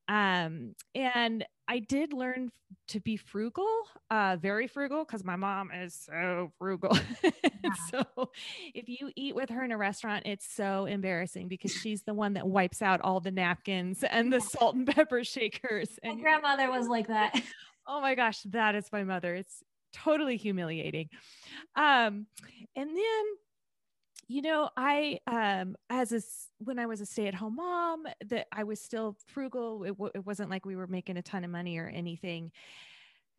Um, 0.08 0.74
and 0.96 1.46
I 1.68 1.80
did 1.80 2.14
learn 2.14 2.52
to 2.88 3.00
be 3.00 3.16
frugal, 3.16 3.70
uh, 4.10 4.38
very 4.42 4.66
frugal, 4.68 5.06
because 5.06 5.24
my 5.24 5.36
mom 5.36 5.70
is 5.72 5.94
so 5.94 6.52
frugal. 6.58 6.98
Yeah. 7.62 7.74
so 7.92 8.30
if 8.74 8.88
you 8.88 9.12
eat 9.18 9.36
with 9.36 9.50
her 9.50 9.66
in 9.66 9.74
a 9.74 9.78
restaurant, 9.78 10.26
it's 10.26 10.50
so 10.50 10.86
embarrassing 10.86 11.50
because 11.50 11.74
she's 11.74 12.04
the 12.04 12.14
one 12.14 12.36
that 12.36 12.48
wipes 12.48 12.82
out 12.82 13.02
all 13.02 13.20
the 13.20 13.32
napkins 13.32 14.02
and 14.10 14.32
the 14.32 14.40
salt 14.40 14.76
and 14.76 14.88
pepper 14.88 15.26
shakers. 15.26 15.90
And 16.02 16.16
my 16.16 16.22
grandmother 16.22 16.72
was 16.72 16.88
like 16.88 17.08
that. 17.08 17.40
Oh 17.92 18.02
my 18.02 18.14
gosh, 18.14 18.44
that 18.44 18.76
is 18.76 18.86
my 18.92 19.04
mother. 19.04 19.34
It's 19.34 19.64
totally 19.94 20.38
humiliating. 20.38 21.10
Um, 21.76 22.28
and 22.76 22.90
then 22.90 23.24
you 24.30 24.44
know 24.44 24.70
i 24.78 25.20
um 25.28 25.76
as 25.90 26.14
a 26.14 26.22
when 26.64 26.80
i 26.80 26.86
was 26.86 27.02
a 27.02 27.06
stay-at-home 27.08 27.58
mom 27.58 28.06
that 28.28 28.48
i 28.54 28.64
was 28.64 28.80
still 28.82 29.18
frugal 29.28 29.84
it, 29.84 29.90
w- 29.90 30.12
it 30.16 30.26
wasn't 30.26 30.50
like 30.50 30.66
we 30.66 30.78
were 30.78 30.88
making 30.88 31.18
a 31.18 31.24
ton 31.24 31.44
of 31.46 31.52
money 31.52 31.78
or 31.80 31.88
anything. 31.88 32.52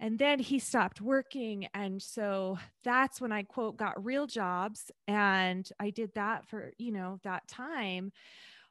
And 0.02 0.18
then 0.18 0.38
he 0.38 0.58
stopped 0.58 1.02
working 1.02 1.68
and 1.74 2.02
so 2.02 2.58
that's 2.84 3.20
when 3.20 3.32
i 3.32 3.42
quote 3.44 3.76
got 3.76 4.04
real 4.04 4.26
jobs 4.26 4.90
and 5.08 5.68
i 5.80 5.90
did 5.90 6.12
that 6.14 6.48
for 6.48 6.72
you 6.78 6.92
know 6.92 7.20
that 7.24 7.46
time. 7.48 8.12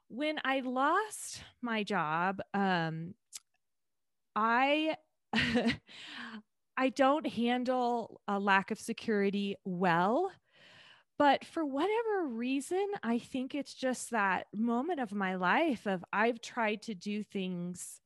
When 0.08 0.38
i 0.44 0.60
lost 0.60 1.42
my 1.62 1.84
job 1.84 2.40
um 2.54 3.14
i 4.36 4.96
i 6.76 6.88
don't 6.88 7.26
handle 7.26 8.20
a 8.28 8.38
lack 8.38 8.70
of 8.70 8.78
security 8.78 9.56
well 9.64 10.30
but 11.20 11.44
for 11.44 11.66
whatever 11.66 12.26
reason 12.28 12.84
i 13.02 13.18
think 13.18 13.54
it's 13.54 13.74
just 13.74 14.10
that 14.10 14.46
moment 14.54 14.98
of 14.98 15.12
my 15.12 15.34
life 15.34 15.86
of 15.86 16.02
i've 16.14 16.40
tried 16.40 16.80
to 16.80 16.94
do 16.94 17.22
things 17.22 18.00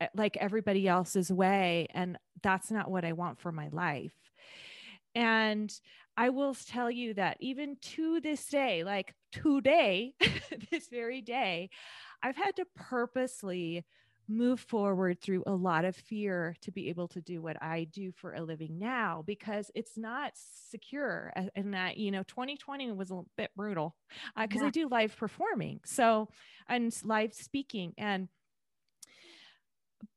eh, 0.00 0.08
like 0.16 0.36
everybody 0.36 0.88
else's 0.88 1.30
way 1.30 1.86
and 1.94 2.18
that's 2.42 2.70
not 2.70 2.90
what 2.90 3.04
i 3.04 3.12
want 3.12 3.40
for 3.40 3.52
my 3.52 3.68
life. 3.70 4.12
And 5.14 5.72
i 6.16 6.28
will 6.30 6.54
tell 6.54 6.90
you 6.90 7.14
that 7.14 7.36
even 7.40 7.76
to 7.80 8.20
this 8.20 8.44
day 8.46 8.82
like 8.82 9.14
today 9.30 10.14
this 10.72 10.88
very 10.88 11.20
day 11.20 11.70
i've 12.20 12.36
had 12.36 12.56
to 12.56 12.64
purposely 12.74 13.84
move 14.30 14.60
forward 14.60 15.20
through 15.20 15.42
a 15.46 15.52
lot 15.52 15.84
of 15.84 15.96
fear 15.96 16.54
to 16.60 16.70
be 16.70 16.88
able 16.88 17.08
to 17.08 17.20
do 17.20 17.42
what 17.42 17.60
I 17.60 17.84
do 17.92 18.12
for 18.12 18.34
a 18.34 18.42
living 18.42 18.78
now 18.78 19.24
because 19.26 19.70
it's 19.74 19.98
not 19.98 20.32
secure. 20.70 21.32
And 21.56 21.74
that, 21.74 21.96
you 21.96 22.10
know, 22.10 22.22
2020 22.22 22.92
was 22.92 23.10
a 23.10 23.22
bit 23.36 23.50
brutal 23.56 23.96
because 24.40 24.60
uh, 24.60 24.64
yeah. 24.64 24.68
I 24.68 24.70
do 24.70 24.88
live 24.88 25.16
performing. 25.16 25.80
So, 25.84 26.28
and 26.68 26.94
live 27.04 27.34
speaking. 27.34 27.92
And, 27.98 28.28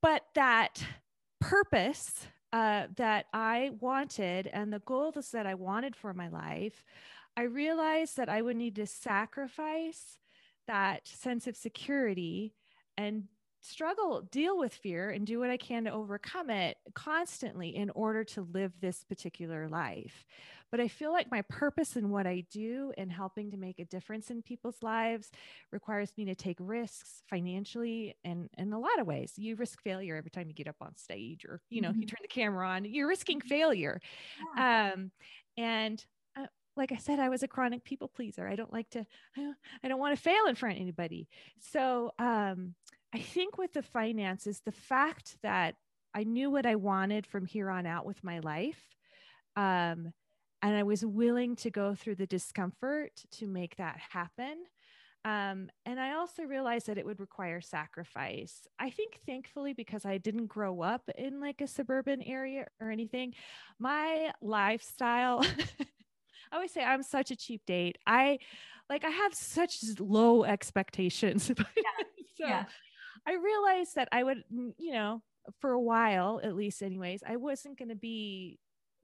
but 0.02 0.22
that 0.36 0.86
purpose 1.42 2.28
uh, 2.54 2.88
that 2.98 3.26
I 3.34 3.72
wanted 3.80 4.48
and 4.48 4.72
the 4.72 4.80
goals 4.80 5.32
that 5.32 5.48
I 5.48 5.56
wanted 5.56 5.96
for 5.96 6.14
my 6.14 6.28
life, 6.28 6.86
I 7.36 7.44
realized 7.44 8.18
that 8.18 8.30
I 8.30 8.44
would 8.44 8.58
need 8.58 8.76
to 8.76 8.86
sacrifice 8.86 10.20
that 10.68 11.08
sense 11.08 11.48
of 11.48 11.58
security 11.58 12.54
and 12.96 13.24
struggle, 13.64 14.22
deal 14.32 14.58
with 14.58 14.74
fear, 14.74 15.10
and 15.10 15.26
do 15.26 15.40
what 15.40 15.50
I 15.50 15.58
can 15.58 15.86
to 15.86 15.92
overcome 15.92 16.50
it 16.50 16.78
constantly 16.94 17.76
in 17.76 17.90
order 17.92 18.24
to 18.26 18.48
live 18.54 18.74
this 18.80 19.04
particular 19.04 19.68
life. 19.70 20.26
But 20.70 20.80
I 20.80 20.88
feel 20.88 21.12
like 21.12 21.30
my 21.30 21.44
purpose 21.44 21.96
in 21.96 22.10
what 22.10 22.26
I 22.26 22.46
do 22.52 22.92
and 22.98 23.12
helping 23.12 23.52
to 23.52 23.58
make 23.58 23.80
a 23.80 23.86
difference 23.86 24.32
in 24.32 24.42
people's 24.42 24.82
lives 24.82 25.30
requires 25.72 26.12
me 26.18 26.26
to 26.26 26.36
take 26.36 26.58
risks 26.60 27.22
financially 27.30 28.16
and 28.26 28.50
in 28.58 28.74
a 28.74 28.80
lot 28.80 29.00
of 29.00 29.06
ways. 29.06 29.34
You 29.38 29.56
risk 29.56 29.82
failure 29.84 30.16
every 30.16 30.32
time 30.32 30.48
you 30.48 30.54
get 30.56 30.68
up 30.68 30.78
on 30.82 30.98
stage 30.98 31.46
or, 31.46 31.62
you 31.70 31.82
know, 31.82 31.90
mm-hmm. 31.90 32.02
you 32.02 32.08
turn 32.08 32.20
the 32.24 32.28
camera 32.28 32.68
on, 32.68 32.86
you're 32.86 33.08
risking 33.08 33.40
failure. 33.40 34.02
Yeah. 34.58 34.94
Um, 34.96 35.12
and 35.58 36.04
uh, 36.36 36.48
like 36.76 36.92
I 36.92 36.98
said, 36.98 37.20
I 37.20 37.30
was 37.30 37.44
a 37.44 37.48
chronic 37.48 37.84
people 37.84 38.08
pleaser. 38.08 38.48
I 38.48 38.56
don't 38.56 38.74
like 38.74 38.90
to, 38.92 39.06
I 39.38 39.42
don't, 39.42 39.58
I 39.84 39.88
don't 39.90 40.00
want 40.00 40.16
to 40.16 40.22
fail 40.22 40.48
in 40.48 40.56
front 40.56 40.78
of 40.78 40.82
anybody. 40.82 41.28
So, 41.60 42.14
um, 42.18 42.74
I 43.14 43.20
think 43.20 43.58
with 43.58 43.74
the 43.74 43.84
finances, 43.84 44.62
the 44.66 44.72
fact 44.72 45.38
that 45.44 45.76
I 46.16 46.24
knew 46.24 46.50
what 46.50 46.66
I 46.66 46.76
wanted 46.76 47.26
from 47.26 47.46
here 47.46 47.70
on 47.70 47.86
out 47.86 48.06
with 48.06 48.24
my 48.24 48.40
life. 48.40 48.82
Um, 49.56 50.14
and 50.62 50.76
I 50.76 50.84
was 50.84 51.06
willing 51.06 51.56
to 51.58 51.70
go 51.70 51.94
through 51.94 52.16
the 52.16 52.26
discomfort 52.26 53.12
to 53.34 53.48
make 53.48 53.76
that 53.76 54.00
happen. 54.12 54.64
Um, 55.26 55.70
and 55.86 56.00
I 56.00 56.14
also 56.14 56.44
realized 56.44 56.88
that 56.88 56.98
it 56.98 57.06
would 57.06 57.20
require 57.20 57.62
sacrifice. 57.62 58.68
I 58.80 58.90
think, 58.90 59.20
thankfully, 59.26 59.74
because 59.74 60.06
I 60.06 60.18
didn't 60.18 60.48
grow 60.48 60.82
up 60.82 61.10
in 61.18 61.40
like 61.40 61.62
a 61.62 61.68
suburban 61.68 62.22
area 62.22 62.68
or 62.82 62.92
anything, 62.92 63.34
my 63.80 64.32
lifestyle. 64.42 65.42
I 66.52 66.56
always 66.56 66.72
say 66.72 66.84
I'm 66.84 67.04
such 67.04 67.32
a 67.32 67.36
cheap 67.36 67.62
date. 67.66 67.98
I 68.06 68.40
like 68.90 69.06
I 69.06 69.10
have 69.10 69.34
such 69.34 69.80
low 70.00 70.44
expectations. 70.44 71.52
Yeah. 71.76 72.06
so 72.36 72.48
yeah. 72.48 72.66
I 73.26 73.36
realized 73.36 73.96
that 73.96 74.10
I 74.12 74.24
would, 74.24 74.44
you 74.50 74.94
know, 74.94 75.22
for 75.60 75.72
a 75.72 75.82
while, 75.82 76.40
at 76.44 76.56
least, 76.56 76.82
anyways, 76.82 77.22
I 77.28 77.38
wasn't 77.38 77.78
going 77.78 77.90
to 77.90 77.96
be 77.96 78.60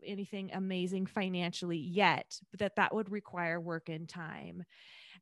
anything 0.05 0.51
amazing 0.53 1.05
financially 1.05 1.77
yet, 1.77 2.39
but 2.51 2.59
that 2.59 2.75
that 2.77 2.93
would 2.93 3.11
require 3.11 3.59
work 3.59 3.89
and 3.89 4.07
time. 4.07 4.63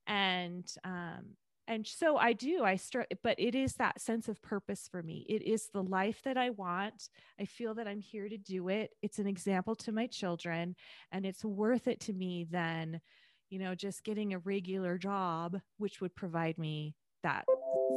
And, 0.06 0.66
um, 0.84 1.36
and 1.68 1.86
so 1.86 2.16
I 2.18 2.34
do, 2.34 2.64
I 2.64 2.78
start, 2.78 3.08
but 3.24 3.40
it 3.40 3.54
is 3.54 3.74
that 3.74 4.00
sense 4.00 4.30
of 4.30 4.42
purpose 4.42 4.88
for 4.90 5.04
me. 5.04 5.26
It 5.28 5.42
is 5.42 5.70
the 5.74 5.84
life 5.84 6.22
that 6.24 6.38
I 6.38 6.52
want. 6.52 7.10
I 7.40 7.46
feel 7.46 7.74
that 7.76 7.88
I'm 7.88 8.00
here 8.00 8.30
to 8.30 8.38
do 8.38 8.70
it. 8.70 8.92
It's 9.02 9.20
an 9.20 9.28
example 9.28 9.76
to 9.78 9.92
my 9.92 10.08
children, 10.08 10.76
and 11.12 11.26
it's 11.26 11.44
worth 11.44 11.88
it 11.88 12.00
to 12.02 12.14
me 12.14 12.48
than, 12.50 13.02
you 13.50 13.60
know, 13.60 13.76
just 13.76 14.04
getting 14.04 14.34
a 14.34 14.40
regular 14.40 14.98
job, 14.98 15.60
which 15.78 16.00
would 16.00 16.16
provide 16.16 16.58
me 16.58 16.96
that 17.24 17.46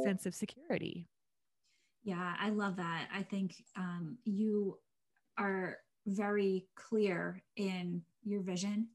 sense 0.03 0.25
of 0.25 0.35
security. 0.35 1.07
Yeah, 2.03 2.33
I 2.39 2.49
love 2.49 2.77
that. 2.77 3.07
I 3.13 3.23
think 3.23 3.63
um, 3.77 4.17
you 4.23 4.77
are 5.37 5.77
very 6.07 6.65
clear 6.75 7.43
in 7.55 8.01
your 8.23 8.41
vision 8.41 8.87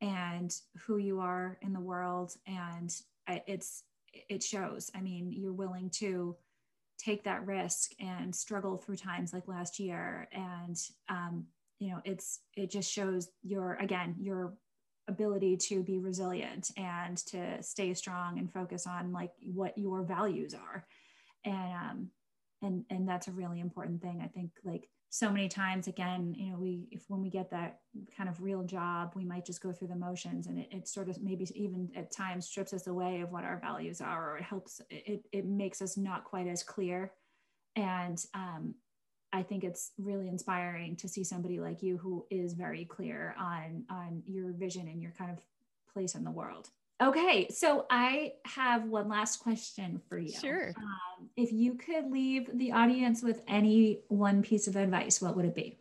and 0.00 0.54
who 0.86 0.98
you 0.98 1.20
are 1.20 1.58
in 1.62 1.72
the 1.72 1.80
world, 1.80 2.34
and 2.46 2.94
it's 3.46 3.84
it 4.28 4.42
shows. 4.42 4.90
I 4.94 5.00
mean, 5.00 5.32
you're 5.32 5.52
willing 5.52 5.90
to 5.90 6.36
take 6.98 7.24
that 7.24 7.46
risk 7.46 7.92
and 7.98 8.34
struggle 8.34 8.76
through 8.76 8.96
times 8.96 9.32
like 9.32 9.48
last 9.48 9.78
year, 9.78 10.28
and 10.32 10.76
um, 11.08 11.46
you 11.78 11.90
know, 11.90 12.00
it's 12.04 12.40
it 12.56 12.70
just 12.70 12.90
shows 12.90 13.28
your 13.42 13.74
again 13.74 14.16
your 14.20 14.54
ability 15.08 15.56
to 15.56 15.82
be 15.82 15.98
resilient 15.98 16.70
and 16.76 17.16
to 17.16 17.62
stay 17.62 17.92
strong 17.94 18.38
and 18.38 18.52
focus 18.52 18.86
on 18.86 19.12
like 19.12 19.32
what 19.42 19.76
your 19.76 20.02
values 20.02 20.54
are. 20.54 20.86
And 21.44 21.72
um 21.74 22.10
and 22.62 22.84
and 22.90 23.08
that's 23.08 23.28
a 23.28 23.32
really 23.32 23.58
important 23.60 24.00
thing 24.00 24.20
i 24.22 24.28
think 24.28 24.50
like 24.64 24.88
so 25.10 25.30
many 25.30 25.46
times 25.46 25.88
again 25.88 26.34
you 26.38 26.50
know 26.50 26.56
we 26.58 26.86
if 26.90 27.02
when 27.08 27.20
we 27.20 27.28
get 27.28 27.50
that 27.50 27.80
kind 28.16 28.30
of 28.30 28.40
real 28.40 28.62
job 28.62 29.12
we 29.14 29.26
might 29.26 29.44
just 29.44 29.62
go 29.62 29.70
through 29.70 29.88
the 29.88 29.94
motions 29.94 30.46
and 30.46 30.58
it, 30.58 30.68
it 30.70 30.88
sort 30.88 31.10
of 31.10 31.20
maybe 31.22 31.46
even 31.54 31.90
at 31.94 32.10
times 32.10 32.46
strips 32.46 32.72
us 32.72 32.86
away 32.86 33.20
of 33.20 33.30
what 33.30 33.44
our 33.44 33.60
values 33.60 34.00
are 34.00 34.32
or 34.32 34.38
it 34.38 34.44
helps 34.44 34.80
it, 34.88 35.22
it 35.30 35.44
makes 35.44 35.82
us 35.82 35.98
not 35.98 36.24
quite 36.24 36.46
as 36.46 36.62
clear. 36.62 37.12
And 37.76 38.22
um, 38.34 38.74
I 39.32 39.42
think 39.42 39.64
it's 39.64 39.92
really 39.98 40.28
inspiring 40.28 40.96
to 40.96 41.08
see 41.08 41.24
somebody 41.24 41.58
like 41.60 41.82
you 41.82 41.96
who 41.96 42.26
is 42.30 42.52
very 42.52 42.84
clear 42.84 43.34
on 43.38 43.84
on 43.90 44.22
your 44.26 44.52
vision 44.52 44.88
and 44.88 45.00
your 45.00 45.12
kind 45.12 45.30
of 45.30 45.38
place 45.92 46.14
in 46.14 46.24
the 46.24 46.30
world. 46.30 46.68
Okay, 47.02 47.48
so 47.50 47.86
I 47.90 48.34
have 48.44 48.84
one 48.84 49.08
last 49.08 49.40
question 49.40 50.00
for 50.08 50.18
you. 50.18 50.32
Sure. 50.38 50.72
Um, 50.76 51.30
if 51.36 51.52
you 51.52 51.74
could 51.74 52.10
leave 52.12 52.48
the 52.54 52.72
audience 52.72 53.22
with 53.22 53.42
any 53.48 54.02
one 54.08 54.42
piece 54.42 54.68
of 54.68 54.76
advice, 54.76 55.20
what 55.20 55.34
would 55.34 55.44
it 55.44 55.54
be? 55.54 55.78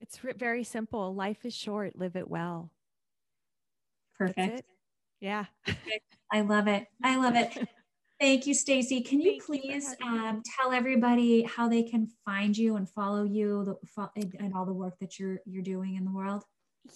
It's 0.00 0.18
very 0.18 0.64
simple. 0.64 1.14
Life 1.14 1.44
is 1.44 1.54
short. 1.54 1.96
Live 1.96 2.16
it 2.16 2.28
well. 2.28 2.70
Perfect. 4.18 4.62
Yeah. 5.20 5.44
I 6.32 6.40
love 6.40 6.66
it. 6.66 6.86
I 7.02 7.16
love 7.16 7.36
it. 7.36 7.68
Thank 8.20 8.46
you, 8.46 8.54
Stacy. 8.54 9.00
Can 9.00 9.20
you 9.20 9.32
Thank 9.32 9.44
please 9.44 9.94
you 10.00 10.06
um, 10.06 10.42
tell 10.58 10.72
everybody 10.72 11.42
how 11.42 11.68
they 11.68 11.82
can 11.82 12.08
find 12.24 12.56
you 12.56 12.76
and 12.76 12.88
follow 12.88 13.24
you 13.24 13.64
the, 13.64 14.32
and 14.38 14.54
all 14.54 14.64
the 14.64 14.72
work 14.72 14.94
that 15.00 15.18
you're 15.18 15.40
you're 15.46 15.62
doing 15.62 15.96
in 15.96 16.04
the 16.04 16.12
world? 16.12 16.44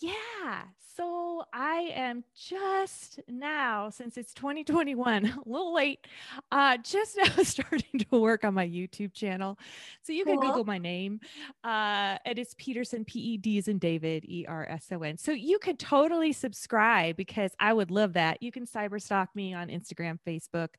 Yeah. 0.00 0.62
So 0.96 1.44
I 1.52 1.92
am 1.94 2.24
just 2.34 3.20
now, 3.28 3.88
since 3.88 4.16
it's 4.16 4.34
2021, 4.34 5.26
a 5.26 5.36
little 5.46 5.72
late, 5.72 6.04
uh, 6.50 6.76
just 6.78 7.16
now 7.24 7.42
starting 7.44 8.00
to 8.10 8.18
work 8.18 8.42
on 8.44 8.54
my 8.54 8.66
YouTube 8.66 9.14
channel. 9.14 9.58
So 10.02 10.12
you 10.12 10.24
cool. 10.24 10.38
can 10.38 10.48
Google 10.48 10.64
my 10.64 10.78
name. 10.78 11.20
Uh, 11.62 12.18
and 12.24 12.36
it's 12.36 12.54
Pederson, 12.54 13.06
P 13.06 13.20
E 13.20 13.36
D 13.36 13.58
is 13.58 13.68
in 13.68 13.78
David, 13.78 14.24
E 14.24 14.44
R 14.48 14.68
S 14.68 14.88
O 14.90 15.02
N. 15.02 15.16
So 15.16 15.30
you 15.30 15.60
can 15.60 15.76
totally 15.76 16.32
subscribe 16.32 17.16
because 17.16 17.52
I 17.60 17.72
would 17.72 17.92
love 17.92 18.14
that. 18.14 18.42
You 18.42 18.50
can 18.50 18.66
cyber 18.66 19.00
stalk 19.00 19.28
me 19.36 19.54
on 19.54 19.68
Instagram, 19.68 20.18
Facebook. 20.26 20.70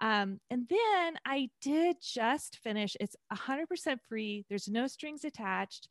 Um, 0.00 0.40
and 0.50 0.68
then 0.68 1.18
I 1.24 1.50
did 1.60 1.96
just 2.00 2.58
finish. 2.58 2.96
It's 3.00 3.16
100% 3.32 3.98
free. 4.08 4.44
There's 4.48 4.68
no 4.68 4.86
strings 4.86 5.24
attached. 5.24 5.88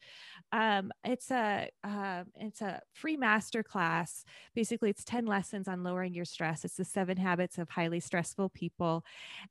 Um, 0.52 0.92
it's 1.04 1.32
a 1.32 1.70
uh, 1.84 2.24
it's 2.36 2.62
a 2.62 2.82
free 2.94 3.18
master 3.18 3.64
class. 3.64 4.24
Basically, 4.56 4.90
it's 4.90 5.04
10 5.04 5.26
lessons 5.26 5.68
on 5.68 5.84
lowering 5.84 6.14
your 6.14 6.26
stress. 6.26 6.64
It's 6.64 6.78
the 6.78 6.86
seven 6.86 7.18
habits 7.18 7.58
of 7.58 7.70
highly 7.70 8.00
stressful 8.00 8.50
people, 8.50 9.04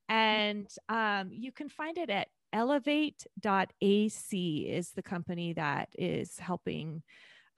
and 0.08 0.68
um, 0.88 1.30
you 1.32 1.52
can 1.52 1.68
find 1.68 1.98
it 1.98 2.10
at 2.10 2.28
elevate.ac 2.52 4.66
is 4.68 4.92
the 4.92 5.02
company 5.02 5.52
that 5.52 5.88
is 5.98 6.38
helping 6.38 7.02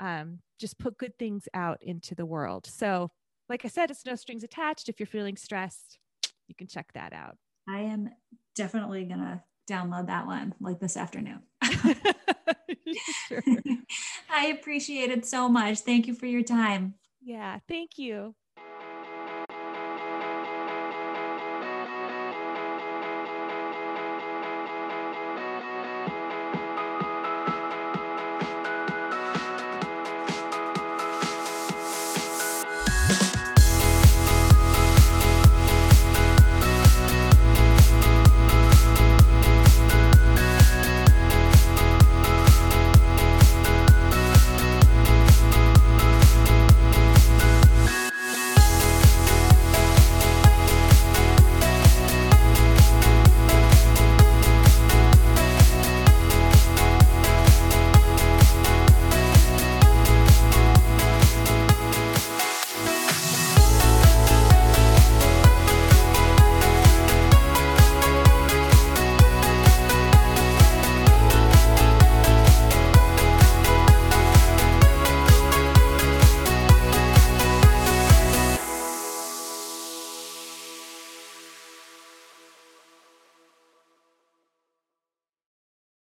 um, 0.00 0.40
just 0.58 0.78
put 0.78 0.98
good 0.98 1.16
things 1.18 1.48
out 1.54 1.82
into 1.82 2.14
the 2.14 2.26
world. 2.26 2.66
So, 2.66 3.10
like 3.48 3.64
I 3.64 3.68
said, 3.68 3.90
it's 3.90 4.04
no 4.04 4.14
strings 4.14 4.44
attached. 4.44 4.88
If 4.88 5.00
you're 5.00 5.06
feeling 5.06 5.36
stressed, 5.36 5.98
you 6.48 6.54
can 6.54 6.66
check 6.66 6.92
that 6.94 7.12
out. 7.12 7.36
I 7.68 7.80
am 7.80 8.10
definitely 8.56 9.04
going 9.04 9.20
to 9.20 9.42
download 9.70 10.06
that 10.06 10.26
one 10.26 10.54
like 10.60 10.80
this 10.80 10.96
afternoon. 10.96 11.42
I 14.30 14.46
appreciate 14.58 15.10
it 15.10 15.26
so 15.26 15.48
much. 15.48 15.80
Thank 15.80 16.06
you 16.06 16.14
for 16.14 16.26
your 16.26 16.42
time. 16.42 16.94
Yeah, 17.22 17.58
thank 17.68 17.98
you. 17.98 18.34